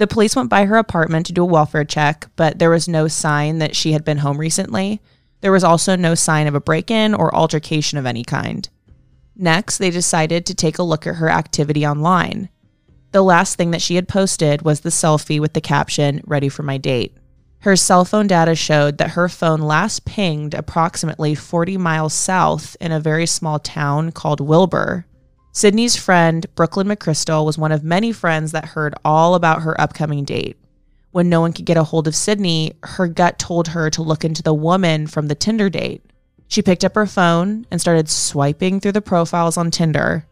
The 0.00 0.06
police 0.06 0.34
went 0.34 0.48
by 0.48 0.64
her 0.64 0.78
apartment 0.78 1.26
to 1.26 1.34
do 1.34 1.42
a 1.42 1.44
welfare 1.44 1.84
check, 1.84 2.26
but 2.34 2.58
there 2.58 2.70
was 2.70 2.88
no 2.88 3.06
sign 3.06 3.58
that 3.58 3.76
she 3.76 3.92
had 3.92 4.02
been 4.02 4.16
home 4.16 4.38
recently. 4.38 5.02
There 5.42 5.52
was 5.52 5.62
also 5.62 5.94
no 5.94 6.14
sign 6.14 6.46
of 6.46 6.54
a 6.54 6.60
break 6.60 6.90
in 6.90 7.12
or 7.12 7.34
altercation 7.34 7.98
of 7.98 8.06
any 8.06 8.24
kind. 8.24 8.66
Next, 9.36 9.76
they 9.76 9.90
decided 9.90 10.46
to 10.46 10.54
take 10.54 10.78
a 10.78 10.82
look 10.82 11.06
at 11.06 11.16
her 11.16 11.28
activity 11.28 11.86
online. 11.86 12.48
The 13.12 13.20
last 13.20 13.56
thing 13.56 13.72
that 13.72 13.82
she 13.82 13.96
had 13.96 14.08
posted 14.08 14.62
was 14.62 14.80
the 14.80 14.88
selfie 14.88 15.38
with 15.38 15.52
the 15.52 15.60
caption, 15.60 16.22
Ready 16.24 16.48
for 16.48 16.62
my 16.62 16.78
date. 16.78 17.14
Her 17.58 17.76
cell 17.76 18.06
phone 18.06 18.26
data 18.26 18.54
showed 18.54 18.96
that 18.96 19.10
her 19.10 19.28
phone 19.28 19.60
last 19.60 20.06
pinged 20.06 20.54
approximately 20.54 21.34
40 21.34 21.76
miles 21.76 22.14
south 22.14 22.74
in 22.80 22.90
a 22.90 23.00
very 23.00 23.26
small 23.26 23.58
town 23.58 24.12
called 24.12 24.40
Wilber. 24.40 25.04
Sydney's 25.52 25.96
friend, 25.96 26.46
Brooklyn 26.54 26.86
McChrystal, 26.86 27.44
was 27.44 27.58
one 27.58 27.72
of 27.72 27.82
many 27.82 28.12
friends 28.12 28.52
that 28.52 28.64
heard 28.66 28.94
all 29.04 29.34
about 29.34 29.62
her 29.62 29.78
upcoming 29.80 30.24
date. 30.24 30.56
When 31.10 31.28
no 31.28 31.40
one 31.40 31.52
could 31.52 31.64
get 31.64 31.76
a 31.76 31.82
hold 31.82 32.06
of 32.06 32.14
Sydney, 32.14 32.74
her 32.84 33.08
gut 33.08 33.38
told 33.38 33.68
her 33.68 33.90
to 33.90 34.02
look 34.02 34.24
into 34.24 34.42
the 34.42 34.54
woman 34.54 35.08
from 35.08 35.26
the 35.26 35.34
Tinder 35.34 35.68
date. 35.68 36.02
She 36.46 36.62
picked 36.62 36.84
up 36.84 36.94
her 36.94 37.06
phone 37.06 37.66
and 37.70 37.80
started 37.80 38.08
swiping 38.08 38.80
through 38.80 38.92
the 38.92 39.00
profiles 39.00 39.56
on 39.56 39.70
Tinder. 39.70 40.26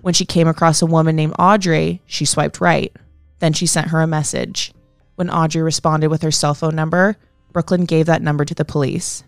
When 0.00 0.14
she 0.14 0.24
came 0.24 0.48
across 0.48 0.80
a 0.80 0.86
woman 0.86 1.16
named 1.16 1.34
Audrey, 1.38 2.02
she 2.06 2.24
swiped 2.24 2.60
right. 2.60 2.94
Then 3.40 3.52
she 3.52 3.66
sent 3.66 3.88
her 3.88 4.00
a 4.00 4.06
message. 4.06 4.72
When 5.16 5.30
Audrey 5.30 5.62
responded 5.62 6.08
with 6.08 6.22
her 6.22 6.30
cell 6.30 6.54
phone 6.54 6.76
number, 6.76 7.16
Brooklyn 7.52 7.84
gave 7.84 8.06
that 8.06 8.22
number 8.22 8.44
to 8.44 8.54
the 8.54 8.64
police. 8.64 9.24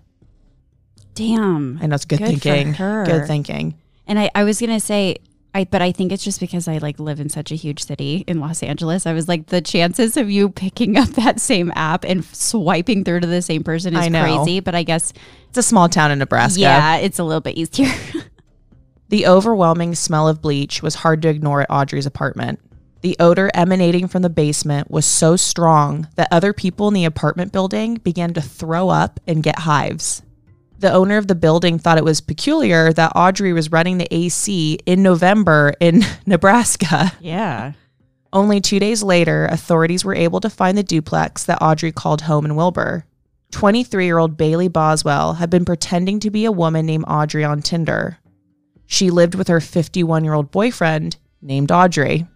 Damn. 1.15 1.79
I 1.81 1.87
know 1.87 1.95
it's 1.95 2.05
good, 2.05 2.19
Good 2.19 2.29
thinking. 2.29 2.73
Good 3.05 3.27
thinking. 3.27 3.79
And 4.07 4.19
I, 4.19 4.31
I 4.35 4.45
was 4.45 4.61
gonna 4.61 4.81
say, 4.81 5.17
I 5.55 5.65
but 5.65 5.83
I 5.83 5.93
think 5.93 6.13
it's 6.13 6.25
just 6.25 6.41
because 6.41 6.67
I 6.69 6.79
like 6.79 6.99
live 6.99 7.21
in 7.21 7.29
such 7.29 7.53
a 7.53 7.55
huge 7.55 7.85
city 7.85 8.25
in 8.27 8.41
Los 8.41 8.63
Angeles. 8.63 9.07
I 9.07 9.13
was 9.13 9.29
like, 9.29 9.47
the 9.47 9.61
chances 9.61 10.17
of 10.17 10.31
you 10.31 10.49
picking 10.51 10.97
up 10.97 11.09
that 11.11 11.41
same 11.41 11.73
app 11.77 12.05
and 12.05 12.25
swiping 12.25 13.05
through 13.05 13.21
to 13.21 13.27
the 13.27 13.43
same 13.43 13.63
person 13.65 13.95
is 13.95 14.01
crazy. 14.37 14.61
But 14.61 14.75
I 14.75 14.83
guess 14.83 15.13
It's 15.49 15.59
a 15.59 15.63
small 15.63 15.89
town 15.89 16.11
in 16.11 16.19
Nebraska. 16.19 16.61
yeah, 16.61 16.97
it's 16.97 17.19
a 17.19 17.25
little 17.25 17.41
bit 17.41 17.57
easier. 17.57 17.89
The 19.11 19.27
overwhelming 19.27 19.95
smell 19.95 20.27
of 20.27 20.41
bleach 20.41 20.83
was 20.83 20.97
hard 20.97 21.23
to 21.23 21.29
ignore 21.29 21.61
at 21.61 21.71
Audrey's 21.71 22.07
apartment. 22.07 22.59
The 23.03 23.17
odor 23.21 23.51
emanating 23.55 24.09
from 24.09 24.23
the 24.23 24.31
basement 24.31 24.91
was 24.91 25.05
so 25.05 25.37
strong 25.37 26.09
that 26.17 26.27
other 26.33 26.53
people 26.53 26.89
in 26.89 26.95
the 26.95 27.05
apartment 27.05 27.53
building 27.53 27.97
began 27.97 28.33
to 28.35 28.41
throw 28.41 28.89
up 28.89 29.21
and 29.27 29.43
get 29.43 29.61
hives. 29.61 30.23
The 30.85 30.93
owner 30.93 31.17
of 31.17 31.29
the 31.29 31.35
building 31.35 31.79
thought 31.79 31.97
it 31.97 32.05
was 32.05 32.21
peculiar 32.21 32.93
that 32.93 33.13
Audrey 33.17 33.55
was 33.55 33.73
running 33.73 33.97
the 33.97 34.15
AC 34.15 34.79
in 34.85 35.03
November 35.03 35.73
in 35.81 36.03
Nebraska. 36.27 37.11
yeah. 37.23 37.73
Only 38.35 38.61
two 38.61 38.79
days 38.79 39.03
later, 39.03 39.47
authorities 39.47 40.05
were 40.05 40.15
able 40.15 40.41
to 40.41 40.51
find 40.51 40.77
the 40.77 40.83
duplex 40.83 41.45
that 41.45 41.63
Audrey 41.63 41.91
called 41.91 42.21
home 42.21 42.45
in 42.45 42.55
Wilber. 42.55 43.07
23 43.53 44.05
year 44.05 44.19
old 44.19 44.37
Bailey 44.37 44.69
Boswell 44.69 45.33
had 45.33 45.49
been 45.49 45.65
pretending 45.65 46.21
to 46.21 46.31
be 46.31 46.45
a 46.45 46.53
woman 46.53 46.85
named 46.85 47.07
Audrey 47.09 47.45
on 47.45 47.63
Tinder. 47.63 48.19
She 48.85 49.09
lived 49.09 49.37
with 49.37 49.49
her 49.49 49.63
51 49.63 50.23
year 50.23 50.35
old 50.35 50.51
boyfriend 50.51 51.17
named 51.41 51.73
Audrey. 51.73 52.27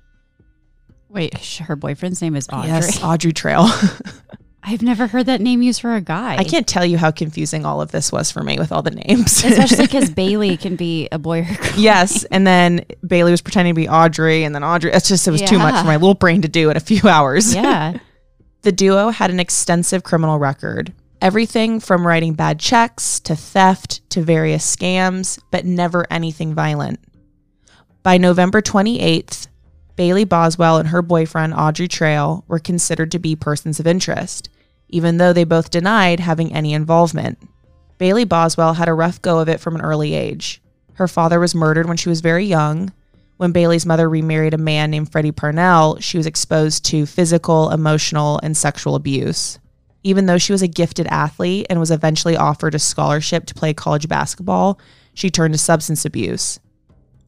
Wait, 1.10 1.36
her 1.66 1.76
boyfriend's 1.76 2.22
name 2.22 2.34
is 2.34 2.48
Audrey. 2.50 2.70
Yes, 2.70 3.02
Audrey 3.02 3.32
Trail. 3.32 3.68
I've 4.70 4.82
never 4.82 5.06
heard 5.06 5.24
that 5.26 5.40
name 5.40 5.62
used 5.62 5.80
for 5.80 5.94
a 5.94 6.00
guy. 6.02 6.36
I 6.36 6.44
can't 6.44 6.66
tell 6.66 6.84
you 6.84 6.98
how 6.98 7.10
confusing 7.10 7.64
all 7.64 7.80
of 7.80 7.90
this 7.90 8.12
was 8.12 8.30
for 8.30 8.42
me 8.42 8.58
with 8.58 8.70
all 8.70 8.82
the 8.82 8.90
names. 8.90 9.42
especially 9.42 9.86
because 9.86 10.10
Bailey 10.14 10.58
can 10.58 10.76
be 10.76 11.08
a 11.10 11.18
boy 11.18 11.40
or 11.40 11.54
girl. 11.54 11.72
yes, 11.78 12.24
and 12.24 12.46
then 12.46 12.84
Bailey 13.06 13.30
was 13.30 13.40
pretending 13.40 13.74
to 13.74 13.80
be 13.80 13.88
Audrey, 13.88 14.44
and 14.44 14.54
then 14.54 14.62
Audrey. 14.62 14.92
It's 14.92 15.08
just, 15.08 15.26
it 15.26 15.30
was 15.30 15.40
too 15.40 15.58
much 15.58 15.74
for 15.80 15.86
my 15.86 15.96
little 15.96 16.12
brain 16.12 16.42
to 16.42 16.48
do 16.48 16.68
in 16.68 16.76
a 16.76 16.80
few 16.80 17.08
hours. 17.08 17.54
Yeah. 17.58 17.98
The 18.62 18.72
duo 18.72 19.10
had 19.10 19.30
an 19.30 19.38
extensive 19.38 20.02
criminal 20.02 20.38
record. 20.40 20.92
Everything 21.22 21.78
from 21.78 22.04
writing 22.04 22.34
bad 22.34 22.58
checks 22.58 23.20
to 23.20 23.36
theft 23.36 24.08
to 24.10 24.20
various 24.20 24.76
scams, 24.76 25.38
but 25.52 25.64
never 25.64 26.06
anything 26.10 26.54
violent. 26.54 26.98
By 28.02 28.18
November 28.18 28.60
28th, 28.60 29.46
Bailey 29.94 30.24
Boswell 30.24 30.76
and 30.78 30.88
her 30.88 31.02
boyfriend 31.02 31.54
Audrey 31.54 31.86
Trail 31.88 32.44
were 32.48 32.58
considered 32.58 33.12
to 33.12 33.18
be 33.20 33.36
persons 33.36 33.78
of 33.78 33.86
interest, 33.86 34.48
even 34.88 35.16
though 35.18 35.32
they 35.32 35.44
both 35.44 35.70
denied 35.70 36.20
having 36.20 36.52
any 36.52 36.72
involvement. 36.72 37.38
Bailey 37.98 38.24
Boswell 38.24 38.74
had 38.74 38.88
a 38.88 38.94
rough 38.94 39.20
go 39.20 39.38
of 39.38 39.48
it 39.48 39.60
from 39.60 39.74
an 39.74 39.82
early 39.82 40.14
age. 40.14 40.62
Her 40.94 41.08
father 41.08 41.38
was 41.40 41.54
murdered 41.54 41.86
when 41.86 41.96
she 41.96 42.08
was 42.08 42.20
very 42.20 42.44
young. 42.44 42.92
When 43.36 43.52
Bailey's 43.52 43.86
mother 43.86 44.08
remarried 44.08 44.54
a 44.54 44.58
man 44.58 44.90
named 44.90 45.12
Freddie 45.12 45.32
Parnell, 45.32 46.00
she 46.00 46.16
was 46.16 46.26
exposed 46.26 46.84
to 46.86 47.06
physical, 47.06 47.70
emotional, 47.70 48.40
and 48.42 48.56
sexual 48.56 48.94
abuse. 48.94 49.58
Even 50.02 50.26
though 50.26 50.38
she 50.38 50.52
was 50.52 50.62
a 50.62 50.68
gifted 50.68 51.06
athlete 51.08 51.66
and 51.68 51.78
was 51.78 51.90
eventually 51.90 52.36
offered 52.36 52.74
a 52.74 52.78
scholarship 52.78 53.46
to 53.46 53.54
play 53.54 53.74
college 53.74 54.08
basketball, 54.08 54.80
she 55.14 55.30
turned 55.30 55.54
to 55.54 55.58
substance 55.58 56.04
abuse. 56.04 56.58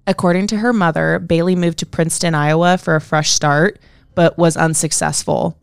According 0.07 0.49
to 0.49 0.57
her 0.57 0.73
mother, 0.73 1.19
Bailey 1.19 1.55
moved 1.55 1.79
to 1.79 1.87
Princeton, 1.87 2.35
Iowa 2.35 2.79
for 2.79 2.97
a 2.97 3.01
fresh 3.01 3.31
start, 3.31 3.79
but 4.15 4.39
was 4.39 4.57
unsuccessful. 4.57 5.60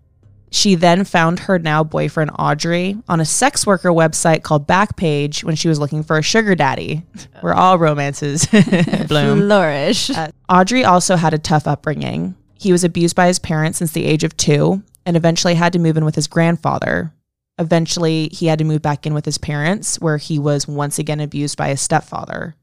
She 0.50 0.76
then 0.76 1.04
found 1.04 1.42
her 1.42 1.60
now 1.60 1.84
boyfriend 1.84 2.32
Audrey 2.40 2.98
on 3.08 3.20
a 3.20 3.26
sex 3.26 3.68
worker 3.68 3.90
website 3.90 4.44
called 4.44 4.68
Backpage 4.68 5.44
when 5.44 5.56
she 5.56 5.68
was 5.68 5.80
looking 5.80 6.04
for 6.04 6.18
a 6.18 6.22
sugar 6.24 6.56
daddy, 6.56 7.04
where 7.42 7.54
all 7.54 7.78
romances 7.78 8.46
bloom. 9.08 9.40
Flourish. 9.40 10.10
Uh, 10.10 10.30
Audrey 10.50 10.86
also 10.86 11.16
had 11.16 11.34
a 11.34 11.38
tough 11.38 11.68
upbringing. 11.68 12.36
He 12.56 12.72
was 12.72 12.84
abused 12.84 13.16
by 13.16 13.28
his 13.28 13.40
parents 13.40 13.78
since 13.80 13.92
the 13.92 14.06
age 14.06 14.24
of 14.24 14.38
two 14.38 14.84
and 15.06 15.16
eventually 15.16 15.56
had 15.56 15.74
to 15.74 15.80
move 15.80 15.98
in 15.98 16.06
with 16.06 16.16
his 16.16 16.28
grandfather. 16.28 17.14
Eventually, 17.60 18.30
he 18.32 18.48
had 18.48 18.60
to 18.60 18.66
move 18.66 18.82
back 18.82 19.06
in 19.06 19.14
with 19.14 19.26
his 19.26 19.38
parents, 19.38 20.00
where 20.00 20.18
he 20.18 20.38
was 20.38 20.68
once 20.68 21.00
again 21.00 21.20
abused 21.20 21.58
by 21.58 21.70
his 21.70 21.82
stepfather. 21.82 22.56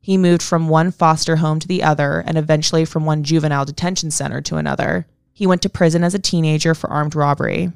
He 0.00 0.18
moved 0.18 0.42
from 0.42 0.68
one 0.68 0.90
foster 0.90 1.36
home 1.36 1.60
to 1.60 1.68
the 1.68 1.82
other 1.82 2.22
and 2.26 2.36
eventually 2.36 2.84
from 2.84 3.06
one 3.06 3.22
juvenile 3.22 3.64
detention 3.64 4.10
center 4.10 4.42
to 4.42 4.56
another. 4.56 5.06
He 5.34 5.46
went 5.46 5.60
to 5.62 5.68
prison 5.68 6.02
as 6.04 6.14
a 6.14 6.18
teenager 6.18 6.74
for 6.74 6.88
armed 6.88 7.14
robbery. 7.14 7.70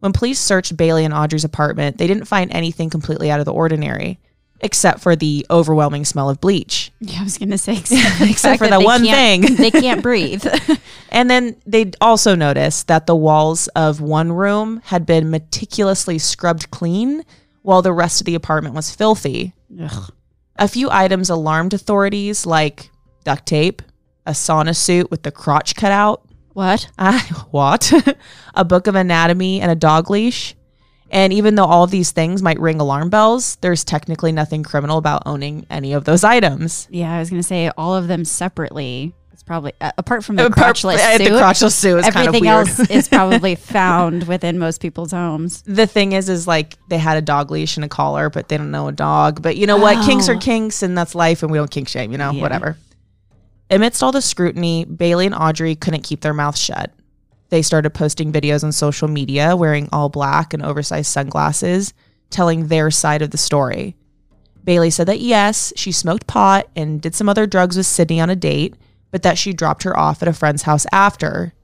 When 0.00 0.12
police 0.12 0.40
searched 0.40 0.76
Bailey 0.76 1.04
and 1.04 1.14
Audrey's 1.14 1.44
apartment, 1.44 1.98
they 1.98 2.06
didn't 2.06 2.24
find 2.24 2.52
anything 2.52 2.88
completely 2.90 3.30
out 3.30 3.38
of 3.40 3.46
the 3.46 3.52
ordinary, 3.52 4.18
except 4.60 5.00
for 5.00 5.14
the 5.14 5.46
overwhelming 5.50 6.04
smell 6.04 6.30
of 6.30 6.40
bleach. 6.40 6.90
yeah, 7.00 7.20
I 7.20 7.24
was 7.24 7.36
gonna 7.38 7.58
say 7.58 7.76
except, 7.78 8.20
Except 8.22 8.58
for 8.58 8.64
that 8.68 8.78
that 8.78 8.84
one 8.84 9.02
thing. 9.02 9.54
they 9.56 9.70
can't 9.70 10.02
breathe. 10.02 10.44
And 11.10 11.30
then 11.30 11.56
they 11.64 11.90
also 12.02 12.34
noticed 12.34 12.86
that 12.88 13.06
the 13.06 13.16
walls 13.16 13.66
of 13.68 13.98
one 14.02 14.30
room 14.30 14.82
had 14.84 15.06
been 15.06 15.30
meticulously 15.30 16.18
scrubbed 16.18 16.70
clean 16.70 17.24
while 17.62 17.80
the 17.80 17.94
rest 17.94 18.20
of 18.20 18.26
the 18.26 18.34
apartment 18.34 18.74
was 18.74 18.94
filthy. 18.94 19.54
Ugh. 19.80 20.12
A 20.56 20.68
few 20.68 20.90
items 20.90 21.30
alarmed 21.30 21.72
authorities, 21.72 22.44
like 22.44 22.90
duct 23.24 23.46
tape, 23.46 23.80
a 24.26 24.32
sauna 24.32 24.76
suit 24.76 25.10
with 25.10 25.22
the 25.22 25.30
crotch 25.30 25.74
cut 25.76 25.92
out, 25.92 26.27
What? 26.58 26.90
what? 27.52 27.92
a 28.54 28.64
book 28.64 28.88
of 28.88 28.96
anatomy, 28.96 29.60
and 29.60 29.70
a 29.70 29.76
dog 29.76 30.10
leash. 30.10 30.56
And 31.10 31.32
even 31.32 31.54
though 31.54 31.64
all 31.64 31.84
of 31.84 31.92
these 31.92 32.10
things 32.10 32.42
might 32.42 32.58
ring 32.58 32.80
alarm 32.80 33.10
bells, 33.10 33.56
there's 33.60 33.84
technically 33.84 34.32
nothing 34.32 34.64
criminal 34.64 34.98
about 34.98 35.22
owning 35.24 35.66
any 35.70 35.92
of 35.92 36.04
those 36.04 36.24
items. 36.24 36.88
Yeah, 36.90 37.14
I 37.14 37.20
was 37.20 37.30
gonna 37.30 37.44
say 37.44 37.70
all 37.78 37.94
of 37.94 38.08
them 38.08 38.24
separately. 38.24 39.14
It's 39.32 39.44
probably 39.44 39.72
uh, 39.80 39.92
apart 39.96 40.24
from 40.24 40.34
the 40.34 40.46
Apart- 40.46 40.74
crotchless 40.76 40.98
suit. 41.16 41.24
the 41.30 41.30
crotchless 41.30 41.72
suit 41.74 41.98
is 41.98 42.04
kind 42.06 42.28
of 42.28 42.34
everything 42.34 42.48
else 42.48 42.80
is 42.90 43.06
probably 43.08 43.54
found 43.78 44.26
within 44.26 44.58
most 44.58 44.80
people's 44.82 45.12
homes. 45.12 45.62
the 45.62 45.86
thing 45.86 46.10
is 46.10 46.28
is 46.28 46.48
like 46.48 46.74
they 46.88 46.98
had 46.98 47.16
a 47.16 47.22
dog 47.22 47.52
leash 47.52 47.76
and 47.76 47.84
a 47.84 47.88
collar 47.88 48.28
but 48.30 48.48
they 48.48 48.56
don't 48.58 48.72
know 48.72 48.88
a 48.88 48.92
dog 48.92 49.40
but 49.40 49.56
you 49.56 49.64
know 49.68 49.76
what 49.76 50.04
kinks 50.04 50.28
are 50.28 50.34
Oh. 50.34 50.38
kinks 50.40 50.82
and 50.82 50.98
that's 50.98 51.14
life 51.14 51.44
and 51.44 51.52
we 51.52 51.56
don't 51.58 51.70
kink 51.70 51.86
shame 51.88 52.10
you 52.10 52.18
know 52.18 52.32
Yeah. 52.32 52.42
whatever 52.42 52.76
amidst 53.70 54.02
all 54.02 54.12
the 54.12 54.22
scrutiny 54.22 54.84
bailey 54.84 55.26
and 55.26 55.34
audrey 55.34 55.74
couldn't 55.74 56.04
keep 56.04 56.20
their 56.20 56.34
mouths 56.34 56.60
shut 56.60 56.92
they 57.50 57.62
started 57.62 57.90
posting 57.90 58.32
videos 58.32 58.62
on 58.62 58.72
social 58.72 59.08
media 59.08 59.56
wearing 59.56 59.88
all 59.92 60.08
black 60.08 60.52
and 60.52 60.62
oversized 60.62 61.10
sunglasses 61.10 61.92
telling 62.30 62.66
their 62.66 62.90
side 62.90 63.22
of 63.22 63.30
the 63.30 63.38
story 63.38 63.96
bailey 64.64 64.90
said 64.90 65.06
that 65.06 65.20
yes 65.20 65.72
she 65.76 65.92
smoked 65.92 66.26
pot 66.26 66.68
and 66.76 67.00
did 67.00 67.14
some 67.14 67.28
other 67.28 67.46
drugs 67.46 67.76
with 67.76 67.86
sydney 67.86 68.20
on 68.20 68.30
a 68.30 68.36
date 68.36 68.74
but 69.10 69.22
that 69.22 69.38
she 69.38 69.52
dropped 69.52 69.82
her 69.84 69.98
off 69.98 70.22
at 70.22 70.28
a 70.28 70.32
friend's 70.32 70.62
house 70.62 70.86
after 70.92 71.54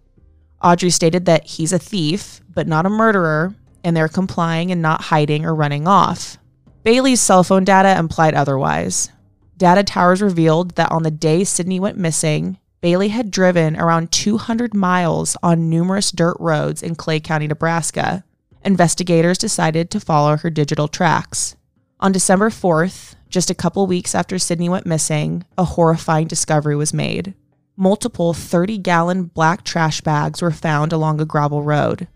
Audrey 0.65 0.89
stated 0.89 1.27
that 1.27 1.45
he's 1.47 1.75
a 1.75 1.79
thief, 1.79 2.41
but 2.49 2.67
not 2.67 2.87
a 2.87 2.91
murderer, 2.91 3.55
and 3.85 3.95
they're 3.95 4.09
complying 4.09 4.73
and 4.73 4.81
not 4.81 5.03
hiding 5.03 5.45
or 5.45 5.55
running 5.55 5.87
off. 5.87 6.39
Bailey's 6.85 7.21
cell 7.21 7.45
phone 7.45 7.65
data 7.65 7.99
implied 7.99 8.33
otherwise. 8.33 9.11
Data 9.57 9.85
towers 9.85 10.21
revealed 10.21 10.75
that 10.77 10.91
on 10.91 11.05
the 11.05 11.11
day 11.11 11.45
Sydney 11.45 11.79
went 11.79 11.97
missing, 11.97 12.59
Bailey 12.81 13.09
had 13.09 13.31
driven 13.31 13.77
around 13.77 14.13
200 14.13 14.75
miles 14.75 15.37
on 15.43 15.71
numerous 15.71 16.11
dirt 16.11 16.37
roads 16.39 16.83
in 16.83 16.95
Clay 16.97 17.21
County, 17.21 17.47
Nebraska. 17.47 18.25
Investigators 18.65 19.39
decided 19.39 19.91
to 19.91 20.01
follow 20.01 20.37
her 20.37 20.51
digital 20.51 20.89
tracks. 20.89 21.57
On 22.01 22.13
December 22.13 22.51
4th, 22.51 23.15
just 23.31 23.49
a 23.49 23.55
couple 23.55 23.87
weeks 23.87 24.15
after 24.15 24.39
Sydney 24.39 24.69
went 24.69 24.87
missing, 24.87 25.45
a 25.57 25.65
horrifying 25.65 26.27
discovery 26.27 26.77
was 26.77 26.93
made. 26.93 27.35
Multiple 27.77 28.35
30 28.35 28.79
gallon 28.79 29.25
black 29.25 29.65
trash 29.65 30.01
bags 30.01 30.43
were 30.43 30.51
found 30.51 30.93
along 30.93 31.21
a 31.21 31.25
gravel 31.25 31.63
road. 31.63 32.07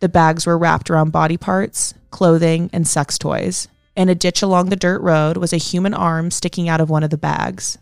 The 0.00 0.08
bags 0.08 0.46
were 0.46 0.58
wrapped 0.58 0.90
around 0.90 1.10
body 1.10 1.36
parts, 1.36 1.94
clothing, 2.10 2.70
and 2.72 2.86
sex 2.86 3.18
toys. 3.18 3.68
In 3.98 4.08
a 4.08 4.14
ditch 4.14 4.42
along 4.42 4.68
the 4.68 4.76
dirt 4.76 5.00
road 5.02 5.38
was 5.38 5.52
a 5.52 5.56
human 5.56 5.92
arm 5.92 6.30
sticking 6.30 6.68
out 6.68 6.80
of 6.80 6.88
one 6.88 7.02
of 7.02 7.10
the 7.10 7.18
bags. 7.18 7.78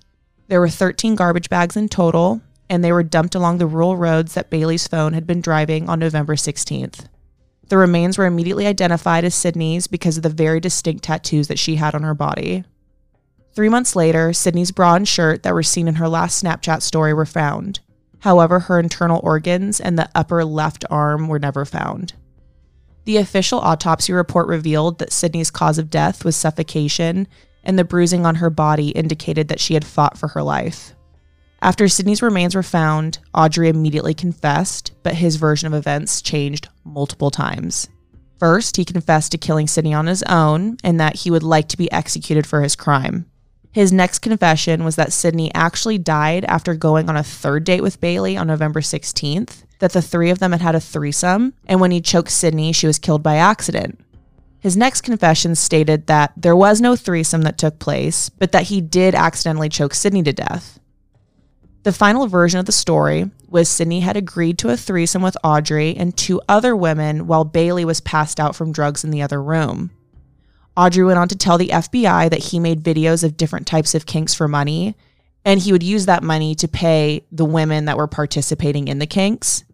There 0.49 0.61
were 0.61 0.71
13 0.71 1.15
garbage 1.15 1.51
bags 1.51 1.77
in 1.77 1.91
total, 1.91 2.41
and 2.71 2.83
they 2.83 2.91
were 2.91 3.03
dumped 3.03 3.35
along 3.35 3.59
the 3.59 3.67
rural 3.67 3.99
roads 3.99 4.33
that 4.33 4.49
Bailey's 4.49 4.89
phone 4.89 5.13
had 5.13 5.27
been 5.27 5.43
driving 5.43 5.91
on 5.91 5.99
November 5.99 6.35
16th. 6.35 7.09
The 7.69 7.77
remains 7.77 8.17
were 8.17 8.25
immediately 8.25 8.67
identified 8.67 9.27
as 9.27 9.35
Sydney's 9.35 9.89
because 9.89 10.17
of 10.17 10.23
the 10.23 10.31
very 10.31 10.59
distinct 10.59 11.05
tattoos 11.05 11.49
that 11.49 11.59
she 11.59 11.77
had 11.77 11.95
on 11.95 12.03
her 12.03 12.15
body. 12.15 12.65
Three 13.55 13.69
months 13.69 13.95
later, 13.95 14.33
Sydney's 14.33 14.71
bra 14.71 14.95
and 14.95 15.07
shirt 15.07 15.43
that 15.43 15.53
were 15.53 15.63
seen 15.63 15.87
in 15.87 15.97
her 15.97 16.09
last 16.09 16.43
Snapchat 16.43 16.81
story 16.81 17.13
were 17.13 17.27
found. 17.27 17.81
However, 18.21 18.61
her 18.61 18.81
internal 18.81 19.21
organs 19.23 19.83
and 19.83 19.99
the 19.99 20.09
upper 20.15 20.47
left 20.47 20.87
arm 20.89 21.29
were 21.29 21.39
never 21.39 21.67
found. 21.67 22.15
The 23.07 23.17
official 23.19 23.61
autopsy 23.61 24.13
report 24.13 24.49
revealed 24.49 24.99
that 24.99 25.13
Sydney's 25.13 25.51
cause 25.51 25.79
of 25.79 25.91
death 25.91 26.25
was 26.25 26.35
suffocation, 26.35 27.29
and 27.63 27.79
the 27.79 27.85
bruising 27.85 28.27
on 28.27 28.37
her 28.37 28.51
body 28.51 28.89
indicated 28.89 29.47
that 29.47 29.61
she 29.61 29.75
had 29.75 29.85
fought 29.85 30.19
for 30.19 30.29
her 30.29 30.43
life. 30.43 30.93
After 31.63 31.87
Sydney's 31.87 32.21
remains 32.21 32.57
were 32.57 32.65
found, 32.65 33.21
Audrey 33.33 33.69
immediately 33.69 34.13
confessed, 34.13 34.93
but 35.05 35.15
his 35.15 35.37
version 35.37 35.69
of 35.69 35.75
events 35.75 36.21
changed 36.21 36.69
multiple 36.85 37.31
times. 37.31 37.89
First, 38.41 38.77
he 38.77 38.85
confessed 38.85 39.33
to 39.33 39.39
killing 39.39 39.69
Sydney 39.69 39.95
on 39.95 40.07
his 40.07 40.25
own 40.25 40.77
and 40.83 40.99
that 40.99 41.17
he 41.17 41.31
would 41.31 41.45
like 41.45 41.69
to 41.69 41.79
be 41.79 41.91
executed 41.93 42.45
for 42.45 42.61
his 42.61 42.75
crime. 42.75 43.27
His 43.77 43.93
next 43.93 44.21
confession 44.21 44.85
was 44.85 44.97
that 44.97 45.13
Sydney 45.13 45.53
actually 45.53 45.99
died 45.99 46.47
after 46.47 46.75
going 46.75 47.11
on 47.11 47.17
a 47.19 47.23
third 47.23 47.65
date 47.65 47.83
with 47.83 48.01
Bailey 48.01 48.35
on 48.35 48.47
November 48.47 48.81
16th, 48.81 49.65
that 49.81 49.93
the 49.93 50.01
three 50.01 50.31
of 50.31 50.39
them 50.39 50.53
had 50.53 50.63
had 50.63 50.75
a 50.75 50.81
threesome, 50.81 51.53
and 51.67 51.79
when 51.79 51.91
he 51.91 52.01
choked 52.01 52.31
Sydney, 52.31 52.73
she 52.73 52.87
was 52.87 52.99
killed 52.99 53.23
by 53.23 53.37
accident. 53.37 54.01
His 54.61 54.79
next 54.79 55.03
confession 55.03 55.55
stated 55.55 56.07
that 56.07 56.33
there 56.39 56.57
was 56.57 56.81
no 56.81 56.97
threesome 56.97 57.43
that 57.43 57.59
took 57.59 57.79
place, 57.79 58.31
but 58.31 58.51
that 58.53 58.69
he 58.69 58.81
did 58.81 59.15
accidentally 59.15 59.69
choke 59.69 59.93
Sydney 59.93 60.23
to 60.23 60.33
death. 60.33 60.81
The 61.83 61.93
final 61.93 62.29
version 62.29 62.59
of 62.59 62.65
the 62.65 62.73
story 62.73 63.31
was 63.47 63.69
Sydney 63.69 64.01
had 64.01 64.17
agreed 64.17 64.57
to 64.61 64.71
a 64.71 64.79
threesome 64.79 65.21
with 65.21 65.37
Aubrey 65.45 65.95
and 65.95 66.17
two 66.17 66.41
other 66.49 66.75
women 66.75 67.27
while 67.27 67.45
Bailey 67.45 67.85
was 67.85 68.01
passed 68.01 68.41
out 68.41 68.57
from 68.57 68.73
drugs 68.73 69.05
in 69.05 69.11
the 69.11 69.21
other 69.21 69.43
room. 69.43 69.91
Aubrey 70.77 71.05
went 71.05 71.19
on 71.19 71.29
to 71.29 71.37
tell 71.37 71.57
the 71.57 71.69
FBI 71.69 72.29
that 72.31 72.45
he 72.45 72.61
made 72.61 72.83
videos 72.83 73.25
of 73.25 73.37
different 73.37 73.67
types 73.67 73.95
of 73.95 74.07
kinks 74.07 74.35
for 74.35 74.47
money, 74.47 74.95
and 75.45 75.61
he 75.61 75.73
would 75.73 75.83
use 75.83 76.07
that 76.07 76.23
money 76.23 76.55
to 76.55 76.69
pay 76.69 77.25
the 77.33 77.45
women 77.45 77.87
that 77.87 77.97
were 77.97 78.07
participating 78.07 78.89
in 78.89 78.99
the 78.99 79.07
kinks. 79.07 79.65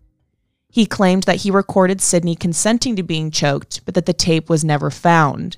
He 0.71 0.87
claimed 0.87 1.25
that 1.25 1.43
he 1.43 1.51
recorded 1.51 2.01
Sydney 2.01 2.37
consenting 2.37 2.95
to 2.97 3.03
being 3.03 3.31
choked, 3.31 3.85
but 3.85 3.95
that 3.95 4.07
the 4.07 4.13
tape 4.13 4.49
was 4.49 4.65
never 4.65 4.91
found. 4.91 5.57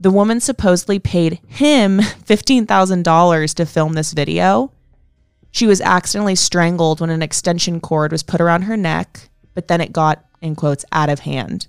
The 0.00 0.10
woman 0.10 0.40
supposedly 0.40 0.98
paid 0.98 1.40
him 1.46 1.98
$15,000 2.00 3.54
to 3.54 3.66
film 3.66 3.92
this 3.92 4.12
video. 4.12 4.72
She 5.52 5.66
was 5.66 5.80
accidentally 5.80 6.34
strangled 6.34 7.00
when 7.00 7.10
an 7.10 7.22
extension 7.22 7.80
cord 7.80 8.12
was 8.12 8.22
put 8.22 8.40
around 8.40 8.62
her 8.62 8.76
neck, 8.76 9.28
but 9.54 9.68
then 9.68 9.80
it 9.80 9.92
got, 9.92 10.24
in 10.40 10.56
quotes, 10.56 10.84
out 10.92 11.08
of 11.08 11.20
hand. 11.20 11.66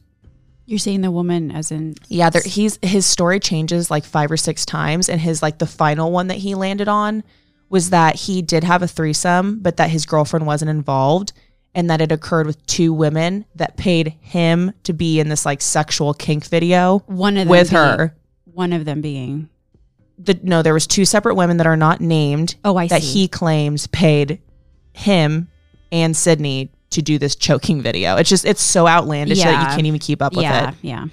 You're 0.66 0.80
saying 0.80 1.02
the 1.02 1.12
woman 1.12 1.52
as 1.52 1.72
in 1.72 1.96
Yeah, 2.08 2.30
there, 2.30 2.42
he's 2.46 2.80
his 2.82 3.06
story 3.06 3.40
changes 3.40 3.92
like 3.92 4.06
five 4.06 4.32
or 4.32 4.38
six 4.38 4.66
times, 4.66 5.10
and 5.10 5.20
his 5.20 5.42
like 5.42 5.58
the 5.60 5.66
final 5.68 6.12
one 6.12 6.28
that 6.28 6.38
he 6.38 6.56
landed 6.56 6.88
on 6.88 7.24
was 7.70 7.90
that 7.90 8.16
he 8.16 8.42
did 8.42 8.64
have 8.64 8.82
a 8.84 8.88
threesome, 8.88 9.60
but 9.60 9.78
that 9.78 9.90
his 9.90 10.06
girlfriend 10.06 10.46
wasn't 10.46 10.70
involved, 10.70 11.32
and 11.74 11.90
that 11.90 12.02
it 12.02 12.12
occurred 12.12 12.46
with 12.46 12.66
two 12.68 12.94
women 12.94 13.46
that 13.56 13.78
paid 13.78 14.16
him 14.22 14.72
to 14.84 14.94
be 14.94 15.20
in 15.20 15.30
this 15.30 15.46
like 15.46 15.62
sexual 15.62 16.14
kink 16.14 16.46
video 16.46 17.00
one 17.08 17.38
of 17.38 17.46
them 17.46 17.50
with 17.50 17.70
being- 17.70 17.82
her. 17.82 18.16
One 18.54 18.74
of 18.74 18.84
them 18.84 19.00
being 19.00 19.48
The, 20.20 20.38
no, 20.44 20.62
there 20.62 20.74
was 20.74 20.86
two 20.86 21.06
separate 21.06 21.36
women 21.36 21.56
that 21.58 21.68
are 21.68 21.78
not 21.78 22.02
named 22.02 22.56
Oh, 22.66 22.76
I 22.76 22.88
that 22.88 23.02
see. 23.02 23.14
he 23.22 23.28
claims 23.30 23.88
paid 23.88 24.42
him 24.94 25.48
and 25.94 26.16
Sydney 26.18 26.70
to 26.92 27.02
do 27.02 27.18
this 27.18 27.36
choking 27.36 27.82
video. 27.82 28.16
It's 28.18 28.30
just 28.30 28.46
it's 28.46 28.62
so 28.62 28.88
outlandish 28.88 29.40
that 29.40 29.62
you 29.62 29.76
can't 29.76 29.88
even 29.88 30.00
keep 30.00 30.22
up 30.22 30.34
with 30.34 30.44
yeah, 30.44 30.70
it. 30.70 30.76
yeah. 30.82 31.08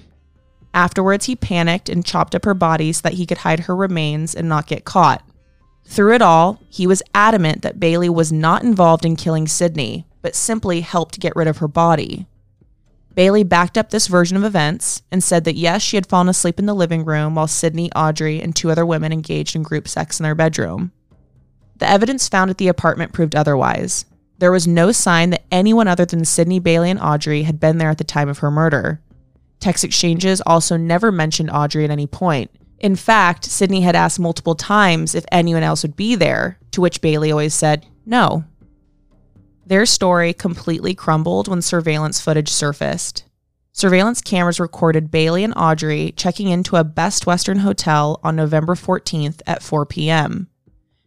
Afterwards, 0.75 1.25
he 1.27 1.35
panicked 1.35 1.89
and 1.89 2.05
chopped 2.05 2.35
up 2.35 2.45
her 2.45 2.55
body 2.55 2.93
so 2.93 3.03
that 3.03 3.15
he 3.15 3.27
could 3.27 3.39
hide 3.39 3.61
her 3.61 3.75
remains 3.75 4.35
and 4.35 4.49
not 4.49 4.67
get 4.67 4.85
caught. 4.85 5.27
Through 5.87 6.15
it 6.15 6.23
all, 6.23 6.61
he 6.69 6.87
was 6.87 7.03
adamant 7.15 7.63
that 7.63 7.81
Bailey 7.81 8.11
was 8.11 8.31
not 8.31 8.63
involved 8.63 9.07
in 9.07 9.17
killing 9.17 9.49
Sydney, 9.49 10.07
but 10.21 10.35
simply 10.35 10.83
helped 10.83 11.21
get 11.21 11.35
rid 11.35 11.49
of 11.49 11.59
her 11.59 11.69
body. 11.69 12.27
Bailey 13.15 13.43
backed 13.43 13.79
up 13.79 13.91
this 13.91 14.07
version 14.07 14.37
of 14.37 14.45
events 14.45 15.03
and 15.11 15.25
said 15.25 15.45
that 15.45 15.57
yes, 15.57 15.83
she 15.83 15.97
had 15.97 16.07
fallen 16.07 16.29
asleep 16.29 16.59
in 16.59 16.67
the 16.67 16.75
living 16.75 17.05
room 17.05 17.35
while 17.35 17.49
Sydney, 17.49 17.91
Aubrey, 17.97 18.41
and 18.41 18.55
two 18.55 18.71
other 18.71 18.87
women 18.87 19.13
engaged 19.13 19.57
in 19.57 19.63
group 19.63 19.89
sex 19.89 20.21
in 20.21 20.25
their 20.25 20.37
bedroom. 20.37 20.93
The 21.79 21.89
evidence 21.89 22.29
found 22.29 22.51
at 22.51 22.59
the 22.59 22.69
apartment 22.69 23.13
proved 23.13 23.35
otherwise. 23.35 24.05
There 24.39 24.53
was 24.53 24.69
no 24.69 24.93
sign 24.93 25.31
that 25.31 25.47
anyone 25.51 25.89
other 25.89 26.05
than 26.05 26.25
Sydney, 26.25 26.61
Bailey, 26.61 26.91
and 26.91 27.01
Aubrey 27.01 27.43
had 27.43 27.59
been 27.59 27.79
there 27.79 27.91
at 27.91 27.99
the 27.99 28.05
time 28.05 28.29
of 28.29 28.39
her 28.39 28.51
murder. 28.51 29.01
Text 29.61 29.83
exchanges 29.83 30.41
also 30.47 30.77
never 30.77 31.11
mentioned 31.11 31.51
Aubrey 31.51 31.85
at 31.85 31.91
any 31.91 32.07
point. 32.07 32.51
In 32.79 32.95
fact, 32.95 33.45
Sydney 33.45 33.81
had 33.81 33.97
asked 33.97 34.21
multiple 34.21 34.55
times 34.55 35.17
if 35.17 35.25
anyone 35.33 35.65
else 35.65 35.83
would 35.83 35.97
be 35.97 36.15
there, 36.15 36.59
to 36.71 36.81
which 36.81 37.01
Bailey 37.01 37.33
always 37.33 37.55
said 37.55 37.87
no. 38.07 38.45
Their 39.67 39.85
story 39.85 40.33
completely 40.33 40.95
crumbled 40.95 41.49
when 41.49 41.61
surveillance 41.61 42.21
footage 42.21 42.49
surfaced. 42.49 43.25
Surveillance 43.73 44.21
cameras 44.21 44.61
recorded 44.61 45.11
Bailey 45.11 45.45
and 45.45 45.53
Aubrey 45.57 46.13
checking 46.17 46.49
into 46.49 46.77
a 46.77 46.85
Best 46.85 47.27
Western 47.27 47.59
hotel 47.59 48.19
on 48.23 48.37
November 48.37 48.75
14th 48.75 49.43
at 49.47 49.63
4 49.63 49.85
p.m. 49.87 50.49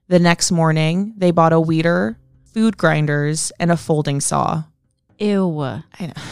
The 0.10 0.20
next 0.20 0.52
morning, 0.52 1.14
they 1.18 1.32
bought 1.32 1.54
a 1.54 1.60
weeder, 1.60 2.18
food 2.54 2.78
grinders, 2.78 3.52
and 3.60 3.72
a 3.72 3.78
folding 3.78 4.20
saw. 4.22 4.64
Ew. 5.20 5.62
I 5.62 5.84
know. 6.02 6.14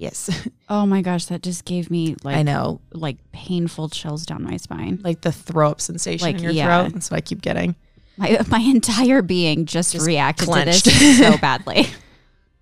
Yes, 0.00 0.30
Oh 0.68 0.86
my 0.86 1.02
gosh, 1.02 1.24
that 1.24 1.42
just 1.42 1.64
gave 1.64 1.90
me 1.90 2.14
like 2.22 2.36
I 2.36 2.42
know. 2.44 2.80
like 2.92 3.16
painful 3.32 3.88
chills 3.88 4.24
down 4.26 4.44
my 4.44 4.56
spine. 4.56 5.00
Like 5.02 5.22
the 5.22 5.32
throw 5.32 5.70
up 5.70 5.80
sensation 5.80 6.24
Like, 6.24 6.36
in 6.36 6.42
your 6.44 6.52
yeah. 6.52 6.82
throat. 6.82 6.92
That's 6.92 7.10
what 7.10 7.16
I 7.16 7.20
keep 7.20 7.42
getting. 7.42 7.74
My 8.16 8.38
my 8.48 8.60
entire 8.60 9.22
being 9.22 9.64
just, 9.66 9.94
reacted 10.06 10.46
clenched. 10.46 10.84
to 10.84 10.90
this 10.90 11.18
so 11.32 11.36
badly. 11.38 11.86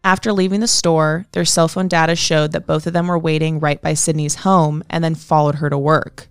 After 0.02 0.32
leaving 0.32 0.60
the 0.60 0.66
store, 0.66 1.26
their 1.32 1.44
cell 1.44 1.68
phone 1.68 1.88
data 1.88 2.16
showed 2.16 2.52
that 2.52 2.66
both 2.66 2.86
of 2.86 2.94
them 2.94 3.08
were 3.08 3.18
waiting 3.18 3.60
right 3.60 3.82
by 3.82 3.92
Sydney's 3.92 4.36
home 4.36 4.82
and 4.88 5.04
then 5.04 5.14
followed 5.14 5.56
her 5.56 5.68
to 5.68 5.76
work. 5.76 6.28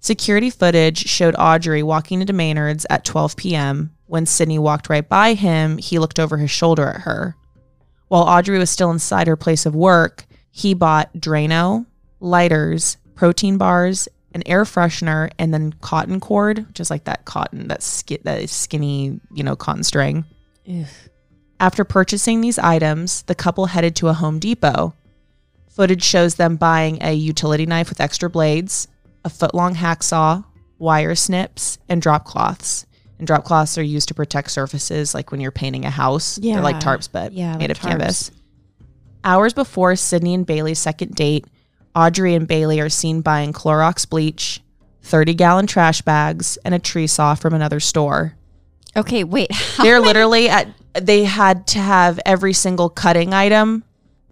Security 0.00 0.48
footage 0.50 0.98
showed 0.98 1.34
Aubrey 1.36 1.82
walking 1.82 2.20
into 2.22 2.32
Menards 2.32 2.86
at 2.88 3.04
12 3.04 3.36
p.m. 3.36 3.90
When 4.12 4.26
Sydney 4.26 4.58
walked 4.58 4.90
right 4.90 5.08
by 5.08 5.32
him, 5.32 5.78
he 5.78 5.98
looked 5.98 6.20
over 6.20 6.36
his 6.36 6.50
shoulder 6.50 6.86
at 6.86 7.00
her. 7.00 7.34
While 8.08 8.24
Aubrey 8.24 8.58
was 8.58 8.68
still 8.68 8.90
inside 8.90 9.26
her 9.26 9.38
place 9.38 9.64
of 9.64 9.74
work, 9.74 10.26
he 10.50 10.74
bought 10.74 11.14
Drano, 11.14 11.86
lighters, 12.20 12.98
protein 13.14 13.56
bars, 13.56 14.08
an 14.34 14.42
air 14.44 14.64
freshener, 14.64 15.30
and 15.38 15.54
then 15.54 15.72
cotton 15.80 16.20
cord, 16.20 16.66
just 16.74 16.90
like 16.90 17.04
that 17.04 17.24
cotton, 17.24 17.68
that, 17.68 17.82
ski- 17.82 18.18
that 18.24 18.50
skinny, 18.50 19.18
you 19.32 19.42
know, 19.42 19.56
cotton 19.56 19.82
string. 19.82 20.26
After 21.58 21.82
purchasing 21.82 22.42
these 22.42 22.58
items, 22.58 23.22
the 23.22 23.34
couple 23.34 23.64
headed 23.64 23.96
to 23.96 24.08
a 24.08 24.12
Home 24.12 24.38
Depot. 24.38 24.92
Footage 25.70 26.04
shows 26.04 26.34
them 26.34 26.56
buying 26.56 26.98
a 27.00 27.14
utility 27.14 27.64
knife 27.64 27.88
with 27.88 27.98
extra 27.98 28.28
blades, 28.28 28.88
a 29.24 29.30
foot 29.30 29.54
long 29.54 29.74
hacksaw, 29.74 30.44
wire 30.78 31.14
snips, 31.14 31.78
and 31.88 32.02
drop 32.02 32.26
cloths. 32.26 32.84
And 33.22 33.26
drop 33.28 33.44
cloths 33.44 33.78
are 33.78 33.84
used 33.84 34.08
to 34.08 34.14
protect 34.14 34.50
surfaces 34.50 35.14
like 35.14 35.30
when 35.30 35.40
you're 35.40 35.52
painting 35.52 35.84
a 35.84 35.90
house. 35.90 36.40
They're 36.42 36.60
like 36.60 36.74
Yeah. 36.74 36.80
tarps, 36.80 37.08
but 37.12 37.32
Yeah, 37.32 37.52
made 37.56 37.68
like 37.68 37.70
of 37.70 37.80
canvas. 37.80 38.32
Hours 39.22 39.52
before 39.52 39.94
Sydney 39.94 40.34
and 40.34 40.44
Bailey's 40.44 40.80
second 40.80 41.14
date, 41.14 41.46
Aubrey 41.94 42.34
and 42.34 42.48
Bailey 42.48 42.80
are 42.80 42.88
seen 42.88 43.20
buying 43.20 43.52
Clorox 43.52 44.10
bleach, 44.10 44.60
30 45.02 45.34
gallon 45.34 45.68
trash 45.68 46.02
bags, 46.02 46.58
and 46.64 46.74
a 46.74 46.80
tree 46.80 47.06
saw 47.06 47.36
from 47.36 47.54
another 47.54 47.78
store. 47.78 48.34
Okay, 48.96 49.22
wait. 49.22 49.52
They're 49.80 50.00
literally 50.00 50.48
at 50.48 50.66
they 51.00 51.22
had 51.22 51.68
to 51.68 51.78
have 51.78 52.18
every 52.26 52.52
single 52.54 52.88
cutting 52.90 53.32
item 53.32 53.84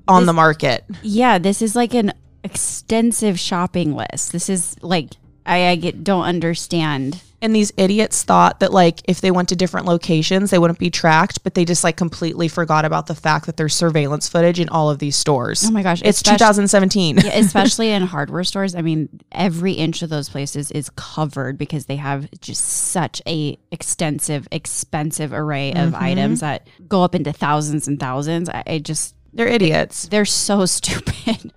on 0.09 0.23
This- 0.23 0.27
the 0.27 0.33
market. 0.33 0.85
Yeah, 1.03 1.39
this 1.39 1.63
is 1.63 1.77
like 1.77 1.95
an 1.95 2.13
extensive 2.43 3.39
shopping 3.39 3.95
list. 3.95 4.33
This 4.33 4.49
is 4.51 4.75
like 4.83 5.11
I, 5.47 5.69
I 5.69 5.77
get 5.77 6.03
don't 6.03 6.25
understand. 6.25 7.23
And 7.43 7.55
these 7.55 7.73
idiots 7.77 8.23
thought 8.23 8.61
that 8.61 8.73
like 8.73 9.01
if 9.07 9.21
they 9.21 9.31
went 9.31 9.49
to 9.49 9.57
different 9.57 9.87
locations, 9.87 10.51
they 10.51 10.59
wouldn't 10.59 10.79
be 10.79 10.91
tracked, 10.91 11.43
but 11.43 11.55
they 11.55 11.65
just 11.65 11.83
like 11.83 11.97
completely 11.97 12.49
forgot 12.49 12.85
about 12.85 13.07
the 13.07 13.15
fact 13.15 13.47
that 13.47 13.57
there's 13.57 13.75
surveillance 13.75 14.29
footage 14.29 14.61
in 14.61 14.69
all 14.69 14.91
of 14.91 14.99
these 14.99 15.17
stores. 15.17 15.65
Oh 15.67 15.71
my 15.71 15.83
gosh, 15.83 16.03
It's 16.05 16.19
especially- 16.19 16.39
2017. 16.39 17.17
Yeah, 17.19 17.31
especially 17.35 17.91
in 17.91 18.03
hardware 18.03 18.45
stores. 18.45 18.75
I 18.75 18.83
mean, 18.83 19.09
every 19.33 19.73
inch 19.73 20.03
of 20.03 20.11
those 20.11 20.29
places 20.29 20.71
is 20.71 20.91
covered 20.97 21.57
because 21.57 21.87
they 21.87 21.97
have 21.97 22.31
just 22.41 22.63
such 22.65 23.23
a 23.27 23.59
extensive, 23.71 24.47
expensive 24.53 25.33
array 25.33 25.71
of 25.71 25.93
mm-hmm. 25.93 26.05
items 26.05 26.41
that 26.41 26.67
go 26.89 27.03
up 27.03 27.15
into 27.15 27.33
thousands 27.33 27.89
and 27.89 27.99
thousands. 27.99 28.49
I, 28.51 28.63
I 28.67 28.79
just 28.81 29.15
They're 29.33 29.49
idiots. 29.49 30.09
they're 30.09 30.25
so 30.27 30.67
stupid. 30.67 31.53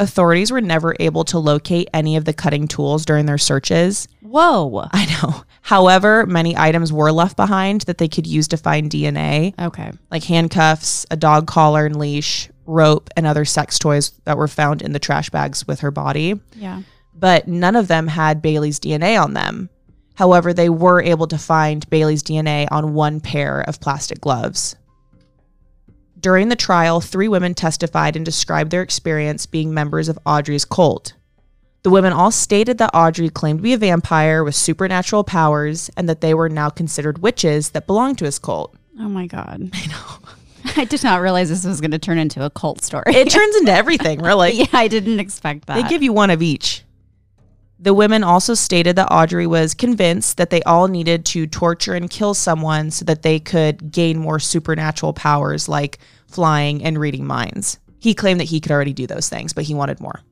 Authorities 0.00 0.50
were 0.50 0.60
never 0.60 0.96
able 0.98 1.24
to 1.24 1.38
locate 1.38 1.88
any 1.94 2.16
of 2.16 2.24
the 2.24 2.32
cutting 2.32 2.66
tools 2.66 3.04
during 3.04 3.26
their 3.26 3.38
searches. 3.38 4.08
Whoa. 4.34 4.88
I 4.92 5.06
know. 5.22 5.44
However, 5.62 6.26
many 6.26 6.56
items 6.56 6.92
were 6.92 7.12
left 7.12 7.36
behind 7.36 7.82
that 7.82 7.98
they 7.98 8.08
could 8.08 8.26
use 8.26 8.48
to 8.48 8.56
find 8.56 8.90
DNA. 8.90 9.54
Okay. 9.56 9.92
like 10.10 10.24
handcuffs, 10.24 11.06
a 11.12 11.16
dog 11.16 11.46
collar 11.46 11.86
and 11.86 11.94
leash, 11.94 12.50
rope, 12.66 13.10
and 13.16 13.28
other 13.28 13.44
sex 13.44 13.78
toys 13.78 14.10
that 14.24 14.36
were 14.36 14.48
found 14.48 14.82
in 14.82 14.90
the 14.90 14.98
trash 14.98 15.30
bags 15.30 15.68
with 15.68 15.78
her 15.80 15.92
body. 15.92 16.40
Yeah. 16.56 16.82
But 17.14 17.46
none 17.46 17.76
of 17.76 17.86
them 17.86 18.08
had 18.08 18.42
Bailey's 18.42 18.80
DNA 18.80 19.22
on 19.22 19.34
them. 19.34 19.70
However, 20.14 20.52
they 20.52 20.68
were 20.68 21.00
able 21.00 21.28
to 21.28 21.38
find 21.38 21.88
Bailey's 21.88 22.24
DNA 22.24 22.66
on 22.72 22.92
one 22.92 23.20
pair 23.20 23.60
of 23.60 23.80
plastic 23.80 24.20
gloves. 24.20 24.74
During 26.18 26.48
the 26.48 26.56
trial, 26.56 27.00
three 27.00 27.28
women 27.28 27.54
testified 27.54 28.16
and 28.16 28.24
described 28.24 28.72
their 28.72 28.82
experience 28.82 29.46
being 29.46 29.72
members 29.72 30.08
of 30.08 30.18
Aubrey's 30.26 30.64
cult. 30.64 31.12
The 31.84 31.90
women 31.90 32.14
all 32.14 32.30
stated 32.30 32.78
that 32.78 32.92
Aubrey 32.94 33.28
claimed 33.28 33.58
to 33.58 33.62
be 33.62 33.74
a 33.74 33.78
vampire 33.78 34.42
with 34.42 34.54
supernatural 34.54 35.22
powers 35.22 35.90
and 35.98 36.08
that 36.08 36.22
they 36.22 36.32
were 36.32 36.48
now 36.48 36.70
considered 36.70 37.18
witches 37.18 37.70
that 37.70 37.86
belonged 37.86 38.16
to 38.18 38.24
his 38.24 38.38
cult. 38.38 38.74
Oh 38.98 39.08
my 39.08 39.26
God. 39.26 39.68
I 39.74 39.86
know. 39.86 40.30
I 40.76 40.86
did 40.86 41.04
not 41.04 41.20
realize 41.20 41.50
this 41.50 41.66
was 41.66 41.82
going 41.82 41.90
to 41.90 41.98
turn 41.98 42.16
into 42.16 42.42
a 42.42 42.48
cult 42.48 42.82
story. 42.82 43.04
it 43.08 43.28
turns 43.28 43.54
into 43.56 43.70
everything, 43.70 44.22
really. 44.22 44.52
yeah, 44.54 44.66
I 44.72 44.88
didn't 44.88 45.20
expect 45.20 45.66
that. 45.66 45.74
They 45.74 45.86
give 45.86 46.02
you 46.02 46.14
one 46.14 46.30
of 46.30 46.40
each. 46.40 46.84
The 47.78 47.92
women 47.92 48.24
also 48.24 48.54
stated 48.54 48.96
that 48.96 49.08
Aubrey 49.10 49.46
was 49.46 49.74
convinced 49.74 50.38
that 50.38 50.48
they 50.48 50.62
all 50.62 50.88
needed 50.88 51.26
to 51.26 51.46
torture 51.46 51.92
and 51.92 52.08
kill 52.08 52.32
someone 52.32 52.90
so 52.92 53.04
that 53.04 53.20
they 53.20 53.38
could 53.38 53.92
gain 53.92 54.18
more 54.18 54.38
supernatural 54.38 55.12
powers 55.12 55.68
like 55.68 55.98
flying 56.28 56.82
and 56.82 56.98
reading 56.98 57.26
minds. 57.26 57.78
He 57.98 58.14
claimed 58.14 58.40
that 58.40 58.44
he 58.44 58.58
could 58.58 58.72
already 58.72 58.94
do 58.94 59.06
those 59.06 59.28
things, 59.28 59.52
but 59.52 59.64
he 59.64 59.74
wanted 59.74 60.00
more. 60.00 60.22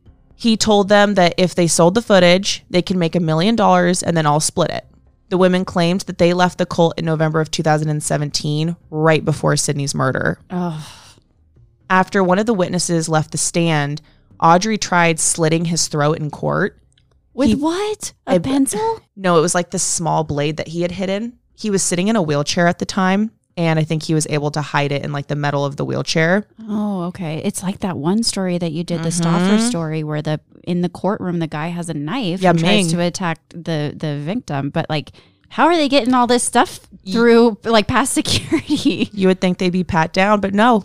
He 0.42 0.56
told 0.56 0.88
them 0.88 1.14
that 1.14 1.34
if 1.38 1.54
they 1.54 1.68
sold 1.68 1.94
the 1.94 2.02
footage, 2.02 2.64
they 2.68 2.82
could 2.82 2.96
make 2.96 3.14
a 3.14 3.20
million 3.20 3.54
dollars 3.54 4.02
and 4.02 4.16
then 4.16 4.26
all 4.26 4.40
split 4.40 4.70
it. 4.70 4.84
The 5.28 5.38
women 5.38 5.64
claimed 5.64 6.00
that 6.02 6.18
they 6.18 6.32
left 6.34 6.58
the 6.58 6.66
cult 6.66 6.98
in 6.98 7.04
November 7.04 7.40
of 7.40 7.48
2017, 7.52 8.74
right 8.90 9.24
before 9.24 9.56
Sydney's 9.56 9.94
murder. 9.94 10.40
oh, 10.50 10.84
After 11.88 12.24
one 12.24 12.40
of 12.40 12.46
the 12.46 12.54
witnesses 12.54 13.08
left 13.08 13.30
the 13.30 13.38
stand, 13.38 14.02
Aubrey 14.40 14.78
tried 14.78 15.20
slitting 15.20 15.66
his 15.66 15.86
throat 15.86 16.18
in 16.18 16.28
court. 16.30 16.76
with 17.34 17.48
He- 17.50 17.54
what? 17.54 18.12
A 18.26 18.32
I- 18.32 18.38
pencil? 18.38 19.00
No, 19.16 19.38
it 19.38 19.42
was 19.42 19.54
like 19.54 19.70
this 19.70 19.82
small 19.84 20.24
blade 20.24 20.56
that 20.56 20.68
he 20.68 20.82
had 20.82 20.90
hidden. 20.90 21.38
He 21.54 21.70
was 21.70 21.82
sitting 21.84 22.08
in 22.08 22.16
a 22.16 22.22
wheelchair 22.22 22.66
at 22.66 22.78
the 22.80 22.84
time, 22.86 23.30
and 23.56 23.78
I 23.78 23.84
think 23.84 24.02
he 24.04 24.14
was 24.14 24.26
able 24.30 24.50
to 24.52 24.62
hide 24.62 24.92
it 24.92 25.04
in 25.04 25.12
like 25.12 25.26
the 25.28 25.36
metal 25.36 25.64
of 25.64 25.76
the 25.76 25.84
wheelchair. 25.84 26.46
Oh, 26.68 27.02
okay. 27.04 27.40
It's 27.44 27.62
like 27.62 27.80
that 27.80 27.96
one 27.96 28.22
story 28.22 28.58
that 28.58 28.72
you 28.72 28.84
did, 28.84 29.02
the 29.02 29.08
Mm-hmm. 29.10 29.22
Stauffer 29.22 29.58
story, 29.58 30.02
where 30.04 30.22
the 30.22 30.40
in 30.64 30.80
the 30.82 30.88
courtroom 30.88 31.38
the 31.40 31.46
guy 31.48 31.68
has 31.68 31.88
a 31.88 31.94
knife 31.94 32.40
Yeah, 32.40 32.50
and 32.50 32.58
tries 32.58 32.86
Ming. 32.86 32.88
to 32.90 33.00
attack 33.02 33.40
the 33.50 33.94
the 33.96 34.18
victim, 34.24 34.70
but 34.70 34.86
like. 34.88 35.10
How 35.48 35.66
are 35.66 35.76
they 35.76 35.90
getting 35.90 36.14
all 36.14 36.26
this 36.26 36.42
stuff 36.42 36.80
through 37.10 37.58
like 37.64 37.86
past 37.86 38.14
security? 38.20 39.10
You 39.12 39.28
would 39.28 39.38
think 39.38 39.58
they'd 39.58 39.68
be 39.68 39.84
pat 39.84 40.14
down, 40.14 40.40
but 40.40 40.54
no. 40.54 40.84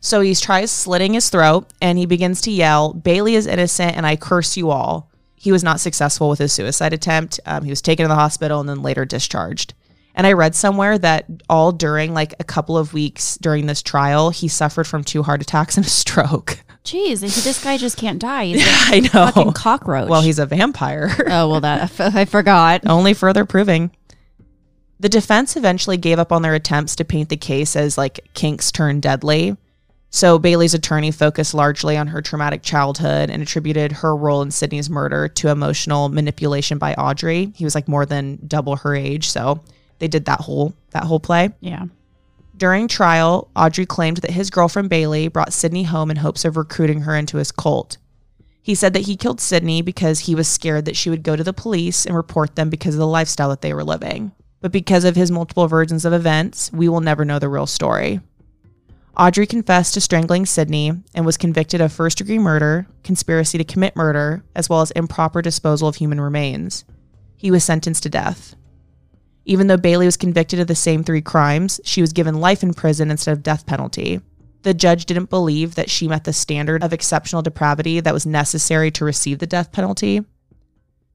So 0.00 0.22
he 0.22 0.34
tries 0.34 0.70
slitting 0.70 1.12
his 1.12 1.28
throat 1.28 1.70
and 1.82 1.98
he 1.98 2.06
begins 2.06 2.40
to 2.42 2.50
yell, 2.50 2.94
Bailey 2.94 3.34
is 3.34 3.46
innocent 3.46 3.94
and 3.94 4.06
I 4.06 4.16
curse 4.16 4.56
you 4.56 4.70
all. 4.70 5.10
He 5.34 5.52
was 5.52 5.62
not 5.62 5.80
successful 5.80 6.30
with 6.30 6.38
his 6.38 6.54
suicide 6.54 6.94
attempt. 6.94 7.40
Um, 7.44 7.64
he 7.64 7.68
was 7.68 7.82
taken 7.82 8.04
to 8.04 8.08
the 8.08 8.14
hospital 8.14 8.58
and 8.58 8.66
then 8.66 8.80
later 8.80 9.04
discharged. 9.04 9.74
And 10.16 10.26
I 10.26 10.32
read 10.32 10.54
somewhere 10.54 10.98
that 10.98 11.26
all 11.48 11.72
during 11.72 12.14
like 12.14 12.34
a 12.40 12.44
couple 12.44 12.78
of 12.78 12.94
weeks 12.94 13.36
during 13.36 13.66
this 13.66 13.82
trial, 13.82 14.30
he 14.30 14.48
suffered 14.48 14.86
from 14.86 15.04
two 15.04 15.22
heart 15.22 15.42
attacks 15.42 15.76
and 15.76 15.84
a 15.84 15.90
stroke. 15.90 16.64
Jeez, 16.84 17.20
this 17.20 17.62
guy 17.62 17.76
just 17.76 17.98
can't 17.98 18.18
die. 18.18 18.46
He's 18.46 18.64
I 18.66 19.00
know. 19.00 19.08
fucking 19.08 19.52
cockroach. 19.52 20.08
Well, 20.08 20.22
he's 20.22 20.38
a 20.38 20.46
vampire. 20.46 21.10
oh 21.26 21.50
well, 21.50 21.60
that 21.60 22.00
I 22.00 22.24
forgot. 22.24 22.86
Only 22.86 23.12
further 23.12 23.44
proving. 23.44 23.90
The 24.98 25.10
defense 25.10 25.56
eventually 25.56 25.98
gave 25.98 26.18
up 26.18 26.32
on 26.32 26.40
their 26.40 26.54
attempts 26.54 26.96
to 26.96 27.04
paint 27.04 27.28
the 27.28 27.36
case 27.36 27.76
as 27.76 27.98
like 27.98 28.20
kinks 28.32 28.72
turn 28.72 29.00
deadly. 29.00 29.56
So 30.08 30.38
Bailey's 30.38 30.72
attorney 30.72 31.10
focused 31.10 31.52
largely 31.52 31.98
on 31.98 32.06
her 32.06 32.22
traumatic 32.22 32.62
childhood 32.62 33.28
and 33.28 33.42
attributed 33.42 33.92
her 33.92 34.16
role 34.16 34.40
in 34.40 34.50
Sydney's 34.50 34.88
murder 34.88 35.28
to 35.28 35.48
emotional 35.48 36.08
manipulation 36.08 36.78
by 36.78 36.94
Aubrey. 36.94 37.52
He 37.54 37.64
was 37.64 37.74
like 37.74 37.88
more 37.88 38.06
than 38.06 38.38
double 38.46 38.76
her 38.76 38.94
age, 38.94 39.28
so 39.28 39.62
they 39.98 40.08
did 40.08 40.24
that 40.26 40.40
whole 40.40 40.74
that 40.90 41.04
whole 41.04 41.20
play. 41.20 41.50
Yeah. 41.60 41.86
During 42.56 42.88
trial, 42.88 43.50
Aubrey 43.54 43.84
claimed 43.84 44.18
that 44.18 44.30
his 44.30 44.48
girlfriend 44.48 44.88
Bailey 44.88 45.28
brought 45.28 45.52
Sydney 45.52 45.82
home 45.82 46.10
in 46.10 46.16
hopes 46.16 46.44
of 46.44 46.56
recruiting 46.56 47.02
her 47.02 47.14
into 47.14 47.36
his 47.36 47.52
cult. 47.52 47.98
He 48.62 48.74
said 48.74 48.94
that 48.94 49.06
he 49.06 49.16
killed 49.16 49.40
Sydney 49.40 49.82
because 49.82 50.20
he 50.20 50.34
was 50.34 50.48
scared 50.48 50.86
that 50.86 50.96
she 50.96 51.10
would 51.10 51.22
go 51.22 51.36
to 51.36 51.44
the 51.44 51.52
police 51.52 52.06
and 52.06 52.16
report 52.16 52.56
them 52.56 52.70
because 52.70 52.94
of 52.94 52.98
the 52.98 53.06
lifestyle 53.06 53.50
that 53.50 53.60
they 53.60 53.74
were 53.74 53.84
living. 53.84 54.32
But 54.60 54.72
because 54.72 55.04
of 55.04 55.16
his 55.16 55.30
multiple 55.30 55.68
versions 55.68 56.04
of 56.04 56.12
events, 56.12 56.72
we 56.72 56.88
will 56.88 57.00
never 57.00 57.24
know 57.24 57.38
the 57.38 57.48
real 57.48 57.66
story. 57.66 58.20
Aubrey 59.16 59.46
confessed 59.46 59.94
to 59.94 60.00
strangling 60.00 60.46
Sydney 60.46 60.92
and 61.14 61.24
was 61.24 61.36
convicted 61.36 61.80
of 61.80 61.92
first 61.92 62.18
degree 62.18 62.38
murder, 62.38 62.86
conspiracy 63.04 63.56
to 63.56 63.64
commit 63.64 63.96
murder, 63.96 64.42
as 64.54 64.68
well 64.68 64.80
as 64.80 64.90
improper 64.90 65.40
disposal 65.40 65.88
of 65.88 65.96
human 65.96 66.20
remains. 66.20 66.84
He 67.36 67.50
was 67.50 67.64
sentenced 67.64 68.02
to 68.02 68.08
death. 68.08 68.56
Even 69.48 69.68
though 69.68 69.76
Bailey 69.76 70.06
was 70.06 70.16
convicted 70.16 70.58
of 70.58 70.66
the 70.66 70.74
same 70.74 71.04
three 71.04 71.22
crimes, 71.22 71.80
she 71.84 72.00
was 72.00 72.12
given 72.12 72.40
life 72.40 72.64
in 72.64 72.74
prison 72.74 73.10
instead 73.12 73.32
of 73.32 73.44
death 73.44 73.64
penalty. 73.64 74.20
The 74.62 74.74
judge 74.74 75.06
didn't 75.06 75.30
believe 75.30 75.76
that 75.76 75.88
she 75.88 76.08
met 76.08 76.24
the 76.24 76.32
standard 76.32 76.82
of 76.82 76.92
exceptional 76.92 77.42
depravity 77.42 78.00
that 78.00 78.12
was 78.12 78.26
necessary 78.26 78.90
to 78.90 79.04
receive 79.04 79.38
the 79.38 79.46
death 79.46 79.70
penalty. 79.70 80.24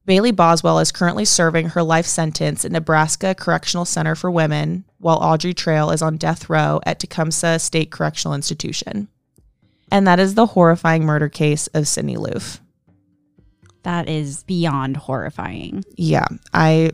Bailey 0.06 0.32
Boswell 0.32 0.78
is 0.78 0.90
currently 0.90 1.26
serving 1.26 1.68
her 1.68 1.82
life 1.82 2.06
sentence 2.06 2.64
at 2.64 2.72
Nebraska 2.72 3.34
Correctional 3.34 3.84
Center 3.84 4.14
for 4.14 4.30
Women, 4.30 4.84
while 4.98 5.18
Aubrey 5.18 5.52
Trail 5.52 5.90
is 5.90 6.00
on 6.00 6.16
death 6.16 6.48
row 6.48 6.80
at 6.86 6.98
Tecumseh 6.98 7.58
State 7.58 7.90
Correctional 7.90 8.34
Institution. 8.34 9.08
And 9.92 10.06
that 10.06 10.18
is 10.18 10.34
the 10.34 10.46
horrifying 10.46 11.04
murder 11.04 11.28
case 11.28 11.66
of 11.68 11.86
Sydney 11.86 12.16
Loofe. 12.16 12.60
That 13.82 14.08
is 14.08 14.42
beyond 14.44 14.96
horrifying. 14.96 15.84
Yeah, 15.96 16.26
I. 16.54 16.92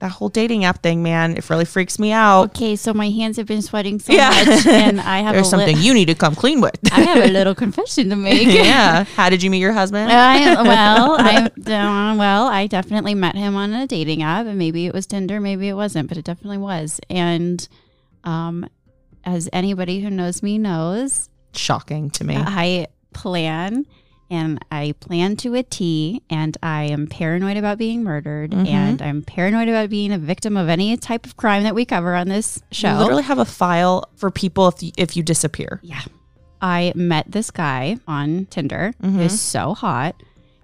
That 0.00 0.10
whole 0.10 0.28
dating 0.28 0.66
app 0.66 0.82
thing, 0.82 1.02
man, 1.02 1.38
it 1.38 1.48
really 1.48 1.64
freaks 1.64 1.98
me 1.98 2.12
out. 2.12 2.50
Okay, 2.50 2.76
so 2.76 2.92
my 2.92 3.08
hands 3.08 3.38
have 3.38 3.46
been 3.46 3.62
sweating 3.62 3.98
so 3.98 4.12
Yeah. 4.12 4.28
much, 4.28 4.66
and 4.66 5.00
I 5.16 5.20
have 5.20 5.32
There's 5.34 5.50
a 5.52 5.56
li- 5.56 5.62
something 5.64 5.82
you 5.82 5.94
need 5.94 6.04
to 6.06 6.14
come 6.14 6.34
clean 6.34 6.60
with. 6.60 6.76
I 6.92 7.00
have 7.00 7.24
a 7.24 7.32
little 7.32 7.54
confession 7.54 8.10
to 8.10 8.16
make. 8.16 8.46
yeah. 8.46 9.04
How 9.16 9.30
did 9.30 9.42
you 9.42 9.48
meet 9.48 9.60
your 9.60 9.72
husband? 9.72 10.12
I 10.12 10.62
well, 10.62 11.16
I 11.18 11.46
uh, 11.46 12.14
well, 12.16 12.46
I 12.46 12.66
definitely 12.66 13.14
met 13.14 13.36
him 13.36 13.56
on 13.56 13.72
a 13.72 13.86
dating 13.86 14.22
app, 14.22 14.44
and 14.44 14.58
maybe 14.58 14.84
it 14.84 14.92
was 14.92 15.06
Tinder, 15.06 15.40
maybe 15.40 15.66
it 15.68 15.74
wasn't, 15.74 16.08
but 16.10 16.18
it 16.18 16.26
definitely 16.26 16.58
was. 16.58 17.00
And 17.08 17.66
um, 18.24 18.68
as 19.24 19.48
anybody 19.50 20.00
who 20.00 20.10
knows 20.10 20.42
me 20.42 20.58
knows, 20.58 21.30
Shocking 21.54 22.10
to 22.10 22.24
me. 22.24 22.36
I 22.36 22.88
plan 23.14 23.86
and 24.30 24.58
I 24.70 24.94
plan 25.00 25.36
to 25.36 25.54
a 25.54 25.62
T, 25.62 26.22
and 26.28 26.56
I 26.62 26.84
am 26.84 27.06
paranoid 27.06 27.56
about 27.56 27.78
being 27.78 28.02
murdered, 28.02 28.50
Mhm. 28.50 28.66
and 28.68 29.02
I'm 29.02 29.22
paranoid 29.22 29.68
about 29.68 29.88
being 29.90 30.12
a 30.12 30.18
victim 30.18 30.56
of 30.56 30.68
any 30.68 30.96
type 30.96 31.26
of 31.26 31.36
crime 31.36 31.62
that 31.62 31.74
we 31.74 31.84
cover 31.84 32.14
on 32.14 32.28
this 32.28 32.62
show. 32.72 32.92
You 32.94 32.98
literally 32.98 33.22
have 33.24 33.38
a 33.38 33.44
file 33.44 34.04
for 34.16 34.30
people 34.30 34.68
if 34.68 34.82
you, 34.82 34.90
if 34.96 35.16
you 35.16 35.22
disappear. 35.22 35.80
Yeah. 35.82 36.00
I 36.60 36.92
met 36.96 37.30
this 37.30 37.50
guy 37.50 37.98
on 38.08 38.46
Tinder. 38.50 38.94
He 39.02 39.08
was 39.18 39.40
so 39.40 39.74
hot. 39.74 40.16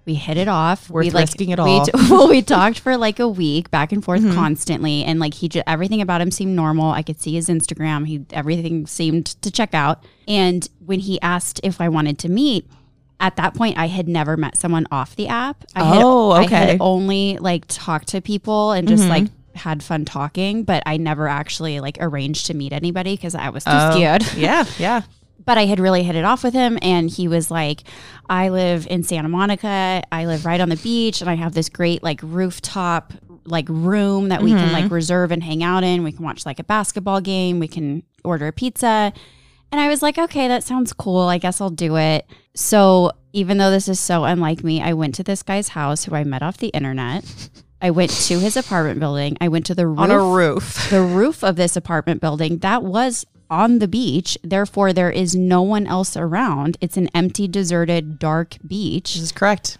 We 0.04 0.14
hit 0.14 0.36
it 0.36 0.48
off. 0.48 0.84
Mm-hmm. 0.86 0.92
Worth 0.94 1.04
we 1.04 1.10
like 1.10 1.22
risking 1.26 1.50
it 1.50 1.60
we 1.60 1.64
all. 1.70 1.84
t- 1.86 1.92
well, 2.10 2.28
we 2.28 2.42
talked 2.42 2.80
for 2.80 2.96
like 2.96 3.20
a 3.20 3.28
week 3.28 3.70
back 3.70 3.92
and 3.92 4.02
forth 4.02 4.22
Mm-hmm. 4.22 4.34
constantly, 4.34 5.04
and 5.04 5.20
like 5.20 5.34
he 5.34 5.48
just 5.48 5.62
everything 5.68 6.00
about 6.00 6.20
him 6.20 6.32
seemed 6.32 6.56
normal. 6.56 6.90
I 6.90 7.02
could 7.02 7.20
see 7.20 7.34
his 7.34 7.48
Instagram. 7.48 8.06
He 8.08 8.24
everything 8.32 8.86
seemed 8.88 9.26
to 9.42 9.50
check 9.52 9.74
out. 9.74 10.02
And 10.26 10.68
when 10.84 10.98
he 10.98 11.20
asked 11.20 11.60
if 11.62 11.80
I 11.80 11.88
wanted 11.88 12.18
to 12.20 12.28
meet, 12.28 12.68
at 13.22 13.36
that 13.36 13.54
point 13.54 13.78
I 13.78 13.86
had 13.86 14.06
never 14.08 14.36
met 14.36 14.58
someone 14.58 14.86
off 14.90 15.16
the 15.16 15.28
app. 15.28 15.64
I 15.74 15.84
had, 15.84 16.02
Oh, 16.02 16.30
I 16.32 16.44
okay. 16.44 16.54
Mm-hmm. 16.56 16.66
had 16.72 16.76
only 16.80 17.38
like 17.38 17.64
talked 17.68 18.08
to 18.08 18.20
people 18.20 18.72
and 18.72 18.86
just 18.86 19.08
like 19.08 19.28
had 19.54 19.82
fun 19.82 20.04
talking, 20.04 20.64
but 20.64 20.82
I 20.84 20.96
never 20.98 21.28
actually 21.28 21.80
like 21.80 21.96
arranged 22.00 22.46
to 22.46 22.54
meet 22.54 22.72
anybody 22.72 23.16
because 23.16 23.34
I 23.34 23.48
was 23.50 23.64
too 23.64 23.70
Oh. 23.72 23.92
scared 23.92 24.24
Yeah, 24.36 24.64
yeah. 24.78 25.02
but 25.44 25.58
I 25.58 25.66
had 25.66 25.80
really 25.80 26.02
hit 26.02 26.14
it 26.16 26.24
off 26.24 26.44
with 26.44 26.54
him. 26.54 26.78
And 26.82 27.10
he 27.10 27.26
was 27.28 27.50
like, 27.50 27.82
I 28.30 28.48
live 28.50 28.86
in 28.88 29.02
Santa 29.02 29.28
Monica. 29.28 30.02
I 30.12 30.26
live 30.26 30.44
right 30.46 30.60
on 30.60 30.68
the 30.68 30.76
beach. 30.76 31.20
And 31.20 31.28
I 31.28 31.34
have 31.34 31.52
this 31.52 31.68
great, 31.68 32.00
like, 32.02 32.20
rooftop, 32.22 33.12
like, 33.44 33.66
room 33.68 34.28
that 34.28 34.40
we 34.40 34.50
can, 34.52 34.72
like, 34.72 34.88
reserve 34.90 35.32
and 35.32 35.42
hang 35.42 35.64
out 35.64 35.82
in. 35.82 36.04
We 36.04 36.12
can 36.12 36.24
watch, 36.24 36.46
like, 36.46 36.60
a 36.60 36.64
basketball 36.64 37.20
game. 37.20 37.58
We 37.58 37.66
can 37.66 38.04
order 38.24 38.46
a 38.46 38.52
pizza. 38.52 39.12
And 39.72 39.80
I 39.80 39.88
was 39.88 40.02
like, 40.02 40.18
okay, 40.18 40.48
that 40.48 40.62
sounds 40.62 40.92
cool. 40.92 41.22
I 41.22 41.38
guess 41.38 41.60
I'll 41.60 41.70
do 41.70 41.96
it. 41.96 42.26
So 42.54 43.12
even 43.32 43.56
though 43.56 43.70
this 43.70 43.88
is 43.88 43.98
so 43.98 44.24
unlike 44.24 44.62
me, 44.62 44.82
I 44.82 44.92
went 44.92 45.14
to 45.16 45.22
this 45.22 45.42
guy's 45.42 45.68
house 45.68 46.04
who 46.04 46.14
I 46.14 46.24
met 46.24 46.42
off 46.42 46.58
the 46.58 46.68
internet. 46.68 47.24
I 47.80 47.90
went 47.90 48.10
to 48.10 48.38
his 48.38 48.56
apartment 48.56 49.00
building. 49.00 49.36
I 49.40 49.48
went 49.48 49.66
to 49.66 49.74
the 49.74 49.86
roof 49.86 49.98
On 49.98 50.10
a 50.10 50.22
roof. 50.22 50.90
the 50.90 51.02
roof 51.02 51.42
of 51.42 51.56
this 51.56 51.74
apartment 51.74 52.20
building 52.20 52.58
that 52.58 52.82
was 52.82 53.26
on 53.50 53.80
the 53.80 53.88
beach. 53.88 54.38
Therefore, 54.44 54.92
there 54.92 55.10
is 55.10 55.34
no 55.34 55.62
one 55.62 55.86
else 55.86 56.16
around. 56.16 56.76
It's 56.80 56.96
an 56.96 57.08
empty, 57.14 57.48
deserted, 57.48 58.18
dark 58.18 58.56
beach. 58.66 59.14
This 59.14 59.22
is 59.22 59.32
correct. 59.32 59.78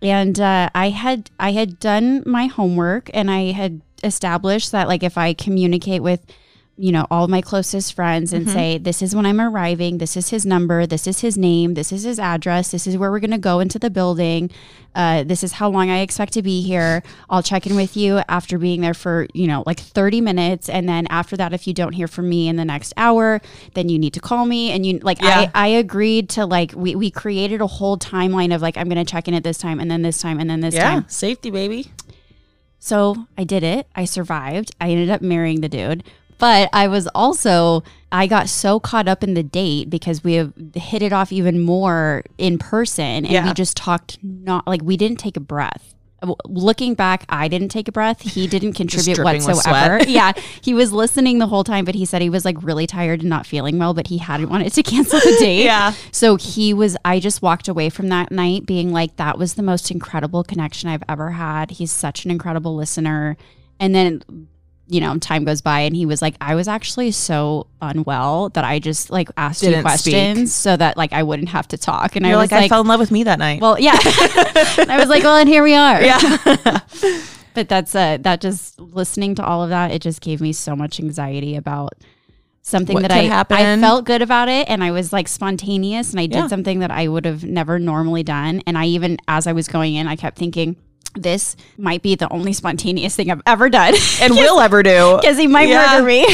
And 0.00 0.40
uh, 0.40 0.70
I 0.74 0.90
had 0.90 1.30
I 1.38 1.52
had 1.52 1.78
done 1.78 2.22
my 2.26 2.46
homework, 2.46 3.10
and 3.12 3.30
I 3.30 3.52
had 3.52 3.82
established 4.02 4.72
that 4.72 4.88
like 4.88 5.02
if 5.02 5.18
I 5.18 5.34
communicate 5.34 6.02
with 6.02 6.24
you 6.78 6.90
know 6.90 7.06
all 7.10 7.28
my 7.28 7.42
closest 7.42 7.92
friends 7.94 8.32
and 8.32 8.48
say 8.48 8.78
this 8.78 9.02
is 9.02 9.14
when 9.14 9.26
i'm 9.26 9.40
arriving. 9.40 9.98
This 9.98 10.16
is 10.16 10.30
his 10.30 10.46
number. 10.46 10.86
This 10.86 11.06
is 11.06 11.20
his 11.20 11.36
name. 11.36 11.74
This 11.74 11.92
is 11.92 12.02
his 12.04 12.18
address. 12.18 12.70
This 12.70 12.86
is 12.86 12.96
where 12.96 13.10
we're 13.10 13.20
going 13.20 13.30
to 13.30 13.38
go 13.38 13.60
into 13.60 13.78
the 13.78 13.90
building. 13.90 14.50
Uh, 14.94 15.22
this 15.24 15.42
is 15.44 15.52
how 15.52 15.68
long 15.70 15.90
i 15.90 15.98
expect 16.00 16.32
to 16.34 16.42
be 16.42 16.62
here. 16.62 17.02
I'll 17.30 17.42
check 17.42 17.66
in 17.66 17.76
with 17.76 17.96
you 17.96 18.20
after 18.28 18.58
being 18.58 18.80
there 18.80 18.94
for 18.94 19.26
you 19.34 19.46
know 19.46 19.62
like 19.66 19.80
30 19.80 20.22
minutes. 20.22 20.68
And 20.70 20.88
then 20.88 21.06
after 21.10 21.36
that 21.36 21.52
if 21.52 21.66
you 21.66 21.74
don't 21.74 21.92
hear 21.92 22.08
from 22.08 22.28
me 22.30 22.48
in 22.48 22.56
the 22.56 22.64
next 22.64 22.94
hour 22.96 23.40
then 23.74 23.88
you 23.90 23.98
need 23.98 24.14
to 24.14 24.20
call 24.20 24.46
me. 24.46 24.70
And 24.72 24.84
you 24.86 24.98
like 25.00 25.20
Yeah. 25.20 25.50
I, 25.54 25.66
I 25.66 25.68
agreed 25.68 26.30
to 26.30 26.46
like 26.46 26.72
we, 26.74 26.94
we 26.94 27.10
created 27.10 27.60
a 27.60 27.66
whole 27.66 27.98
timeline 27.98 28.54
of 28.54 28.62
like 28.62 28.76
i'm 28.78 28.88
going 28.88 29.04
to 29.04 29.10
check 29.10 29.28
in 29.28 29.34
at 29.34 29.44
this 29.44 29.58
time 29.58 29.78
and 29.78 29.90
then 29.90 30.00
this 30.02 30.18
time 30.20 30.40
and 30.40 30.48
then 30.48 30.60
this 30.60 30.74
Yeah, 30.74 30.90
time. 30.90 31.04
Safety, 31.08 31.50
baby. 31.50 31.90
so 32.78 33.26
I 33.38 33.44
did 33.44 33.62
it. 33.62 33.86
I 33.94 34.04
survived. 34.06 34.74
I 34.80 34.90
ended 34.90 35.10
up 35.10 35.20
marrying 35.22 35.60
the 35.60 35.68
dude. 35.68 36.02
But 36.42 36.68
I 36.72 36.88
was 36.88 37.06
also 37.14 37.84
I 38.10 38.26
got 38.26 38.48
so 38.48 38.80
caught 38.80 39.06
up 39.06 39.22
in 39.22 39.34
the 39.34 39.44
date 39.44 39.88
because 39.88 40.24
we 40.24 40.34
have 40.34 40.52
hit 40.74 41.00
it 41.00 41.12
off 41.12 41.30
even 41.30 41.60
more 41.60 42.24
in 42.36 42.58
person 42.58 43.24
and 43.24 43.30
Yeah. 43.30 43.46
we 43.46 43.54
just 43.54 43.76
talked 43.76 44.18
not 44.22 44.66
like 44.66 44.82
we 44.82 44.96
didn't 44.96 45.18
take 45.20 45.36
a 45.36 45.40
breath. 45.40 45.94
Looking 46.46 46.94
back, 46.94 47.24
I 47.28 47.48
didn't 47.48 47.70
take 47.70 47.86
a 47.88 47.92
breath. 47.92 48.20
He 48.22 48.46
didn't 48.48 48.72
contribute 48.82 49.18
whatsoever. 49.18 50.02
yeah, 50.08 50.32
he 50.60 50.74
was 50.74 50.92
listening 50.92 51.38
the 51.38 51.46
whole 51.48 51.64
time, 51.64 51.84
but 51.84 51.94
he 51.94 52.04
said 52.04 52.22
he 52.22 52.30
was 52.30 52.44
like 52.44 52.60
really 52.62 52.86
tired 52.86 53.20
and 53.20 53.28
not 53.30 53.46
feeling 53.46 53.78
well, 53.78 53.94
but 53.94 54.08
he 54.08 54.18
hadn't 54.18 54.48
wanted 54.48 54.72
to 54.72 54.82
cancel 54.92 55.20
the 55.20 55.36
date. 55.40 55.64
Yeah. 55.64 55.94
So 56.12 56.36
he 56.36 56.74
was, 56.74 56.96
I 57.04 57.18
just 57.20 57.40
walked 57.42 57.66
away 57.68 57.88
from 57.88 58.08
that 58.08 58.30
night 58.32 58.66
being 58.66 58.92
like, 58.92 59.16
that 59.16 59.38
was 59.38 59.54
the 59.54 59.62
most 59.62 59.90
incredible 59.90 60.42
connection 60.44 60.88
I've 60.88 61.02
ever 61.08 61.30
had. 61.30 61.70
He's 61.72 61.90
such 61.92 62.24
an 62.24 62.30
incredible 62.30 62.74
listener. 62.76 63.36
And 63.80 63.92
then, 63.94 64.22
you 64.92 65.00
know, 65.00 65.16
time 65.18 65.44
goes 65.44 65.62
by 65.62 65.80
and 65.80 65.96
he 65.96 66.04
was 66.06 66.20
like, 66.20 66.34
I 66.40 66.54
was 66.54 66.68
actually 66.68 67.10
so 67.12 67.66
unwell 67.80 68.50
that 68.50 68.64
I 68.64 68.78
just 68.78 69.10
like 69.10 69.30
asked 69.36 69.62
you 69.62 69.70
Didn't 69.70 69.88
speak. 69.98 70.12
questions 70.12 70.54
so 70.54 70.76
that 70.76 70.96
like 70.96 71.12
I 71.12 71.22
wouldn't 71.22 71.48
have 71.48 71.66
to 71.68 71.78
talk. 71.78 72.14
And 72.14 72.26
You're 72.26 72.36
I 72.36 72.40
was 72.42 72.50
like, 72.52 72.60
like, 72.62 72.66
I 72.66 72.68
fell 72.68 72.82
in 72.82 72.86
love 72.88 73.00
with 73.00 73.10
me 73.10 73.24
that 73.24 73.38
night. 73.38 73.60
well, 73.60 73.78
yeah. 73.80 73.92
I 74.02 74.96
was 75.00 75.08
like, 75.08 75.22
well, 75.22 75.36
and 75.36 75.48
here 75.48 75.62
we 75.62 75.74
are. 75.74 76.02
yeah. 76.02 76.80
But 77.54 77.68
that's 77.68 77.94
uh 77.94 78.16
that 78.22 78.40
just 78.40 78.80
listening 78.80 79.34
to 79.34 79.44
all 79.44 79.62
of 79.62 79.68
that, 79.70 79.90
it 79.90 80.00
just 80.00 80.22
gave 80.22 80.40
me 80.40 80.54
so 80.54 80.74
much 80.74 80.98
anxiety 80.98 81.54
about 81.56 81.92
something 82.62 82.94
What 82.94 83.02
that 83.02 83.10
I 83.12 83.24
happen. 83.24 83.56
I 83.58 83.78
felt 83.78 84.06
good 84.06 84.22
about 84.22 84.48
it 84.48 84.70
and 84.70 84.82
I 84.82 84.90
was 84.90 85.12
like 85.12 85.28
spontaneous 85.28 86.12
and 86.12 86.20
I 86.20 86.26
did 86.26 86.36
Yeah. 86.36 86.46
something 86.46 86.78
that 86.78 86.90
I 86.90 87.08
would 87.08 87.24
have 87.26 87.44
never 87.44 87.78
normally 87.78 88.22
done. 88.22 88.62
And 88.66 88.78
I 88.78 88.86
even 88.86 89.18
as 89.28 89.46
I 89.46 89.52
was 89.52 89.68
going 89.68 89.94
in, 89.96 90.06
I 90.06 90.16
kept 90.16 90.38
thinking, 90.38 90.76
this 91.14 91.56
might 91.76 92.02
be 92.02 92.14
the 92.14 92.30
only 92.32 92.52
spontaneous 92.52 93.14
thing 93.16 93.30
I've 93.30 93.42
ever 93.46 93.68
done. 93.68 93.94
and 94.20 94.32
will 94.36 94.60
ever 94.60 94.82
do. 94.82 95.18
Because 95.20 95.38
he 95.38 95.46
might 95.46 95.68
Yeah. 95.68 95.86
murder 96.00 96.06
me. 96.06 96.26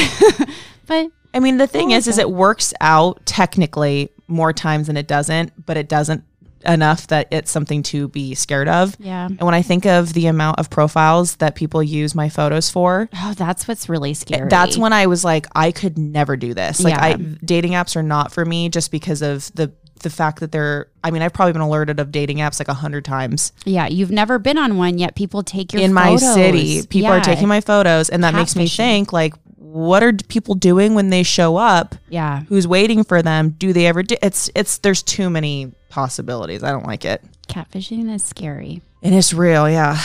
but 0.87 1.07
I 1.33 1.39
mean, 1.39 1.57
the 1.57 1.67
thing 1.67 1.91
is, 1.91 2.07
is 2.07 2.17
it 2.17 2.29
works 2.31 2.73
out 2.81 3.25
technically 3.25 4.09
more 4.27 4.53
times 4.53 4.87
than 4.87 4.97
it 4.97 5.07
doesn't, 5.07 5.65
but 5.65 5.77
it 5.77 5.87
doesn't 5.89 6.23
enough 6.65 7.07
that 7.07 7.25
it's 7.31 7.49
something 7.49 7.81
to 7.81 8.09
be 8.09 8.35
scared 8.35 8.67
of. 8.67 8.93
yeah. 8.99 9.27
And 9.27 9.39
when 9.41 9.53
I 9.53 9.61
think 9.61 9.85
of 9.85 10.11
the 10.11 10.25
amount 10.27 10.59
of 10.59 10.69
profiles 10.69 11.37
that 11.37 11.55
people 11.55 11.81
use 11.81 12.13
my 12.13 12.27
photos 12.27 12.69
for, 12.69 13.07
Oh, 13.15 13.33
that's 13.37 13.65
what's 13.65 13.87
really 13.87 14.11
eh, 14.11 14.15
scary. 14.15 14.49
that's 14.49 14.77
when 14.77 14.91
I 14.91 15.05
was 15.07 15.23
like, 15.23 15.47
I 15.55 15.71
could 15.71 15.97
never 15.97 16.35
do 16.35 16.53
this. 16.53 16.81
Like, 16.83 16.95
Yeah. 16.95 17.01
I 17.05 17.13
dating 17.45 17.71
apps 17.73 17.95
are 17.95 18.03
not 18.03 18.33
for 18.33 18.43
me 18.43 18.67
just 18.67 18.91
because 18.91 19.21
of 19.21 19.49
the 19.55 19.71
the 19.99 20.09
fact 20.09 20.39
that 20.39 20.51
they're. 20.51 20.87
I 21.03 21.11
mean, 21.11 21.21
I've 21.21 21.33
probably 21.33 21.53
been 21.53 21.61
alerted 21.61 21.99
of 21.99 22.11
dating 22.11 22.37
apps 22.37 22.59
like 22.59 22.67
a 22.67 22.73
hundred 22.73 23.05
times 23.05 23.53
Yeah, 23.65 23.87
you've 23.87 24.11
never 24.11 24.37
been 24.39 24.57
on 24.57 24.77
one 24.77 24.97
yet. 24.97 25.15
People 25.15 25.43
take 25.43 25.71
your 25.73 25.81
in 25.81 25.93
my 25.93 26.15
city. 26.17 26.85
People 26.87 27.11
are 27.11 27.21
taking 27.21 27.47
my 27.47 27.61
photos, 27.61 28.09
and 28.09 28.23
that 28.23 28.33
makes 28.33 28.55
me 28.55 28.67
think 28.67 29.13
like, 29.13 29.33
what 29.55 30.01
are 30.03 30.11
people 30.13 30.55
doing 30.55 30.95
when 30.95 31.09
they 31.09 31.21
show 31.23 31.55
up? 31.55 31.95
Yeah. 32.09 32.41
who's 32.49 32.67
waiting 32.67 33.03
for 33.03 33.21
them 33.21 33.49
do 33.51 33.71
they 33.71 33.85
ever 33.85 34.01
do 34.01 34.15
it's 34.23 34.49
it's 34.55 34.79
there's 34.79 35.03
too 35.03 35.29
many 35.29 35.71
possibilities 35.89 36.63
i 36.63 36.71
don't 36.71 36.87
like 36.87 37.05
it 37.05 37.23
Catfishing 37.47 38.11
is 38.13 38.23
scary. 38.23 38.81
and 39.03 39.13
it's 39.13 39.31
real 39.31 39.69
yeah 39.69 39.99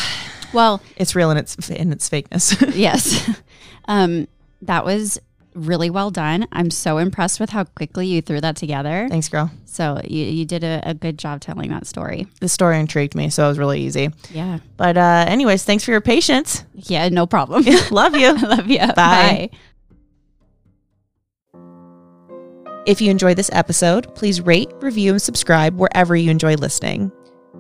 Well, 0.53 0.83
it's 0.97 1.15
real 1.17 1.31
in 1.31 1.39
its 1.39 1.71
in 1.71 1.93
its 1.93 2.09
fakeness 2.11 2.55
yes. 2.77 3.29
um, 3.87 4.29
that 4.63 4.85
was 4.85 5.19
really 5.55 5.89
well 5.91 6.11
done. 6.11 6.47
I'm 6.53 6.71
so 6.71 6.99
impressed 6.99 7.39
with 7.41 7.51
how 7.51 7.65
quickly 7.65 8.07
you 8.07 8.21
threw 8.23 8.41
that 8.41 8.57
together. 8.57 9.07
thanks 9.09 9.29
girl 9.29 9.51
So 9.67 10.01
you, 10.07 10.25
you 10.25 10.45
did 10.45 10.65
a, 10.65 10.81
a 10.85 10.95
good 10.95 11.19
job 11.19 11.41
telling 11.41 11.71
that 11.71 11.87
story. 11.87 12.27
the 12.41 12.49
story 12.49 12.79
intrigued 12.79 13.15
me 13.15 13.31
so 13.31 13.45
it 13.45 13.49
was 13.49 13.59
really 13.59 13.81
easy 13.81 14.11
Yeah. 14.31 14.59
but 14.77 14.97
uh 14.97 15.25
anyways 15.29 15.65
thanks 15.65 15.85
for 15.85 15.91
your 15.93 16.01
patience 16.01 16.65
Yeah, 16.75 17.09
no 17.09 17.27
problem. 17.27 17.65
love 17.91 18.17
you 18.17 18.35
Love 18.43 18.69
you. 18.69 18.81
Bye. 18.95 19.51
if 22.87 23.01
you 23.01 23.11
enjoyed 23.11 23.37
this 23.37 23.51
episode 23.53 24.15
please 24.15 24.41
rate 24.41 24.71
review 24.81 25.13
and 25.13 25.23
subscribe 25.23 25.77
wherever 25.79 26.15
you 26.17 26.31
enjoy 26.31 26.55
listening 26.55 27.11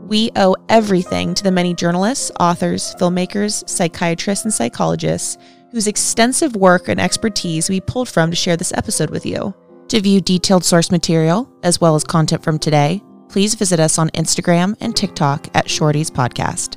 we 0.07 0.30
owe 0.36 0.55
everything 0.68 1.32
to 1.34 1.42
the 1.42 1.51
many 1.51 1.72
journalists, 1.72 2.30
authors, 2.38 2.95
filmmakers, 2.97 3.66
psychiatrists, 3.66 4.45
and 4.45 4.53
psychologists 4.53 5.38
whose 5.75 5.89
extensive 5.89 6.55
work 6.55 6.87
and 6.87 7.01
expertise 7.01 7.68
we 7.68 7.81
pulled 7.81 8.09
from 8.09 8.31
to 8.31 8.37
share 8.37 8.57
this 8.57 8.72
episode 8.75 9.11
with 9.11 9.27
you. 9.27 9.53
To 9.89 10.01
view 10.01 10.20
detailed 10.20 10.64
source 10.64 10.93
material, 10.93 11.51
as 11.64 11.81
well 11.81 11.97
as 11.97 12.05
content 12.05 12.45
from 12.45 12.61
today, 12.61 13.03
please 13.29 13.57
visit 13.57 13.81
us 13.81 13.99
on 13.99 14.09
Instagram 14.11 14.77
and 14.81 14.95
TikTok 14.95 15.49
at 15.53 15.66
Shorties 15.66 16.12
Podcast. 16.12 16.77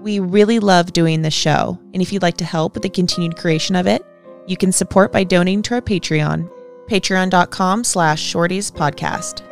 We 0.00 0.18
really 0.18 0.60
love 0.60 0.94
doing 0.94 1.20
this 1.20 1.34
show, 1.34 1.78
and 1.92 2.00
if 2.00 2.10
you'd 2.10 2.22
like 2.22 2.38
to 2.38 2.44
help 2.46 2.72
with 2.72 2.84
the 2.84 2.88
continued 2.88 3.36
creation 3.36 3.76
of 3.76 3.86
it, 3.86 4.02
you 4.46 4.56
can 4.56 4.72
support 4.72 5.12
by 5.12 5.24
donating 5.24 5.60
to 5.64 5.74
our 5.74 5.82
Patreon, 5.82 6.50
patreon.com 6.88 7.84
slash 7.84 8.32
shorties 8.32 8.72
podcast. 8.72 9.42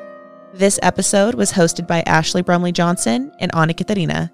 This 0.54 0.78
episode 0.82 1.34
was 1.34 1.52
hosted 1.52 1.86
by 1.86 2.02
Ashley 2.06 2.40
Brumley 2.40 2.72
Johnson 2.72 3.30
and 3.40 3.54
Anna 3.54 3.74
Katarina. 3.74 4.32